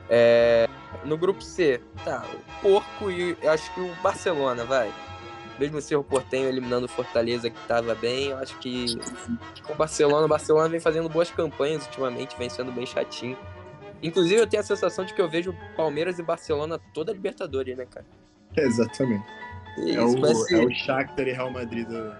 É, 0.10 0.68
no 1.04 1.18
grupo 1.18 1.42
C, 1.42 1.82
tá, 2.04 2.24
o 2.34 2.62
Porco 2.62 3.10
e 3.10 3.36
eu 3.42 3.50
acho 3.52 3.74
que 3.74 3.80
o 3.80 3.96
Barcelona, 4.04 4.64
vai. 4.64 4.94
Mesmo 5.58 5.78
o 5.78 5.82
Cerro 5.82 6.04
Portenho 6.04 6.48
eliminando 6.50 6.86
o 6.86 6.90
Fortaleza, 6.90 7.50
que 7.50 7.60
tava 7.68 7.94
bem, 7.96 8.30
eu 8.30 8.38
acho 8.38 8.58
que 8.60 8.98
com 9.64 9.74
o 9.74 9.76
Barcelona, 9.76 10.26
o 10.26 10.30
Barcelona 10.30 10.68
vem 10.70 10.80
fazendo 10.80 11.08
boas 11.10 11.30
campanhas 11.32 11.86
ultimamente, 11.86 12.36
vem 12.38 12.50
sendo 12.50 12.72
bem 12.72 12.86
chatinho. 12.86 13.38
Inclusive, 14.04 14.42
eu 14.42 14.48
tenho 14.48 14.62
a 14.62 14.66
sensação 14.66 15.06
de 15.06 15.14
que 15.14 15.22
eu 15.22 15.30
vejo 15.30 15.56
Palmeiras 15.76 16.18
e 16.20 16.24
Barcelona 16.24 16.80
toda 16.94 17.12
a 17.12 17.16
Libertadores, 17.16 17.78
né, 17.78 17.86
cara? 17.86 18.06
Exatamente. 18.58 19.26
E 19.78 19.92
É 19.96 20.04
isso 20.04 20.20
vai 20.20 20.32
o, 20.32 20.36
ser 20.36 20.62
é 20.62 20.66
o 20.66 20.70
Shakhtar 20.74 21.28
e 21.28 21.32
Real 21.32 21.52
Madrid 21.52 21.88
do... 21.88 22.14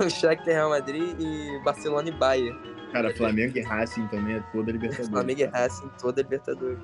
o 0.04 0.10
Shakhtar 0.10 0.54
Real 0.54 0.70
Madrid 0.70 1.14
e 1.20 1.60
Barcelona 1.62 2.08
e 2.08 2.12
Bayern. 2.12 2.58
Cara, 2.92 3.14
Flamengo 3.16 3.58
e 3.58 3.62
Racing 3.62 4.06
também 4.08 4.36
é 4.36 4.40
toda 4.52 4.70
a 4.70 4.72
Libertadores. 4.72 5.08
Flamengo 5.08 5.40
e 5.40 5.44
Racing, 5.44 5.90
toda 6.00 6.20
a 6.20 6.22
Libertadores. 6.24 6.78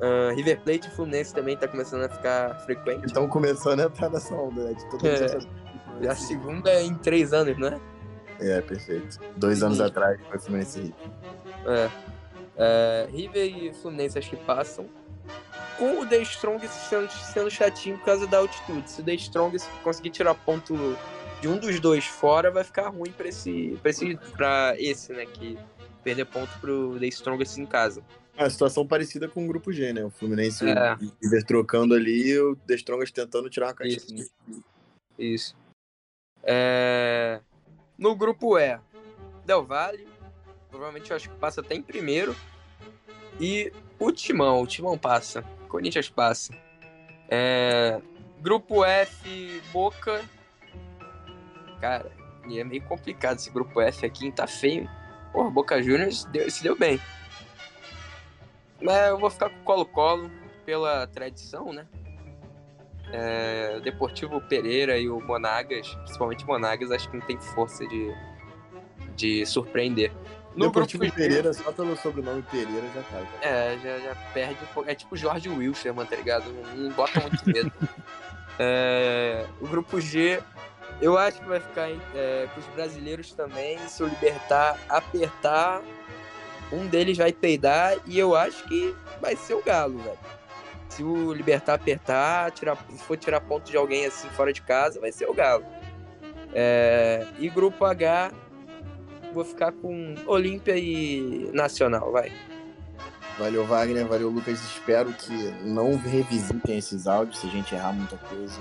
Ah, 0.00 0.32
River 0.34 0.60
Plate 0.62 0.88
e 0.88 0.90
Fluminense 0.90 1.34
também 1.34 1.56
tá 1.56 1.66
começando 1.66 2.02
a 2.04 2.08
ficar 2.08 2.54
frequente. 2.60 3.06
Estão 3.06 3.26
começando 3.28 3.80
a 3.80 3.84
entrar 3.84 4.10
nessa 4.10 4.34
onda, 4.34 4.64
né? 4.64 4.74
De 4.74 4.90
todo 4.90 5.06
É. 5.06 6.08
A 6.08 6.14
segunda 6.14 6.70
é 6.70 6.82
em 6.82 6.94
três 6.96 7.32
anos, 7.32 7.56
né? 7.58 7.80
É, 8.38 8.60
perfeito. 8.60 9.18
Dois 9.38 9.62
anos 9.62 9.80
Uhum. 9.80 9.86
atrás 9.86 10.20
foi 10.28 10.38
Fluminense 10.38 10.78
e 10.78 10.82
River. 10.82 10.94
É. 11.66 11.90
É, 12.56 13.08
River 13.10 13.44
e 13.44 13.72
Fluminense 13.74 14.18
acho 14.18 14.30
que 14.30 14.36
passam. 14.36 14.88
Com 15.78 16.00
o 16.00 16.06
The 16.06 16.22
Strong 16.22 16.66
sendo, 16.68 17.10
sendo 17.10 17.50
chatinho 17.50 17.98
por 17.98 18.06
causa 18.06 18.26
da 18.26 18.38
altitude. 18.38 18.90
Se 18.90 19.00
o 19.00 19.04
The 19.04 19.14
Strong 19.14 19.58
conseguir 19.82 20.10
tirar 20.10 20.34
ponto 20.34 20.74
de 21.42 21.48
um 21.48 21.58
dos 21.58 21.78
dois 21.80 22.06
fora, 22.06 22.50
vai 22.50 22.64
ficar 22.64 22.88
ruim 22.88 23.12
pra 23.12 23.28
esse, 23.28 23.78
pra 23.82 23.90
esse, 23.90 24.16
pra 24.36 24.74
esse 24.78 25.12
né? 25.12 25.26
Que 25.26 25.58
perder 26.02 26.24
ponto 26.26 26.50
pro 26.60 26.98
The 26.98 27.06
Strongest 27.08 27.58
em 27.58 27.66
casa. 27.66 28.02
É 28.38 28.48
situação 28.48 28.86
parecida 28.86 29.28
com 29.28 29.44
o 29.44 29.48
grupo 29.48 29.72
G, 29.72 29.92
né? 29.92 30.04
O 30.04 30.10
Fluminense 30.10 30.64
e 30.64 30.68
É. 30.70 30.94
o 30.94 31.12
River 31.22 31.44
trocando 31.44 31.94
ali 31.94 32.28
e 32.28 32.38
o 32.38 32.54
The 32.56 32.74
Strongest 32.76 33.14
tentando 33.14 33.50
tirar 33.50 33.66
uma 33.68 33.74
caixinha. 33.74 34.22
Isso. 34.22 34.64
Isso. 35.18 35.56
É, 36.42 37.40
No 37.98 38.14
grupo 38.14 38.58
E, 38.58 38.78
Del 39.44 39.64
Valle. 39.64 40.06
Provavelmente 40.76 41.10
eu 41.10 41.16
acho 41.16 41.30
que 41.30 41.36
passa 41.36 41.62
até 41.62 41.74
em 41.74 41.80
primeiro. 41.80 42.36
E 43.40 43.72
o 43.98 44.12
Timão, 44.12 44.60
o 44.60 44.66
Timão 44.66 44.98
passa. 44.98 45.42
Corinthians 45.68 46.10
passa. 46.10 46.52
É, 47.30 47.98
Grupo 48.40 48.84
F, 48.84 49.62
Boca. 49.72 50.22
Cara, 51.80 52.12
é 52.44 52.62
meio 52.62 52.82
complicado 52.82 53.38
esse 53.38 53.50
grupo 53.50 53.80
F 53.80 54.04
aqui, 54.04 54.30
tá 54.30 54.46
feio. 54.46 54.88
Porra, 55.32 55.50
Boca 55.50 55.82
Juniors 55.82 56.24
deu- 56.26 56.50
se 56.50 56.62
deu 56.62 56.76
bem. 56.76 57.00
Mas 58.80 59.08
eu 59.08 59.18
vou 59.18 59.30
ficar 59.30 59.48
com 59.48 59.64
Colo-Colo 59.64 60.30
pela 60.66 61.06
tradição, 61.06 61.72
né? 61.72 61.86
É, 63.12 63.80
Deportivo 63.80 64.42
Pereira 64.42 64.98
e 64.98 65.08
o 65.08 65.20
Monagas, 65.20 65.88
principalmente 65.94 66.44
Monagas, 66.44 66.90
acho 66.90 67.08
que 67.10 67.16
não 67.16 67.26
tem 67.26 67.40
força 67.40 67.86
de, 67.86 68.14
de 69.16 69.46
surpreender. 69.46 70.12
No 70.56 70.66
Deportivo 70.66 71.02
grupo 71.02 71.16
Pereira, 71.18 71.52
só 71.52 71.70
pelo 71.70 71.94
sobrenome 71.96 72.42
Pereira 72.42 72.86
já 72.94 73.02
tá. 73.02 73.20
já. 73.20 73.46
é, 73.46 73.78
já, 73.78 73.98
já 73.98 74.14
perde 74.32 74.56
um 74.62 74.66
pouco. 74.72 74.90
É 74.90 74.94
tipo 74.94 75.14
Jorge 75.14 75.50
Wilstermann, 75.50 76.06
tá 76.06 76.16
ligado? 76.16 76.44
Não, 76.74 76.90
bota 76.92 77.20
muito 77.20 77.48
medo. 77.48 77.72
É, 78.58 79.44
o 79.60 79.66
grupo 79.66 80.00
G, 80.00 80.42
eu 81.02 81.18
acho 81.18 81.40
que 81.40 81.46
vai 81.46 81.60
ficar 81.60 81.90
é, 81.90 82.48
com 82.54 82.58
os 82.58 82.66
brasileiros 82.68 83.34
também. 83.34 83.78
Se 83.86 84.02
o 84.02 84.06
Libertar 84.06 84.78
apertar, 84.88 85.82
um 86.72 86.86
deles 86.86 87.18
vai 87.18 87.34
peidar 87.34 87.98
e 88.06 88.18
eu 88.18 88.34
acho 88.34 88.64
que 88.64 88.96
vai 89.20 89.36
ser 89.36 89.52
o 89.52 89.62
Galo, 89.62 89.98
velho. 89.98 90.18
Se 90.88 91.02
o 91.02 91.34
Libertar 91.34 91.74
apertar, 91.74 92.50
tirar, 92.52 92.78
se 92.90 93.04
for 93.04 93.18
tirar 93.18 93.42
ponto 93.42 93.70
de 93.70 93.76
alguém 93.76 94.06
assim 94.06 94.28
fora 94.30 94.52
de 94.52 94.62
casa, 94.62 94.98
vai 95.00 95.12
ser 95.12 95.28
o 95.28 95.34
Galo. 95.34 95.66
É, 96.54 97.26
e 97.38 97.50
grupo 97.50 97.84
H, 97.84 98.32
vou 99.36 99.44
ficar 99.44 99.70
com 99.70 100.14
Olímpia 100.26 100.78
e 100.78 101.50
Nacional, 101.52 102.10
vai. 102.10 102.32
Valeu, 103.38 103.66
Wagner. 103.66 104.06
Valeu, 104.06 104.30
Lucas. 104.30 104.58
Espero 104.64 105.12
que 105.12 105.32
não 105.62 105.94
revisitem 105.94 106.78
esses 106.78 107.06
áudios 107.06 107.38
se 107.38 107.46
a 107.46 107.50
gente 107.50 107.74
errar 107.74 107.92
muita 107.92 108.16
coisa, 108.16 108.58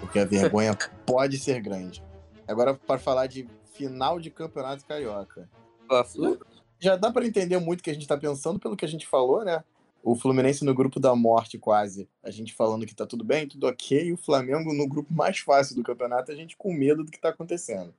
porque 0.00 0.18
a 0.18 0.26
vergonha 0.28 0.76
pode 1.06 1.38
ser 1.38 1.62
grande. 1.62 2.04
Agora, 2.46 2.74
para 2.74 2.98
falar 2.98 3.26
de 3.26 3.48
final 3.72 4.20
de 4.20 4.30
campeonato 4.30 4.84
carioca. 4.84 5.48
Fla-Flu? 5.86 6.38
Já 6.78 6.94
dá 6.94 7.10
para 7.10 7.26
entender 7.26 7.58
muito 7.58 7.80
o 7.80 7.82
que 7.82 7.90
a 7.90 7.94
gente 7.94 8.06
tá 8.06 8.16
pensando 8.18 8.58
pelo 8.58 8.76
que 8.76 8.84
a 8.84 8.88
gente 8.88 9.06
falou, 9.06 9.42
né? 9.44 9.64
O 10.02 10.14
Fluminense 10.14 10.62
no 10.62 10.74
grupo 10.74 11.00
da 11.00 11.16
morte, 11.16 11.58
quase. 11.58 12.06
A 12.22 12.30
gente 12.30 12.52
falando 12.52 12.84
que 12.84 12.94
tá 12.94 13.06
tudo 13.06 13.24
bem, 13.24 13.48
tudo 13.48 13.66
ok. 13.66 14.08
E 14.08 14.12
o 14.12 14.16
Flamengo 14.18 14.74
no 14.74 14.86
grupo 14.86 15.12
mais 15.12 15.38
fácil 15.38 15.74
do 15.74 15.82
campeonato, 15.82 16.30
a 16.30 16.34
gente 16.34 16.54
com 16.54 16.72
medo 16.72 17.02
do 17.02 17.10
que 17.10 17.18
tá 17.18 17.30
acontecendo. 17.30 17.94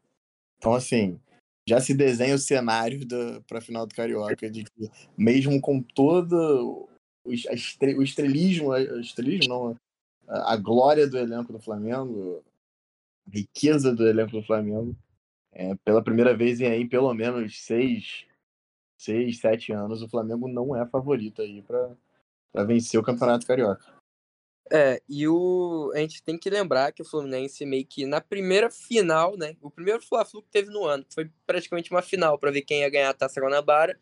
Então, 0.59 0.73
assim, 0.73 1.19
já 1.69 1.79
se 1.79 1.93
desenha 1.93 2.35
o 2.35 2.39
cenário 2.39 3.05
da, 3.05 3.41
pra 3.47 3.61
final 3.61 3.85
do 3.85 3.93
Carioca, 3.95 4.49
de 4.49 4.63
que 4.63 4.89
mesmo 5.17 5.61
com 5.61 5.81
todo 5.81 6.89
o, 7.23 7.31
es- 7.31 7.45
a 7.47 7.53
estre- 7.53 7.95
o 7.95 8.01
estrelismo, 8.01 8.71
a- 8.71 8.77
a 8.77 8.99
estrelismo 8.99 9.47
não, 9.47 9.77
a, 10.27 10.53
a 10.53 10.57
glória 10.57 11.07
do 11.07 11.17
elenco 11.17 11.53
do 11.53 11.59
Flamengo, 11.59 12.43
a 13.27 13.31
riqueza 13.31 13.93
do 13.95 14.07
elenco 14.07 14.31
do 14.31 14.43
Flamengo, 14.43 14.95
é, 15.53 15.75
pela 15.85 16.03
primeira 16.03 16.35
vez 16.35 16.59
em 16.59 16.67
aí 16.67 16.87
pelo 16.87 17.13
menos 17.13 17.61
seis, 17.61 18.25
seis, 18.99 19.37
sete 19.39 19.71
anos, 19.71 20.01
o 20.01 20.09
Flamengo 20.09 20.47
não 20.47 20.75
é 20.75 20.85
favorito 20.87 21.41
aí 21.41 21.61
pra 21.61 21.95
vencer 22.65 22.99
o 22.99 23.03
Campeonato 23.03 23.45
Carioca. 23.45 23.98
É, 24.71 25.01
e 25.09 25.27
o, 25.27 25.91
a 25.95 25.97
gente 25.99 26.21
tem 26.21 26.37
que 26.37 26.49
lembrar 26.49 26.91
que 26.91 27.01
o 27.01 27.05
Fluminense 27.05 27.65
meio 27.65 27.85
que 27.85 28.05
na 28.05 28.21
primeira 28.21 28.69
final, 28.69 29.35
né? 29.35 29.55
O 29.61 29.71
primeiro 29.71 30.01
Fla-Flu 30.01 30.43
que 30.43 30.49
teve 30.51 30.69
no 30.69 30.85
ano, 30.85 31.03
foi 31.13 31.29
praticamente 31.47 31.89
uma 31.89 32.03
final 32.03 32.37
para 32.37 32.51
ver 32.51 32.61
quem 32.61 32.81
ia 32.81 32.89
ganhar 32.89 33.09
a 33.09 33.13
Taça 33.13 33.41
Guanabara. 33.41 33.99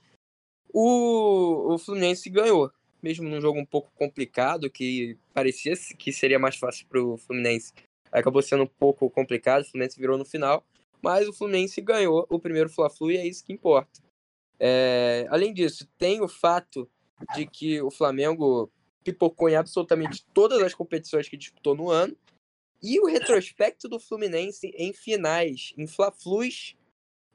O, 0.74 1.74
o 1.74 1.78
Fluminense 1.78 2.30
ganhou, 2.30 2.70
mesmo 3.02 3.30
num 3.30 3.40
jogo 3.40 3.60
um 3.60 3.66
pouco 3.66 3.90
complicado, 3.96 4.70
que 4.70 5.18
parecia 5.34 5.74
que 5.98 6.12
seria 6.12 6.38
mais 6.38 6.58
fácil 6.58 6.86
pro 6.88 7.18
Fluminense. 7.18 7.72
Acabou 8.12 8.42
sendo 8.42 8.64
um 8.64 8.68
pouco 8.68 9.10
complicado, 9.10 9.62
o 9.62 9.66
Fluminense 9.66 10.00
virou 10.00 10.18
no 10.18 10.26
final, 10.26 10.66
mas 11.02 11.30
o 11.30 11.34
Fluminense 11.34 11.80
ganhou 11.80 12.26
o 12.30 12.40
primeiro 12.40 12.70
Fla-Flu 12.70 13.12
e 13.12 13.18
é 13.18 13.26
isso 13.26 13.46
que 13.46 13.54
importa. 13.54 14.02
É, 14.60 15.28
além 15.30 15.54
disso, 15.54 15.88
tem 15.98 16.22
o 16.22 16.28
fato 16.28 16.90
de 17.36 17.46
que 17.46 17.82
o 17.82 17.90
Flamengo 17.90 18.72
pipocou 19.04 19.50
em 19.50 19.56
absolutamente 19.56 20.26
todas 20.34 20.62
as 20.62 20.74
competições 20.74 21.30
que 21.30 21.38
disputou 21.38 21.76
no 21.76 21.90
ano. 21.90 22.16
E 22.82 23.00
o 23.00 23.08
retrospecto 23.08 23.88
do 23.88 24.00
Fluminense 24.00 24.72
em 24.76 24.94
finais, 24.94 25.74
em 25.78 25.88
Fla-Flus 25.88 26.76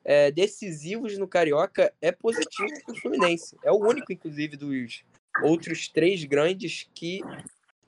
é, 0.05 0.31
decisivos 0.31 1.19
no 1.19 1.27
Carioca, 1.27 1.93
é 2.01 2.13
positivo 2.13 2.69
para 2.85 2.95
o 2.95 3.01
Fluminense. 3.01 3.57
É 3.65 3.73
o 3.73 3.77
único, 3.77 4.13
inclusive, 4.13 4.57
dos 4.57 5.05
outros 5.43 5.89
três 5.89 6.25
grandes 6.25 6.89
que 6.95 7.21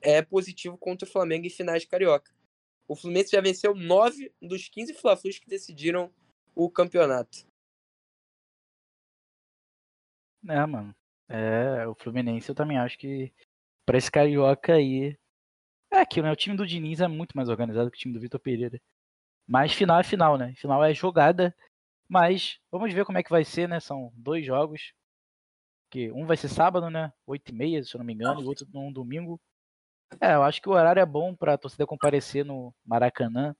é 0.01 0.21
positivo 0.21 0.77
contra 0.77 1.07
o 1.07 1.11
Flamengo 1.11 1.45
em 1.45 1.49
finais 1.49 1.83
de 1.83 1.87
Carioca. 1.87 2.31
O 2.87 2.95
Fluminense 2.95 3.31
já 3.31 3.41
venceu 3.41 3.73
nove 3.73 4.31
dos 4.41 4.67
15 4.69 4.93
Fla-Flus 4.93 5.39
que 5.39 5.49
decidiram 5.49 6.11
o 6.53 6.69
campeonato. 6.69 7.45
É, 10.47 10.65
mano. 10.65 10.95
É, 11.27 11.87
o 11.87 11.95
Fluminense 11.95 12.49
eu 12.49 12.55
também 12.55 12.77
acho 12.77 12.97
que 12.99 13.33
pra 13.85 13.97
esse 13.97 14.11
carioca 14.11 14.73
aí. 14.73 15.17
É 15.91 15.99
aquilo, 15.99 16.25
né? 16.27 16.33
O 16.33 16.35
time 16.35 16.57
do 16.57 16.65
Diniz 16.65 16.99
é 17.01 17.07
muito 17.07 17.35
mais 17.35 17.49
organizado 17.49 17.89
que 17.91 17.97
o 17.97 17.99
time 17.99 18.13
do 18.13 18.19
Vitor 18.19 18.39
Pereira. 18.39 18.81
Mas 19.47 19.73
final 19.73 19.99
é 19.99 20.03
final, 20.03 20.37
né? 20.37 20.53
Final 20.55 20.83
é 20.83 20.93
jogada. 20.93 21.55
Mas 22.07 22.59
vamos 22.71 22.93
ver 22.93 23.05
como 23.05 23.17
é 23.17 23.23
que 23.23 23.29
vai 23.29 23.43
ser, 23.43 23.67
né? 23.69 23.79
São 23.79 24.11
dois 24.15 24.45
jogos. 24.45 24.93
Que 25.89 26.11
um 26.11 26.25
vai 26.25 26.37
ser 26.37 26.49
sábado, 26.49 26.89
né? 26.89 27.13
8 27.25 27.49
e 27.49 27.53
meia, 27.53 27.83
se 27.83 27.95
eu 27.95 27.99
não 27.99 28.05
me 28.05 28.13
engano, 28.13 28.41
e 28.41 28.43
o 28.43 28.47
outro 28.47 28.67
num 28.73 28.91
domingo. 28.91 29.39
É, 30.19 30.33
eu 30.35 30.43
acho 30.43 30.61
que 30.61 30.69
o 30.69 30.73
horário 30.73 30.99
é 30.99 31.05
bom 31.05 31.35
pra 31.35 31.57
torcida 31.57 31.85
comparecer 31.85 32.45
no 32.45 32.73
Maracanã. 32.85 33.55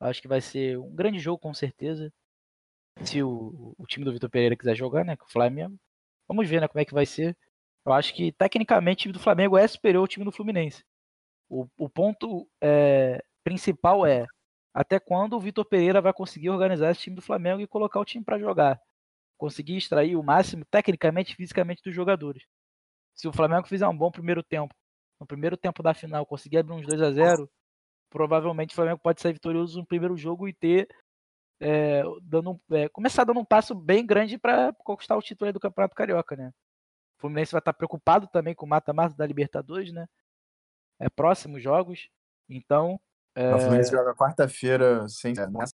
Acho 0.00 0.22
que 0.22 0.28
vai 0.28 0.40
ser 0.40 0.78
um 0.78 0.94
grande 0.94 1.18
jogo, 1.18 1.38
com 1.38 1.54
certeza. 1.54 2.12
Se 3.02 3.22
o, 3.22 3.74
o 3.78 3.86
time 3.86 4.04
do 4.04 4.12
Vitor 4.12 4.30
Pereira 4.30 4.56
quiser 4.56 4.76
jogar, 4.76 5.04
né? 5.04 5.16
Com 5.16 5.26
o 5.26 5.30
Flamengo. 5.30 5.76
Vamos 6.28 6.48
ver, 6.48 6.60
né? 6.60 6.68
Como 6.68 6.80
é 6.80 6.84
que 6.84 6.94
vai 6.94 7.06
ser. 7.06 7.36
Eu 7.88 7.94
acho 7.94 8.14
que, 8.14 8.30
tecnicamente, 8.32 8.98
o 8.98 9.02
time 9.04 9.12
do 9.14 9.18
Flamengo 9.18 9.56
é 9.56 9.66
superior 9.66 10.02
ao 10.02 10.06
time 10.06 10.22
do 10.22 10.30
Fluminense. 10.30 10.84
O, 11.48 11.66
o 11.78 11.88
ponto 11.88 12.46
é, 12.62 13.24
principal 13.42 14.04
é 14.04 14.26
até 14.74 15.00
quando 15.00 15.32
o 15.32 15.40
Vitor 15.40 15.64
Pereira 15.64 16.02
vai 16.02 16.12
conseguir 16.12 16.50
organizar 16.50 16.90
esse 16.90 17.00
time 17.00 17.16
do 17.16 17.22
Flamengo 17.22 17.62
e 17.62 17.66
colocar 17.66 17.98
o 17.98 18.04
time 18.04 18.22
para 18.22 18.38
jogar. 18.38 18.78
Conseguir 19.38 19.78
extrair 19.78 20.16
o 20.16 20.22
máximo, 20.22 20.66
tecnicamente 20.66 21.32
e 21.32 21.36
fisicamente, 21.36 21.82
dos 21.82 21.94
jogadores. 21.94 22.42
Se 23.14 23.26
o 23.26 23.32
Flamengo 23.32 23.66
fizer 23.66 23.88
um 23.88 23.96
bom 23.96 24.10
primeiro 24.10 24.42
tempo, 24.42 24.74
no 25.18 25.26
primeiro 25.26 25.56
tempo 25.56 25.82
da 25.82 25.94
final, 25.94 26.26
conseguir 26.26 26.58
abrir 26.58 26.74
uns 26.74 26.86
2 26.86 27.00
a 27.00 27.10
0 27.10 27.50
provavelmente 28.10 28.72
o 28.72 28.74
Flamengo 28.74 29.00
pode 29.02 29.20
sair 29.22 29.32
vitorioso 29.32 29.78
no 29.78 29.86
primeiro 29.86 30.16
jogo 30.16 30.46
e 30.46 30.52
ter 30.52 30.88
é, 31.60 32.02
dando, 32.22 32.60
é, 32.70 32.88
começar 32.90 33.24
dando 33.24 33.40
um 33.40 33.44
passo 33.44 33.74
bem 33.74 34.04
grande 34.04 34.36
para 34.38 34.74
conquistar 34.84 35.16
o 35.16 35.22
título 35.22 35.52
do 35.52 35.60
Campeonato 35.60 35.94
Carioca, 35.94 36.36
né? 36.36 36.52
O 37.18 37.20
Fluminense 37.20 37.52
vai 37.52 37.58
estar 37.58 37.72
preocupado 37.72 38.28
também 38.28 38.54
com 38.54 38.64
o 38.64 38.68
mata-mata 38.68 39.14
da 39.14 39.26
Libertadores, 39.26 39.92
né? 39.92 40.08
É 41.00 41.08
próximos 41.08 41.62
jogos, 41.62 42.08
então. 42.48 43.00
É... 43.34 43.54
O 43.54 43.58
Fluminense 43.58 43.90
joga 43.90 44.14
quarta-feira 44.14 45.08
sem 45.08 45.34
nessa 45.34 45.74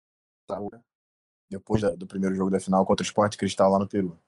depois 1.50 1.82
do 1.96 2.06
primeiro 2.06 2.34
jogo 2.34 2.50
da 2.50 2.58
final 2.58 2.84
contra 2.86 3.02
o 3.02 3.06
Sport 3.06 3.36
Cristal 3.36 3.70
lá 3.70 3.78
no 3.78 3.86
Peru. 3.86 4.18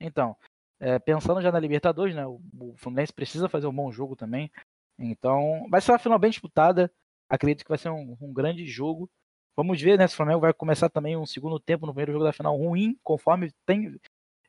Então, 0.00 0.36
é, 0.80 0.98
pensando 0.98 1.40
já 1.40 1.52
na 1.52 1.60
Libertadores, 1.60 2.14
né? 2.14 2.26
O, 2.26 2.40
o 2.58 2.74
Fluminense 2.76 3.12
precisa 3.12 3.48
fazer 3.48 3.68
um 3.68 3.74
bom 3.74 3.92
jogo 3.92 4.16
também. 4.16 4.50
Então, 4.98 5.66
vai 5.70 5.80
ser 5.80 5.92
uma 5.92 5.98
final 5.98 6.18
bem 6.18 6.30
disputada. 6.30 6.92
Acredito 7.28 7.64
que 7.64 7.68
vai 7.68 7.78
ser 7.78 7.90
um, 7.90 8.16
um, 8.20 8.32
grande 8.32 8.66
jogo. 8.66 9.08
Vamos 9.56 9.80
ver, 9.80 9.96
né? 9.96 10.06
Se 10.08 10.14
o 10.14 10.16
Flamengo 10.16 10.40
vai 10.40 10.52
começar 10.52 10.88
também 10.88 11.16
um 11.16 11.24
segundo 11.24 11.60
tempo 11.60 11.86
no 11.86 11.92
primeiro 11.92 12.12
jogo 12.12 12.24
da 12.24 12.32
final 12.32 12.56
ruim, 12.56 12.98
conforme 13.02 13.52
tem, 13.64 13.98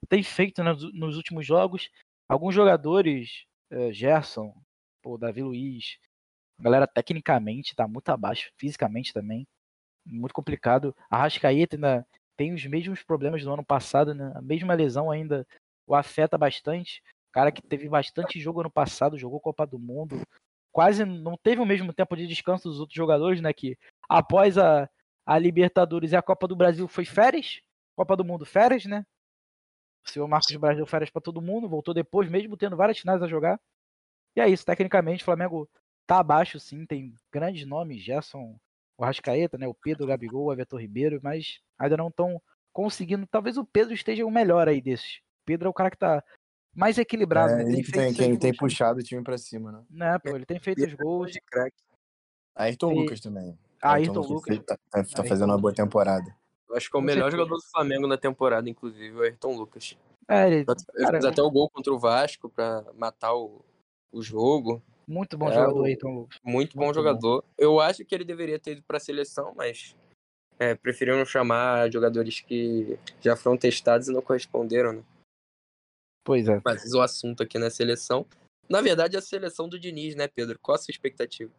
tem 0.08 0.24
feito 0.24 0.64
né, 0.64 0.72
nos 0.93 1.18
últimos 1.18 1.45
jogos. 1.45 1.89
Alguns 2.28 2.56
jogadores, 2.56 3.45
é, 3.70 3.91
Gerson, 3.91 4.54
pô, 5.01 5.18
Davi 5.18 5.43
Luiz, 5.43 5.97
galera 6.60 6.88
tecnicamente 6.88 7.72
está 7.72 7.88
muito 7.88 8.10
abaixo, 8.10 8.51
fisicamente 8.58 9.14
também. 9.14 9.45
Muito 10.06 10.34
complicado. 10.34 10.95
A 11.10 11.18
Rascaeta 11.18 11.76
ainda 11.76 12.08
tem 12.38 12.54
os 12.54 12.66
mesmos 12.66 13.04
problemas 13.04 13.43
do 13.43 13.54
ano 13.54 13.64
passado, 13.64 14.14
né? 14.14 14.32
A 14.36 14.41
mesma 14.41 14.74
lesão 14.74 15.12
ainda 15.12 15.45
o 15.88 15.95
afeta 15.95 16.38
bastante. 16.38 17.01
Cara 17.32 17.51
que 17.51 17.62
teve 17.62 17.88
bastante 17.89 18.39
jogo 18.39 18.62
ano 18.62 18.72
passado, 18.72 19.18
jogou 19.18 19.39
Copa 19.39 19.66
do 19.66 19.80
Mundo, 19.80 20.22
quase 20.72 21.06
não 21.06 21.38
teve 21.38 21.62
o 21.62 21.66
mesmo 21.66 21.93
tempo 21.93 22.16
de 22.16 22.28
descanso 22.28 22.70
dos 22.70 22.80
outros 22.80 22.95
jogadores, 22.95 23.41
né? 23.41 23.54
Que 23.54 23.78
após 24.10 24.58
a, 24.58 24.89
a 25.26 25.39
Libertadores 25.39 26.12
e 26.12 26.16
a 26.16 26.22
Copa 26.22 26.47
do 26.47 26.56
Brasil 26.56 26.88
foi 26.88 27.06
férias, 27.06 27.62
Copa 27.95 28.16
do 28.16 28.26
Mundo 28.26 28.45
férias, 28.45 28.86
né? 28.86 29.06
O 30.06 30.10
senhor 30.10 30.28
Marcos 30.28 30.56
Brasil 30.56 30.86
férias 30.86 31.10
para 31.10 31.22
todo 31.22 31.41
mundo, 31.41 31.70
voltou 31.70 31.93
depois, 31.93 32.30
mesmo 32.30 32.58
tendo 32.58 32.76
várias 32.76 32.99
finais 32.99 33.22
a 33.22 33.28
jogar. 33.28 33.60
E 34.36 34.41
é 34.41 34.49
isso, 34.49 34.66
tecnicamente 34.66 35.22
o 35.22 35.26
Flamengo 35.26 35.70
tá 36.06 36.20
abaixo, 36.20 36.60
sim, 36.60 36.86
tem 36.86 37.16
grandes 37.32 37.66
nomes, 37.66 38.04
Gerson, 38.04 38.58
o 38.97 39.06
Rascaeta, 39.06 39.58
né? 39.58 39.68
O 39.68 39.74
Pedro, 39.74 40.04
o 40.04 40.08
Gabigol, 40.08 40.45
o 40.45 40.54
Everton 40.54 40.78
Ribeiro, 40.78 41.20
mas 41.24 41.60
ainda 41.80 41.97
não 41.97 42.08
estão 42.10 42.41
conseguindo. 42.72 43.26
Talvez 43.28 43.58
o 43.58 43.66
Pedro 43.66 43.93
esteja 43.93 44.26
o 44.26 44.32
melhor 44.32 44.68
aí 44.68 44.82
desses. 44.82 45.18
O 45.41 45.45
Pedro 45.45 45.68
é 45.68 45.70
o 45.70 45.74
cara 45.74 45.91
que 45.91 45.97
tá 45.97 46.24
mais 46.76 46.97
equilibrado. 46.97 47.54
É, 47.54 47.64
né? 47.64 47.72
Ele 47.72 47.84
tem, 47.84 48.14
tem, 48.14 48.38
tem 48.38 48.54
puxado 48.54 48.99
o 48.99 49.04
time 49.04 49.24
pra 49.24 49.38
cima, 49.38 49.72
né? 49.72 49.84
Né, 49.89 50.20
pô, 50.20 50.36
ele 50.36 50.45
tem 50.45 50.60
feito 50.60 50.84
os 50.86 50.93
gols. 50.93 51.32
De 51.32 51.41
crack. 51.41 51.76
Ayrton 52.56 52.91
e... 52.91 52.95
Lucas 52.95 53.20
também. 53.20 53.58
Ah, 53.82 53.93
Ayrton, 53.93 54.20
Ayrton 54.20 54.34
Lucas. 54.34 54.60
Tá, 54.66 54.78
tá, 54.89 55.04
tá 55.04 55.24
fazendo 55.24 55.51
uma 55.51 55.58
boa 55.58 55.74
temporada. 55.74 56.36
Eu 56.74 56.78
acho 56.78 56.89
que 56.89 56.95
é 56.95 56.97
o 56.97 57.01
Com 57.01 57.05
melhor 57.05 57.30
certeza. 57.30 57.38
jogador 57.38 57.57
do 57.57 57.71
Flamengo 57.71 58.07
na 58.07 58.17
temporada, 58.17 58.67
inclusive, 58.67 59.15
o 59.15 59.21
Ayrton 59.21 59.55
Lucas. 59.55 59.95
É, 60.28 60.47
ele, 60.47 60.65
fez 60.65 61.26
até 61.26 61.41
o 61.41 61.51
gol 61.51 61.69
contra 61.69 61.93
o 61.93 61.99
Vasco 61.99 62.49
pra 62.49 62.84
matar 62.95 63.36
o, 63.36 63.63
o 64.11 64.24
jogo. 64.24 64.82
Muito 65.07 65.38
bom 65.38 65.49
é, 65.49 65.53
jogador, 65.53 65.86
Ayrton 65.86 66.15
Lucas. 66.15 66.39
Muito 66.43 66.76
bom 66.76 66.86
muito 66.86 66.95
jogador. 66.95 67.41
Bom. 67.43 67.47
Eu 67.57 67.80
acho 67.80 68.03
que 68.03 68.15
ele 68.15 68.26
deveria 68.26 68.57
ter 68.57 68.71
ido 68.71 68.84
pra 68.88 68.99
seleção, 68.99 69.53
mas 69.55 69.95
é, 70.57 70.74
preferiram 70.74 71.24
chamar 71.26 71.91
jogadores 71.91 72.41
que 72.41 72.97
já 73.21 73.36
foram 73.36 73.55
testados 73.55 74.07
e 74.07 74.11
não 74.11 74.21
corresponderam, 74.24 74.93
né? 74.93 75.03
Pois 76.24 76.47
é. 76.47 76.59
Mas 76.65 76.91
o 76.91 77.01
assunto 77.01 77.43
aqui 77.43 77.59
na 77.59 77.69
seleção. 77.69 78.26
Na 78.67 78.82
verdade, 78.82 79.15
a 79.15 79.21
seleção 79.21 79.69
do 79.69 79.80
Diniz, 79.80 80.15
né, 80.15 80.28
Pedro? 80.28 80.57
Qual 80.57 80.74
a 80.74 80.80
sua 80.80 80.91
expectativa? 80.91 81.51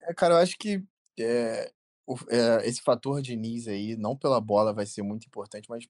É, 0.00 0.14
cara, 0.14 0.34
eu 0.34 0.38
acho 0.38 0.56
que 0.56 0.82
é, 1.18 1.72
o, 2.06 2.16
é, 2.28 2.66
esse 2.66 2.80
fator 2.80 3.20
Diniz 3.20 3.66
aí, 3.66 3.96
não 3.96 4.16
pela 4.16 4.40
bola, 4.40 4.72
vai 4.72 4.86
ser 4.86 5.02
muito 5.02 5.26
importante, 5.26 5.68
mas, 5.68 5.86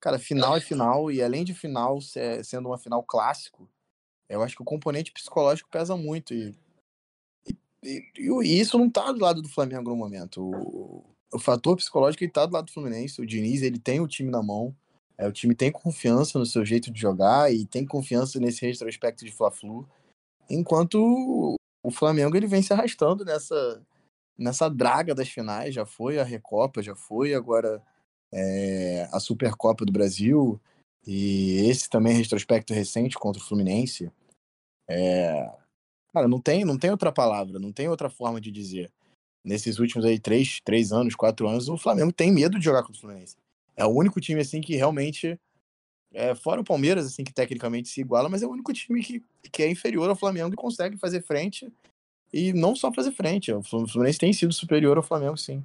cara, 0.00 0.18
final 0.18 0.56
é 0.56 0.60
final, 0.60 1.10
e 1.10 1.22
além 1.22 1.44
de 1.44 1.54
final 1.54 1.98
sendo 2.42 2.68
uma 2.68 2.78
final 2.78 3.02
clássico, 3.02 3.70
eu 4.28 4.42
acho 4.42 4.56
que 4.56 4.62
o 4.62 4.66
componente 4.66 5.12
psicológico 5.12 5.70
pesa 5.70 5.96
muito. 5.96 6.34
E, 6.34 6.54
e, 7.82 8.02
e 8.18 8.60
isso 8.60 8.78
não 8.78 8.90
tá 8.90 9.12
do 9.12 9.20
lado 9.20 9.42
do 9.42 9.48
Flamengo 9.48 9.90
no 9.90 9.96
momento. 9.96 10.42
O, 10.42 11.04
o 11.32 11.38
fator 11.38 11.76
psicológico 11.76 12.24
ele 12.24 12.32
tá 12.32 12.46
do 12.46 12.52
lado 12.52 12.66
do 12.66 12.72
Fluminense. 12.72 13.20
O 13.20 13.26
Diniz, 13.26 13.62
ele 13.62 13.78
tem 13.78 14.00
o 14.00 14.08
time 14.08 14.30
na 14.30 14.42
mão. 14.42 14.74
É, 15.16 15.28
o 15.28 15.32
time 15.32 15.54
tem 15.54 15.70
confiança 15.70 16.38
no 16.38 16.46
seu 16.46 16.64
jeito 16.64 16.90
de 16.90 17.00
jogar 17.00 17.52
e 17.52 17.66
tem 17.66 17.86
confiança 17.86 18.40
nesse 18.40 18.66
retrospecto 18.66 19.24
de 19.24 19.30
Fla-Flu, 19.30 19.88
enquanto 20.50 21.56
o 21.84 21.90
Flamengo 21.90 22.36
ele 22.36 22.48
vem 22.48 22.62
se 22.62 22.72
arrastando 22.72 23.24
nessa 23.24 23.80
nessa 24.38 24.68
draga 24.68 25.14
das 25.14 25.28
finais, 25.28 25.74
já 25.74 25.86
foi 25.86 26.18
a 26.18 26.24
Recopa, 26.24 26.82
já 26.82 26.94
foi 26.94 27.34
agora 27.34 27.82
é, 28.32 29.08
a 29.12 29.20
Supercopa 29.20 29.84
do 29.84 29.92
Brasil 29.92 30.60
e 31.06 31.68
esse 31.68 31.88
também 31.88 32.16
retrospecto 32.16 32.74
recente 32.74 33.16
contra 33.16 33.40
o 33.40 33.44
Fluminense. 33.44 34.10
É, 34.88 35.50
cara, 36.12 36.28
não 36.28 36.40
tem, 36.40 36.64
não 36.64 36.78
tem 36.78 36.90
outra 36.90 37.12
palavra, 37.12 37.58
não 37.58 37.72
tem 37.72 37.88
outra 37.88 38.10
forma 38.10 38.40
de 38.40 38.50
dizer. 38.50 38.90
Nesses 39.44 39.78
últimos 39.78 40.06
aí 40.06 40.18
três, 40.18 40.60
três 40.64 40.90
anos, 40.90 41.14
quatro 41.14 41.46
anos, 41.46 41.68
o 41.68 41.76
Flamengo 41.76 42.12
tem 42.12 42.32
medo 42.32 42.58
de 42.58 42.64
jogar 42.64 42.82
contra 42.82 42.96
o 42.96 43.00
Fluminense. 43.00 43.36
É 43.76 43.84
o 43.84 43.90
único 43.90 44.20
time, 44.20 44.40
assim, 44.40 44.60
que 44.60 44.76
realmente. 44.76 45.38
É, 46.16 46.32
fora 46.32 46.60
o 46.60 46.64
Palmeiras, 46.64 47.06
assim, 47.06 47.24
que 47.24 47.32
tecnicamente 47.32 47.88
se 47.88 48.00
iguala, 48.00 48.28
mas 48.28 48.40
é 48.40 48.46
o 48.46 48.50
único 48.50 48.72
time 48.72 49.02
que, 49.02 49.20
que 49.50 49.64
é 49.64 49.68
inferior 49.68 50.08
ao 50.08 50.14
Flamengo 50.14 50.54
e 50.54 50.56
consegue 50.56 50.96
fazer 50.96 51.20
frente. 51.22 51.70
E 52.34 52.52
não 52.52 52.74
só 52.74 52.92
fazer 52.92 53.12
frente. 53.12 53.52
O 53.52 53.62
Fluminense 53.62 54.18
tem 54.18 54.32
sido 54.32 54.52
superior 54.52 54.96
ao 54.96 55.04
Flamengo, 55.04 55.36
sim. 55.36 55.62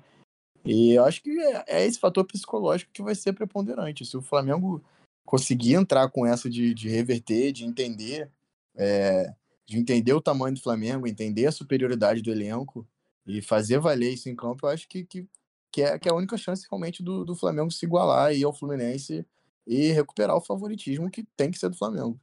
E 0.64 0.92
eu 0.92 1.04
acho 1.04 1.24
que 1.24 1.32
é, 1.32 1.64
é 1.68 1.86
esse 1.88 2.00
fator 2.00 2.24
psicológico 2.24 2.92
que 2.94 3.02
vai 3.02 3.16
ser 3.16 3.34
preponderante. 3.34 4.06
Se 4.06 4.16
o 4.16 4.22
Flamengo 4.22 4.80
conseguir 5.26 5.74
entrar 5.74 6.08
com 6.12 6.28
essa 6.28 6.48
de, 6.48 6.76
de 6.76 6.88
reverter, 6.88 7.52
de 7.52 7.66
entender, 7.66 8.30
é, 8.76 9.34
de 9.66 9.80
entender 9.80 10.14
o 10.14 10.22
tamanho 10.22 10.54
do 10.54 10.62
Flamengo, 10.62 11.08
entender 11.08 11.48
a 11.48 11.52
superioridade 11.52 12.22
do 12.22 12.30
elenco 12.30 12.88
e 13.26 13.42
fazer 13.42 13.80
valer 13.80 14.14
isso 14.14 14.30
em 14.30 14.36
campo, 14.36 14.68
eu 14.68 14.70
acho 14.70 14.88
que, 14.88 15.04
que 15.04 15.28
que 15.72 15.82
é, 15.82 15.98
que 15.98 16.08
é 16.08 16.12
a 16.12 16.16
única 16.16 16.38
chance 16.38 16.68
realmente 16.70 17.04
do, 17.04 17.24
do 17.24 17.36
Flamengo 17.36 17.72
se 17.72 17.86
igualar 17.86 18.28
aí 18.28 18.44
ao 18.44 18.54
Fluminense 18.54 19.26
e 19.66 19.92
recuperar 19.92 20.36
o 20.36 20.42
favoritismo 20.42 21.10
que 21.10 21.24
tem 21.36 21.52
que 21.52 21.60
ser 21.60 21.70
do 21.70 21.78
Flamengo. 21.78 22.20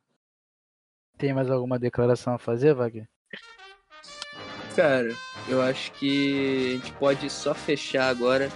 Tem 1.16 1.32
mais 1.32 1.51
alguma 1.51 1.78
declaração 1.78 2.34
a 2.34 2.38
fazer, 2.38 2.74
Wagner? 2.74 3.09
Cara, 4.76 5.16
eu 5.48 5.62
acho 5.62 5.90
que 5.92 6.68
a 6.68 6.72
gente 6.76 6.92
pode 6.92 7.30
só 7.30 7.54
fechar 7.54 8.10
agora 8.10 8.52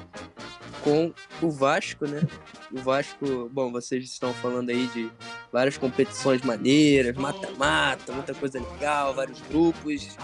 com 0.84 1.14
o 1.40 1.50
Vasco, 1.50 2.06
né? 2.06 2.20
O 2.70 2.78
Vasco, 2.78 3.48
bom, 3.50 3.72
vocês 3.72 4.04
estão 4.04 4.34
falando 4.34 4.68
aí 4.68 4.86
de 4.88 5.10
várias 5.50 5.78
competições 5.78 6.42
maneiras, 6.42 7.16
mata-mata, 7.16 8.12
muita 8.12 8.34
coisa 8.34 8.60
legal, 8.60 9.14
vários 9.14 9.40
grupos. 9.48 10.14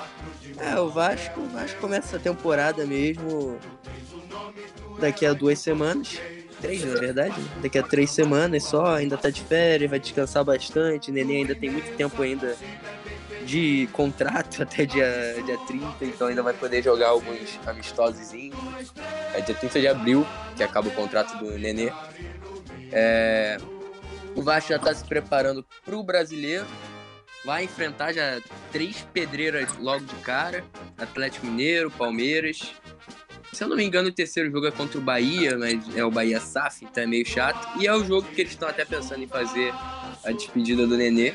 É, 0.59 0.79
o 0.79 0.91
Vasco, 0.91 1.41
o 1.41 1.49
Vasco 1.49 1.81
começa 1.81 2.19
a 2.19 2.21
temporada 2.21 2.85
mesmo 2.85 3.59
daqui 5.01 5.25
a 5.25 5.33
duas 5.33 5.59
semanas. 5.59 6.21
Três, 6.61 6.85
na 6.85 7.01
verdade. 7.01 7.41
Né? 7.41 7.49
Daqui 7.63 7.79
a 7.79 7.83
três 7.83 8.11
semanas 8.11 8.65
só, 8.65 8.97
ainda 8.97 9.17
tá 9.17 9.31
de 9.31 9.41
férias, 9.41 9.89
vai 9.89 9.99
descansar 9.99 10.45
bastante. 10.45 11.11
O 11.11 11.15
Neném 11.15 11.39
ainda 11.39 11.55
tem 11.55 11.71
muito 11.71 11.97
tempo 11.97 12.21
ainda 12.21 12.55
de 13.47 13.89
contrato 13.93 14.61
até 14.65 14.85
dia, 14.85 15.43
dia 15.45 15.57
30, 15.59 16.05
então 16.05 16.27
ainda 16.27 16.43
vai 16.43 16.53
poder 16.53 16.83
jogar 16.83 17.09
alguns 17.09 17.59
amistosos. 17.67 18.35
É 19.33 19.41
dia 19.41 19.55
30 19.55 19.81
de 19.81 19.89
abril, 19.89 20.27
que 20.57 20.63
acaba 20.63 20.89
o 20.89 20.91
contrato 20.91 21.39
do 21.39 21.57
Nenê. 21.59 21.93
É... 22.93 23.57
O 24.35 24.43
Vasco 24.43 24.71
já 24.71 24.77
está 24.77 24.93
se 24.95 25.05
preparando 25.05 25.65
para 25.85 25.97
o 25.97 26.03
brasileiro. 26.03 26.67
Vai 27.45 27.65
enfrentar 27.65 28.13
já 28.13 28.41
três 28.73 29.07
pedreiras 29.13 29.73
logo 29.79 30.05
de 30.05 30.17
cara: 30.17 30.65
Atlético 30.99 31.47
Mineiro, 31.47 31.91
Palmeiras, 31.91 32.75
se 33.57 33.65
eu 33.65 33.69
não 33.69 33.77
me 33.77 33.85
engano, 33.85 34.11
o 34.11 34.13
terceiro 34.13 34.51
jogo 34.51 34.67
é 34.67 34.71
contra 34.71 34.99
o 34.99 35.01
Bahia, 35.01 35.57
mas 35.57 35.97
é 35.97 36.05
o 36.05 36.11
Bahia 36.11 36.39
SAF, 36.39 36.85
então 36.85 37.03
é 37.03 37.07
meio 37.07 37.25
chato. 37.25 37.81
E 37.81 37.87
é 37.87 37.95
o 37.95 38.05
jogo 38.05 38.29
que 38.29 38.43
eles 38.43 38.53
estão 38.53 38.69
até 38.69 38.85
pensando 38.85 39.23
em 39.23 39.27
fazer 39.27 39.73
a 40.23 40.31
despedida 40.31 40.87
do 40.87 40.95
Nenê. 40.95 41.33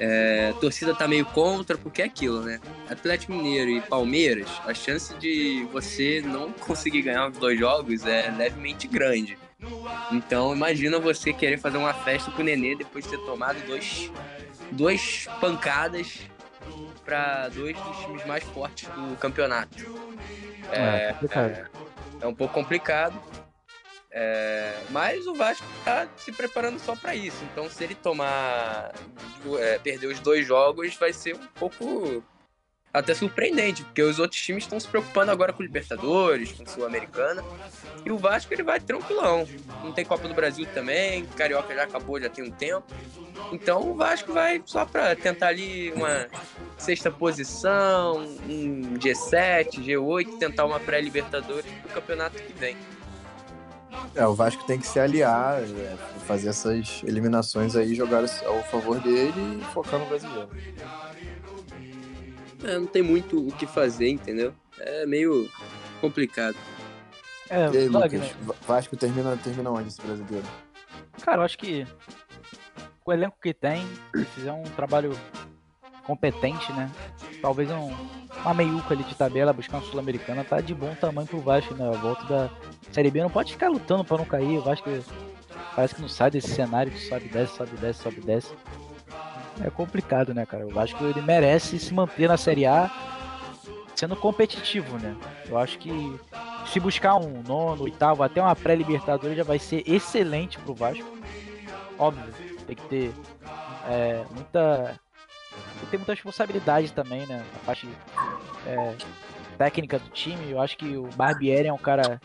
É, 0.00 0.52
a 0.56 0.58
torcida 0.58 0.94
tá 0.94 1.06
meio 1.06 1.26
contra, 1.26 1.76
porque 1.76 2.00
é 2.00 2.06
aquilo, 2.06 2.40
né? 2.40 2.58
Atlético 2.88 3.34
Mineiro 3.34 3.70
e 3.72 3.82
Palmeiras, 3.82 4.48
a 4.64 4.72
chance 4.72 5.14
de 5.16 5.68
você 5.70 6.22
não 6.24 6.50
conseguir 6.50 7.02
ganhar 7.02 7.28
os 7.28 7.36
dois 7.36 7.58
jogos 7.58 8.06
é 8.06 8.30
levemente 8.30 8.88
grande. 8.88 9.36
Então 10.12 10.54
imagina 10.54 10.98
você 10.98 11.30
querer 11.30 11.58
fazer 11.58 11.76
uma 11.76 11.92
festa 11.92 12.30
com 12.30 12.40
o 12.40 12.44
Nenê 12.44 12.74
depois 12.74 13.04
de 13.04 13.10
ter 13.10 13.18
tomado 13.18 13.62
dois, 13.66 14.10
duas 14.72 15.28
pancadas 15.42 16.20
para 17.04 17.50
dois 17.50 17.76
dos 17.76 17.98
times 17.98 18.26
mais 18.26 18.42
fortes 18.44 18.88
do 18.88 19.14
campeonato. 19.16 19.84
É, 20.72 20.78
é, 20.78 21.16
é, 21.38 21.64
é 22.20 22.26
um 22.26 22.34
pouco 22.34 22.54
complicado. 22.54 23.20
É, 24.16 24.72
mas 24.90 25.26
o 25.26 25.34
Vasco 25.34 25.66
tá 25.84 26.06
se 26.16 26.30
preparando 26.30 26.78
só 26.78 26.94
para 26.94 27.16
isso. 27.16 27.44
Então, 27.50 27.68
se 27.68 27.82
ele 27.82 27.96
tomar. 27.96 28.92
É, 29.58 29.78
perder 29.80 30.06
os 30.06 30.20
dois 30.20 30.46
jogos, 30.46 30.94
vai 30.96 31.12
ser 31.12 31.34
um 31.34 31.46
pouco. 31.48 32.22
Até 32.94 33.12
surpreendente, 33.12 33.82
porque 33.82 34.00
os 34.00 34.20
outros 34.20 34.40
times 34.40 34.62
estão 34.62 34.78
se 34.78 34.86
preocupando 34.86 35.32
agora 35.32 35.52
com 35.52 35.64
Libertadores, 35.64 36.52
com 36.52 36.64
Sul-Americana. 36.64 37.42
E 38.04 38.12
o 38.12 38.16
Vasco 38.16 38.54
ele 38.54 38.62
vai 38.62 38.78
tranquilão. 38.78 39.48
Não 39.82 39.90
tem 39.90 40.04
Copa 40.04 40.28
do 40.28 40.32
Brasil 40.32 40.64
também, 40.72 41.26
Carioca 41.36 41.74
já 41.74 41.82
acabou, 41.82 42.20
já 42.20 42.30
tem 42.30 42.44
um 42.44 42.52
tempo. 42.52 42.86
Então 43.50 43.90
o 43.90 43.96
Vasco 43.96 44.32
vai 44.32 44.62
só 44.64 44.84
para 44.84 45.16
tentar 45.16 45.48
ali 45.48 45.90
uma 45.90 46.28
sexta 46.78 47.10
posição, 47.10 48.22
um 48.48 48.96
G7, 48.96 49.84
G8, 49.84 50.38
tentar 50.38 50.64
uma 50.64 50.78
pré-Libertadores 50.78 51.66
pro 51.82 51.94
campeonato 51.94 52.40
que 52.40 52.52
vem. 52.52 52.76
É, 54.14 54.24
o 54.24 54.34
Vasco 54.34 54.64
tem 54.64 54.78
que 54.78 54.86
se 54.86 55.00
aliar, 55.00 55.62
é, 55.62 55.96
fazer 56.26 56.48
essas 56.48 57.02
eliminações 57.04 57.74
aí, 57.74 57.94
jogar 57.94 58.24
ao 58.46 58.62
favor 58.64 59.00
dele 59.00 59.60
e 59.60 59.64
focar 59.72 59.98
no 59.98 60.06
brasileiro. 60.06 60.48
É, 62.64 62.78
não 62.78 62.86
tem 62.86 63.02
muito 63.02 63.48
o 63.48 63.52
que 63.52 63.66
fazer, 63.66 64.08
entendeu? 64.08 64.54
É 64.78 65.06
meio 65.06 65.48
complicado. 66.00 66.56
É, 67.50 67.70
e 67.70 67.76
aí, 67.76 67.88
Lucas, 67.88 68.34
Vasco 68.66 68.96
termina, 68.96 69.36
termina 69.36 69.70
onde 69.70 69.88
esse 69.88 70.00
brasileiro? 70.00 70.46
Cara, 71.22 71.38
eu 71.38 71.44
acho 71.44 71.58
que 71.58 71.86
com 73.02 73.10
o 73.10 73.14
elenco 73.14 73.36
que 73.40 73.52
tem, 73.52 73.86
se 74.16 74.24
fizer 74.24 74.52
um 74.52 74.62
trabalho 74.62 75.12
competente, 76.04 76.72
né? 76.72 76.90
Talvez 77.42 77.70
um, 77.70 77.92
uma 78.40 78.54
meiuca 78.54 78.94
ali 78.94 79.04
de 79.04 79.14
tabela, 79.14 79.52
buscar 79.52 79.78
uma 79.78 79.86
Sul-Americana, 79.86 80.42
tá 80.42 80.60
de 80.60 80.74
bom 80.74 80.94
tamanho 80.94 81.28
pro 81.28 81.40
Vasco, 81.40 81.74
né? 81.74 81.86
A 81.86 81.98
volta 81.98 82.24
da 82.24 82.50
Série 82.92 83.10
B 83.10 83.20
não 83.20 83.30
pode 83.30 83.52
ficar 83.52 83.68
lutando 83.68 84.04
para 84.04 84.18
não 84.18 84.24
cair. 84.24 84.58
O 84.58 84.62
Vasco 84.62 84.88
parece 85.76 85.94
que 85.94 86.00
não 86.00 86.08
sai 86.08 86.30
desse 86.30 86.48
cenário 86.48 86.90
que 86.90 87.00
sobe, 87.00 87.28
desce, 87.28 87.56
sobe, 87.56 87.76
desce, 87.76 88.02
sobe, 88.02 88.20
desce. 88.22 88.54
É 89.62 89.70
complicado, 89.70 90.34
né, 90.34 90.44
cara? 90.46 90.66
O 90.66 90.70
Vasco 90.70 91.04
ele 91.04 91.22
merece 91.22 91.78
se 91.78 91.92
manter 91.94 92.28
na 92.28 92.36
Série 92.36 92.66
A 92.66 92.90
sendo 93.94 94.16
competitivo, 94.16 94.98
né? 94.98 95.16
Eu 95.48 95.56
acho 95.56 95.78
que 95.78 96.18
se 96.66 96.80
buscar 96.80 97.16
um 97.16 97.42
nono, 97.42 97.84
oitavo, 97.84 98.22
até 98.22 98.40
uma 98.40 98.56
pré-libertadores 98.56 99.36
já 99.36 99.44
vai 99.44 99.58
ser 99.58 99.84
excelente 99.86 100.58
pro 100.58 100.74
Vasco. 100.74 101.06
Óbvio, 101.98 102.34
tem 102.66 102.74
que 102.74 102.88
ter 102.88 103.14
é, 103.88 104.24
muita 104.32 105.00
tem 105.54 105.80
que 105.80 105.86
ter 105.86 105.96
muita 105.98 106.12
responsabilidade 106.12 106.92
também, 106.92 107.26
né? 107.26 107.44
A 107.54 107.66
parte 107.66 107.88
é, 108.66 108.94
técnica 109.56 109.98
do 109.98 110.08
time. 110.10 110.50
Eu 110.50 110.60
acho 110.60 110.76
que 110.76 110.96
o 110.96 111.08
Barbieri 111.16 111.68
é 111.68 111.72
um 111.72 111.78
cara. 111.78 112.20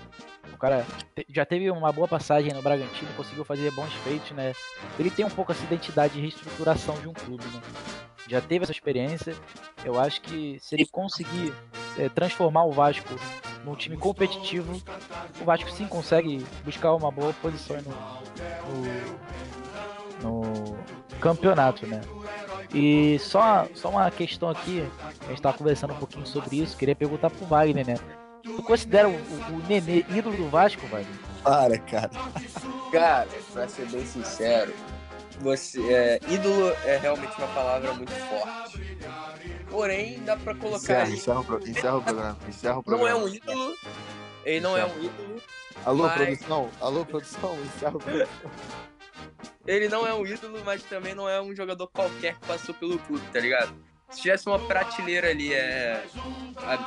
Cara 0.59 0.85
já 1.29 1.45
teve 1.45 1.71
uma 1.71 1.91
boa 1.91 2.07
passagem 2.07 2.53
no 2.53 2.61
Bragantino, 2.61 3.11
conseguiu 3.15 3.45
fazer 3.45 3.71
bons 3.71 3.93
feitos, 4.03 4.31
né? 4.31 4.53
Ele 4.99 5.09
tem 5.09 5.25
um 5.25 5.29
pouco 5.29 5.53
essa 5.53 5.63
identidade 5.63 6.13
de 6.13 6.21
reestruturação 6.21 6.99
de 6.99 7.07
um 7.07 7.13
clube, 7.13 7.45
né? 7.45 7.61
Já 8.27 8.41
teve 8.41 8.63
essa 8.63 8.71
experiência. 8.71 9.35
Eu 9.83 9.99
acho 9.99 10.21
que 10.21 10.57
se 10.59 10.75
ele 10.75 10.85
conseguir 10.85 11.53
é, 11.97 12.09
transformar 12.09 12.65
o 12.65 12.71
Vasco 12.71 13.15
num 13.63 13.73
time 13.73 13.95
competitivo, 13.95 14.81
o 15.41 15.45
Vasco 15.45 15.71
sim 15.71 15.87
consegue 15.87 16.45
buscar 16.65 16.93
uma 16.93 17.09
boa 17.09 17.33
posição 17.41 17.77
no, 17.81 17.91
no, 20.21 20.75
no 20.75 21.19
campeonato, 21.19 21.87
né? 21.87 22.01
E 22.73 23.17
só, 23.19 23.67
só 23.73 23.89
uma 23.89 24.11
questão 24.11 24.49
aqui, 24.49 24.85
a 25.25 25.29
gente 25.29 25.41
tava 25.41 25.57
conversando 25.57 25.93
um 25.93 25.97
pouquinho 25.97 26.27
sobre 26.27 26.57
isso, 26.57 26.77
queria 26.77 26.95
perguntar 26.95 27.29
pro 27.29 27.45
Wagner, 27.45 27.87
né? 27.87 27.95
Tu 28.55 28.63
considera 28.63 29.07
o, 29.07 29.13
o, 29.13 29.55
o 29.55 29.67
Nenê 29.67 30.05
ídolo 30.09 30.35
do 30.35 30.49
Vasco, 30.49 30.85
Wagner? 30.87 31.07
Para, 31.43 31.77
cara. 31.79 32.11
Cara, 32.91 33.29
pra 33.53 33.67
ser 33.67 33.85
bem 33.87 34.05
sincero, 34.05 34.73
você, 35.39 35.81
é, 35.93 36.19
ídolo 36.27 36.69
é 36.85 36.97
realmente 36.97 37.37
uma 37.37 37.47
palavra 37.47 37.93
muito 37.93 38.11
forte. 38.11 38.97
Porém, 39.69 40.21
dá 40.23 40.35
pra 40.35 40.55
colocar. 40.55 41.07
Encerra, 41.07 41.09
encerra, 41.09 41.39
o, 41.39 41.69
encerra 41.69 41.97
o 41.97 42.01
programa. 42.01 42.37
Encerra 42.47 42.79
o 42.79 42.83
programa. 42.83 43.09
Não 43.09 43.19
é 43.19 43.23
um 43.23 43.29
ídolo. 43.29 43.75
Ele 44.43 44.59
não 44.59 44.77
é 44.77 44.85
um 44.85 45.03
ídolo. 45.03 45.41
Alô, 45.85 46.03
mas... 46.03 46.15
produção? 46.15 46.69
Alô, 46.81 47.05
produção? 47.05 47.57
Encerra 47.63 47.95
o 47.95 47.99
programa. 47.99 48.31
Ele 49.67 49.87
não 49.87 50.05
é 50.07 50.13
um 50.13 50.25
ídolo, 50.25 50.59
mas 50.65 50.83
também 50.83 51.13
não 51.13 51.29
é 51.29 51.39
um 51.39 51.55
jogador 51.55 51.87
qualquer 51.87 52.35
que 52.39 52.47
passou 52.47 52.73
pelo 52.73 52.97
clube, 52.99 53.23
tá 53.31 53.39
ligado? 53.39 53.73
Se 54.11 54.21
tivesse 54.21 54.47
uma 54.47 54.59
prateleira 54.59 55.29
ali, 55.29 55.53
é. 55.53 56.03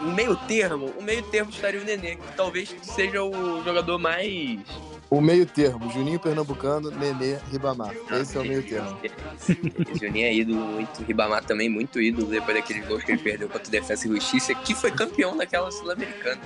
Um 0.03 0.13
meio 0.13 0.37
termo, 0.37 0.87
o 0.99 1.03
meio 1.03 1.23
termo 1.23 1.51
estaria 1.51 1.81
o 1.81 1.85
Nenê, 1.85 2.17
que 2.17 2.37
talvez 2.37 2.75
seja 2.83 3.23
o 3.23 3.63
jogador 3.63 3.99
mais. 3.99 4.61
O 5.09 5.21
meio 5.21 5.47
termo, 5.47 5.91
Juninho 5.93 6.19
Pernambucano, 6.19 6.91
Nenê, 6.91 7.39
Ribamar. 7.51 7.95
Esse 8.11 8.37
é 8.37 8.41
o 8.41 8.45
meio 8.45 8.63
termo. 8.63 8.99
Juninho 10.01 10.27
é 10.27 10.35
ídolo 10.35 10.61
muito, 10.61 11.03
Ribamar 11.05 11.45
também 11.45 11.69
muito 11.69 12.01
ídolo, 12.01 12.27
depois 12.27 12.57
daqueles 12.57 12.87
gols 12.87 13.05
que 13.05 13.13
ele 13.13 13.23
perdeu 13.23 13.49
contra 13.49 13.69
o 13.69 13.71
Defesa 13.71 14.07
e 14.07 14.11
Justiça, 14.11 14.55
que 14.55 14.75
foi 14.75 14.91
campeão 14.91 15.37
daquela 15.37 15.71
Sul-Americana. 15.71 16.41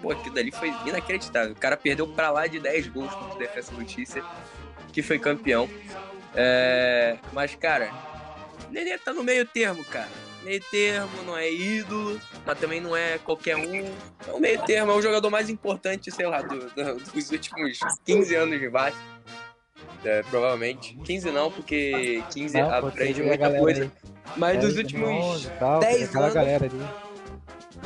Pô, 0.00 0.12
aquilo 0.12 0.34
dali 0.34 0.52
foi 0.52 0.72
inacreditável. 0.86 1.52
O 1.52 1.56
cara 1.56 1.76
perdeu 1.76 2.06
pra 2.06 2.30
lá 2.30 2.46
de 2.46 2.60
10 2.60 2.88
gols 2.88 3.12
contra 3.12 3.34
o 3.34 3.38
Defesa 3.38 3.72
e 3.72 3.80
Justiça 3.80 4.22
que 4.92 5.02
foi 5.02 5.18
campeão. 5.18 5.68
É, 6.34 7.18
mas, 7.32 7.54
cara, 7.54 7.90
Nenê 8.70 8.98
tá 8.98 9.12
no 9.12 9.22
meio 9.22 9.46
termo, 9.46 9.84
cara. 9.84 10.08
Meio 10.44 10.62
termo, 10.70 11.22
não 11.24 11.36
é 11.36 11.50
ídolo, 11.50 12.20
mas 12.46 12.58
também 12.58 12.80
não 12.80 12.96
é 12.96 13.18
qualquer 13.18 13.56
um. 13.56 13.84
É 14.26 14.32
o 14.32 14.38
meio 14.38 14.62
termo, 14.64 14.92
é 14.92 14.94
o 14.94 15.02
jogador 15.02 15.30
mais 15.30 15.50
importante, 15.50 16.10
sei 16.10 16.26
lá, 16.26 16.40
do, 16.42 16.58
do, 16.70 16.94
dos 17.12 17.30
últimos 17.30 17.78
15 18.04 18.34
anos 18.34 18.58
de 18.58 18.68
Vasco. 18.68 18.98
É, 20.04 20.22
provavelmente. 20.22 20.96
15 21.04 21.30
não, 21.32 21.50
porque 21.50 22.22
15 22.32 22.60
não, 22.60 22.70
aprende 22.70 23.22
muita 23.22 23.58
coisa. 23.58 23.92
Mas 24.36 24.60
dos 24.60 24.76
últimos 24.76 25.50
tal, 25.58 25.80
10 25.80 26.14
anos. 26.14 26.34
Galera 26.34 26.66
ali 26.66 27.07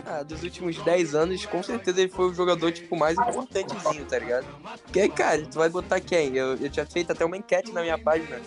ah, 0.07 0.23
dos 0.23 0.43
últimos 0.43 0.77
10 0.79 1.15
anos, 1.15 1.47
com 1.47 1.63
certeza 1.63 2.01
ele 2.01 2.11
foi 2.11 2.31
o 2.31 2.35
jogador, 2.35 2.73
tipo, 2.73 2.97
mais 2.97 3.17
importantezinho, 3.19 4.05
tá 4.05 4.19
ligado? 4.19 4.47
Porque 4.85 5.09
cara, 5.09 5.47
tu 5.47 5.59
vai 5.59 5.69
botar 5.69 6.01
quem? 6.01 6.37
Eu, 6.37 6.57
eu 6.57 6.71
tinha 6.71 6.87
feito 6.87 7.13
até 7.13 7.25
uma 7.25 7.37
enquete 7.37 7.73
na 7.73 7.83
minha 7.83 7.99
página. 7.99 8.41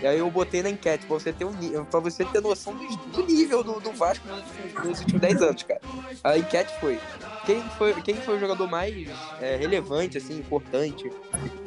E 0.00 0.06
aí 0.06 0.18
eu 0.18 0.30
botei 0.30 0.62
na 0.62 0.70
enquete, 0.70 1.06
pra 1.06 1.18
você 1.18 1.32
ter, 1.32 1.44
um, 1.44 1.84
pra 1.84 2.00
você 2.00 2.24
ter 2.24 2.40
noção 2.40 2.74
do, 2.74 2.86
do 2.86 3.26
nível 3.26 3.62
do, 3.62 3.80
do 3.80 3.92
Vasco 3.92 4.26
nos, 4.26 4.84
nos, 4.84 5.00
últimos 5.00 5.20
10 5.20 5.42
anos, 5.42 5.62
cara. 5.62 5.80
A 6.24 6.38
enquete 6.38 6.72
foi 6.80 6.98
quem 7.44 7.62
foi, 7.70 8.02
quem 8.02 8.14
foi 8.16 8.36
o 8.36 8.40
jogador 8.40 8.68
mais 8.68 9.08
é, 9.40 9.56
relevante, 9.56 10.18
assim, 10.18 10.38
importante, 10.38 11.10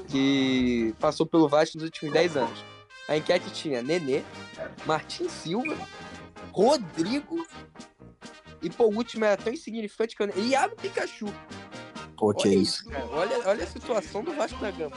que 0.08 0.94
passou 1.00 1.26
pelo 1.26 1.48
Vasco 1.48 1.78
nos 1.78 1.86
últimos 1.86 2.14
10 2.14 2.38
anos. 2.38 2.64
A 3.08 3.18
enquete 3.18 3.52
tinha 3.52 3.82
Nenê, 3.82 4.24
Martin 4.86 5.28
Silva, 5.28 5.78
Rodrigo 6.52 7.46
e 8.64 8.70
por 8.70 8.86
último 8.86 9.26
era 9.26 9.38
tão 9.38 9.54
insignificante 9.54 10.16
que 10.16 10.24
eu. 10.24 10.30
Iago 10.36 10.76
Pikachu. 10.76 11.28
Pô, 12.18 12.34
que 12.34 12.48
olha 12.48 12.56
isso. 12.56 12.90
Cara. 12.90 13.06
Olha, 13.12 13.50
olha 13.50 13.64
a 13.66 13.68
situação 13.68 14.24
do 14.24 14.34
Vasco 14.34 14.60
da 14.62 14.72
Gama. 14.72 14.96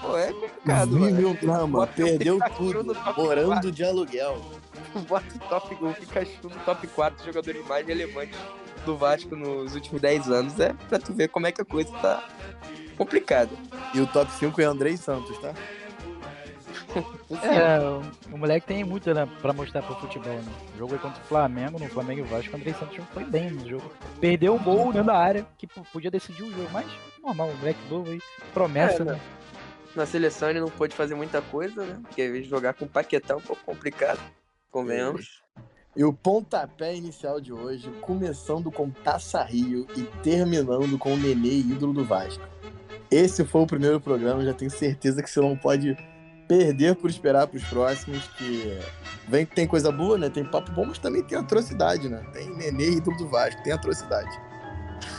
Pô, 0.00 0.16
é 0.16 0.32
complicado, 0.32 0.92
mano. 0.92 1.16
mil 1.16 1.34
drama, 1.34 1.86
perdeu 1.88 2.38
tudo, 2.56 2.96
morando 3.16 3.72
de 3.72 3.84
aluguel. 3.84 4.40
Bota 5.08 5.26
o 5.34 5.38
top 5.48 5.74
o 5.74 5.94
Pikachu 5.94 6.48
no 6.48 6.64
top 6.64 6.86
4 6.86 7.24
jogadores 7.24 7.66
mais 7.66 7.86
relevantes 7.86 8.38
do 8.84 8.96
Vasco 8.96 9.34
nos 9.34 9.74
últimos 9.74 10.00
10 10.00 10.30
anos. 10.30 10.60
É 10.60 10.72
pra 10.88 10.98
tu 10.98 11.12
ver 11.12 11.28
como 11.28 11.46
é 11.46 11.52
que 11.52 11.60
a 11.60 11.64
coisa 11.64 11.90
tá 11.98 12.28
complicada. 12.96 13.50
E 13.94 14.00
o 14.00 14.06
top 14.06 14.30
5 14.32 14.60
é 14.60 14.64
Andrei 14.64 14.96
Santos, 14.96 15.36
tá? 15.38 15.54
É, 17.42 17.78
o, 17.80 18.34
o, 18.34 18.38
moleque 18.38 18.66
tem 18.66 18.84
muito 18.84 19.12
né, 19.12 19.26
pra 19.40 19.52
mostrar 19.52 19.82
pro 19.82 19.94
futebol, 19.96 20.32
né? 20.32 20.52
O 20.74 20.78
jogo 20.78 20.94
é 20.94 20.98
contra 20.98 21.20
o 21.20 21.24
Flamengo, 21.24 21.78
no 21.78 21.88
Flamengo 21.88 22.20
e 22.20 22.22
Vasco, 22.24 22.52
o 22.52 22.56
André 22.56 22.72
Santos 22.74 22.98
foi 23.12 23.24
bem 23.24 23.50
no 23.50 23.68
jogo. 23.68 23.90
Perdeu 24.20 24.54
o 24.54 24.58
gol 24.58 24.92
dentro 24.92 25.04
da 25.04 25.16
área, 25.16 25.46
que 25.56 25.66
podia 25.66 26.10
decidir 26.10 26.42
o 26.42 26.52
jogo, 26.52 26.68
mas 26.72 26.86
normal, 27.22 27.48
o 27.48 27.56
moleque 27.56 27.80
novo 27.88 28.10
aí, 28.10 28.20
promessa, 28.52 29.02
é, 29.02 29.06
né? 29.06 29.20
Na 29.94 30.06
seleção 30.06 30.50
ele 30.50 30.60
não 30.60 30.68
pôde 30.68 30.94
fazer 30.94 31.14
muita 31.14 31.40
coisa, 31.40 31.84
né? 31.84 32.00
Porque 32.02 32.42
jogar 32.42 32.74
com 32.74 32.84
o 32.84 32.88
Paquetá 32.88 33.34
é 33.34 33.36
um 33.36 33.40
pouco 33.40 33.62
complicado, 33.64 34.20
convenhamos. 34.70 35.42
E 35.94 36.04
o 36.04 36.12
pontapé 36.12 36.94
inicial 36.94 37.38
de 37.38 37.52
hoje, 37.52 37.90
começando 38.00 38.70
com 38.70 38.90
Taça 38.90 39.42
Rio 39.42 39.86
e 39.94 40.02
terminando 40.22 40.98
com 40.98 41.12
o 41.12 41.16
Nenê, 41.16 41.58
ídolo 41.58 41.92
do 41.92 42.04
Vasco. 42.04 42.42
Esse 43.10 43.44
foi 43.44 43.60
o 43.60 43.66
primeiro 43.66 44.00
programa, 44.00 44.42
já 44.42 44.54
tenho 44.54 44.70
certeza 44.70 45.22
que 45.22 45.28
você 45.28 45.40
não 45.40 45.54
pode 45.54 45.94
perder 46.52 46.94
por 46.94 47.08
esperar 47.08 47.46
pros 47.46 47.64
próximos, 47.64 48.28
que 48.36 48.78
vem 49.26 49.46
tem 49.46 49.66
coisa 49.66 49.90
boa, 49.90 50.18
né? 50.18 50.28
Tem 50.28 50.44
papo 50.44 50.70
bom, 50.72 50.84
mas 50.84 50.98
também 50.98 51.22
tem 51.22 51.38
atrocidade, 51.38 52.10
né? 52.10 52.22
Tem 52.30 52.54
Nenê 52.54 52.90
e 52.90 53.00
do 53.00 53.26
Vasco, 53.26 53.62
tem 53.62 53.72
atrocidade. 53.72 54.30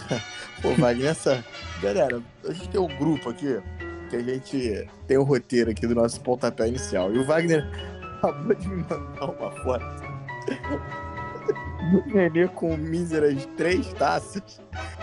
Pô, 0.61 0.75
Wagner, 0.75 1.09
essa. 1.09 1.43
Galera, 1.81 2.21
a 2.47 2.53
gente 2.53 2.69
tem 2.69 2.79
um 2.79 2.97
grupo 2.99 3.31
aqui 3.31 3.59
que 4.11 4.15
a 4.15 4.21
gente 4.21 4.87
tem 5.07 5.17
o 5.17 5.21
um 5.21 5.23
roteiro 5.23 5.71
aqui 5.71 5.87
do 5.87 5.95
nosso 5.95 6.21
pontapé 6.21 6.67
inicial. 6.67 7.11
E 7.11 7.17
o 7.17 7.25
Wagner 7.25 7.67
acabou 8.21 8.53
de 8.53 8.67
me 8.67 8.85
mandar 8.87 9.25
uma 9.25 9.51
foto 9.63 9.85
do 11.91 12.13
Nenê 12.13 12.47
com 12.47 12.77
míseras 12.77 13.47
três 13.57 13.91
taças 13.93 14.61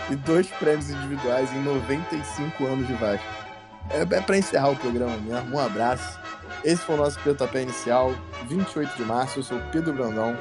e 0.09 0.15
dois 0.15 0.47
prêmios 0.47 0.89
individuais 0.89 1.51
em 1.53 1.61
95 1.61 2.65
anos 2.65 2.87
de 2.87 2.93
Vasco. 2.93 3.40
É, 3.89 4.01
é 4.01 4.21
para 4.21 4.37
encerrar 4.37 4.69
o 4.69 4.75
programa 4.75 5.17
mesmo. 5.17 5.55
Um 5.55 5.59
abraço. 5.59 6.19
Esse 6.63 6.81
foi 6.83 6.95
o 6.95 6.97
nosso 6.97 7.19
pontapé 7.19 7.63
inicial, 7.63 8.13
28 8.47 8.95
de 8.95 9.03
março. 9.03 9.39
Eu 9.39 9.43
sou 9.43 9.59
Pedro 9.71 9.93
Brandão 9.93 10.37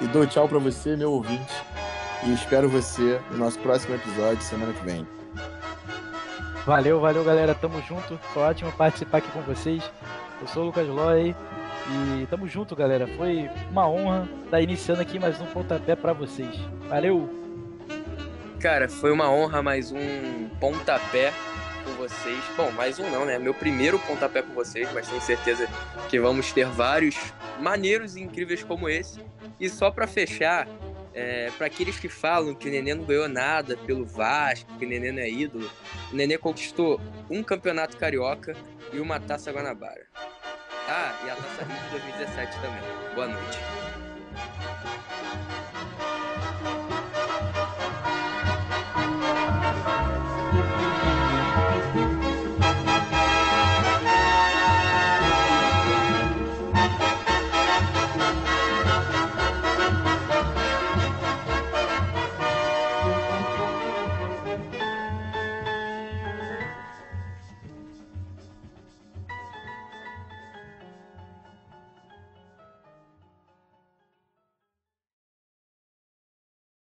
e 0.00 0.06
dou 0.06 0.26
tchau 0.26 0.48
para 0.48 0.58
você, 0.58 0.96
meu 0.96 1.12
ouvinte. 1.12 1.54
E 2.24 2.32
espero 2.32 2.68
você 2.68 3.20
no 3.30 3.38
nosso 3.38 3.58
próximo 3.58 3.94
episódio, 3.94 4.42
semana 4.42 4.72
que 4.72 4.84
vem. 4.84 5.06
Valeu, 6.64 7.00
valeu, 7.00 7.24
galera. 7.24 7.54
Tamo 7.54 7.80
junto. 7.82 8.18
Foi 8.32 8.42
ótimo 8.42 8.72
participar 8.72 9.18
aqui 9.18 9.30
com 9.30 9.40
vocês. 9.42 9.82
Eu 10.40 10.46
sou 10.48 10.64
o 10.64 10.66
Lucas 10.66 10.88
Loy 10.88 11.34
e 11.88 12.26
tamo 12.26 12.48
junto, 12.48 12.74
galera. 12.74 13.06
Foi 13.16 13.48
uma 13.70 13.88
honra 13.88 14.28
estar 14.44 14.60
iniciando 14.60 15.00
aqui 15.00 15.18
mais 15.18 15.40
um 15.40 15.46
pontapé 15.46 15.94
para 15.94 16.12
vocês. 16.12 16.56
Valeu! 16.88 17.28
Cara, 18.60 18.88
foi 18.88 19.12
uma 19.12 19.30
honra 19.30 19.62
mais 19.62 19.92
um 19.92 20.48
pontapé 20.58 21.32
com 21.86 21.92
vocês. 21.92 22.42
Bom, 22.56 22.70
mais 22.72 22.98
um 22.98 23.08
não, 23.08 23.24
né? 23.24 23.38
Meu 23.38 23.54
primeiro 23.54 23.98
pontapé 24.00 24.42
com 24.42 24.52
vocês, 24.52 24.88
mas 24.92 25.08
tenho 25.08 25.22
certeza 25.22 25.68
que 26.10 26.18
vamos 26.18 26.52
ter 26.52 26.66
vários 26.66 27.16
maneiros 27.60 28.16
e 28.16 28.20
incríveis 28.20 28.64
como 28.64 28.88
esse. 28.88 29.20
E 29.60 29.70
só 29.70 29.90
para 29.90 30.06
fechar, 30.06 30.66
é, 31.14 31.50
para 31.56 31.66
aqueles 31.66 31.98
que 31.98 32.08
falam 32.08 32.54
que 32.54 32.68
o 32.68 32.70
Nenê 32.70 32.94
não 32.94 33.04
ganhou 33.04 33.28
nada 33.28 33.76
pelo 33.76 34.04
Vasco, 34.04 34.76
que 34.78 34.84
o 34.84 34.88
Nenê 34.88 35.12
não 35.12 35.22
é 35.22 35.30
ídolo, 35.30 35.70
o 36.12 36.16
Nenê 36.16 36.36
conquistou 36.36 37.00
um 37.30 37.42
campeonato 37.42 37.96
carioca 37.96 38.56
e 38.92 38.98
uma 38.98 39.20
taça 39.20 39.52
Guanabara. 39.52 40.06
Ah, 40.88 41.14
e 41.24 41.30
a 41.30 41.36
taça 41.36 41.64
Rio 41.64 41.82
de 41.84 41.90
2017 41.90 42.60
também. 42.60 43.14
Boa 43.14 43.28
noite. 43.28 43.58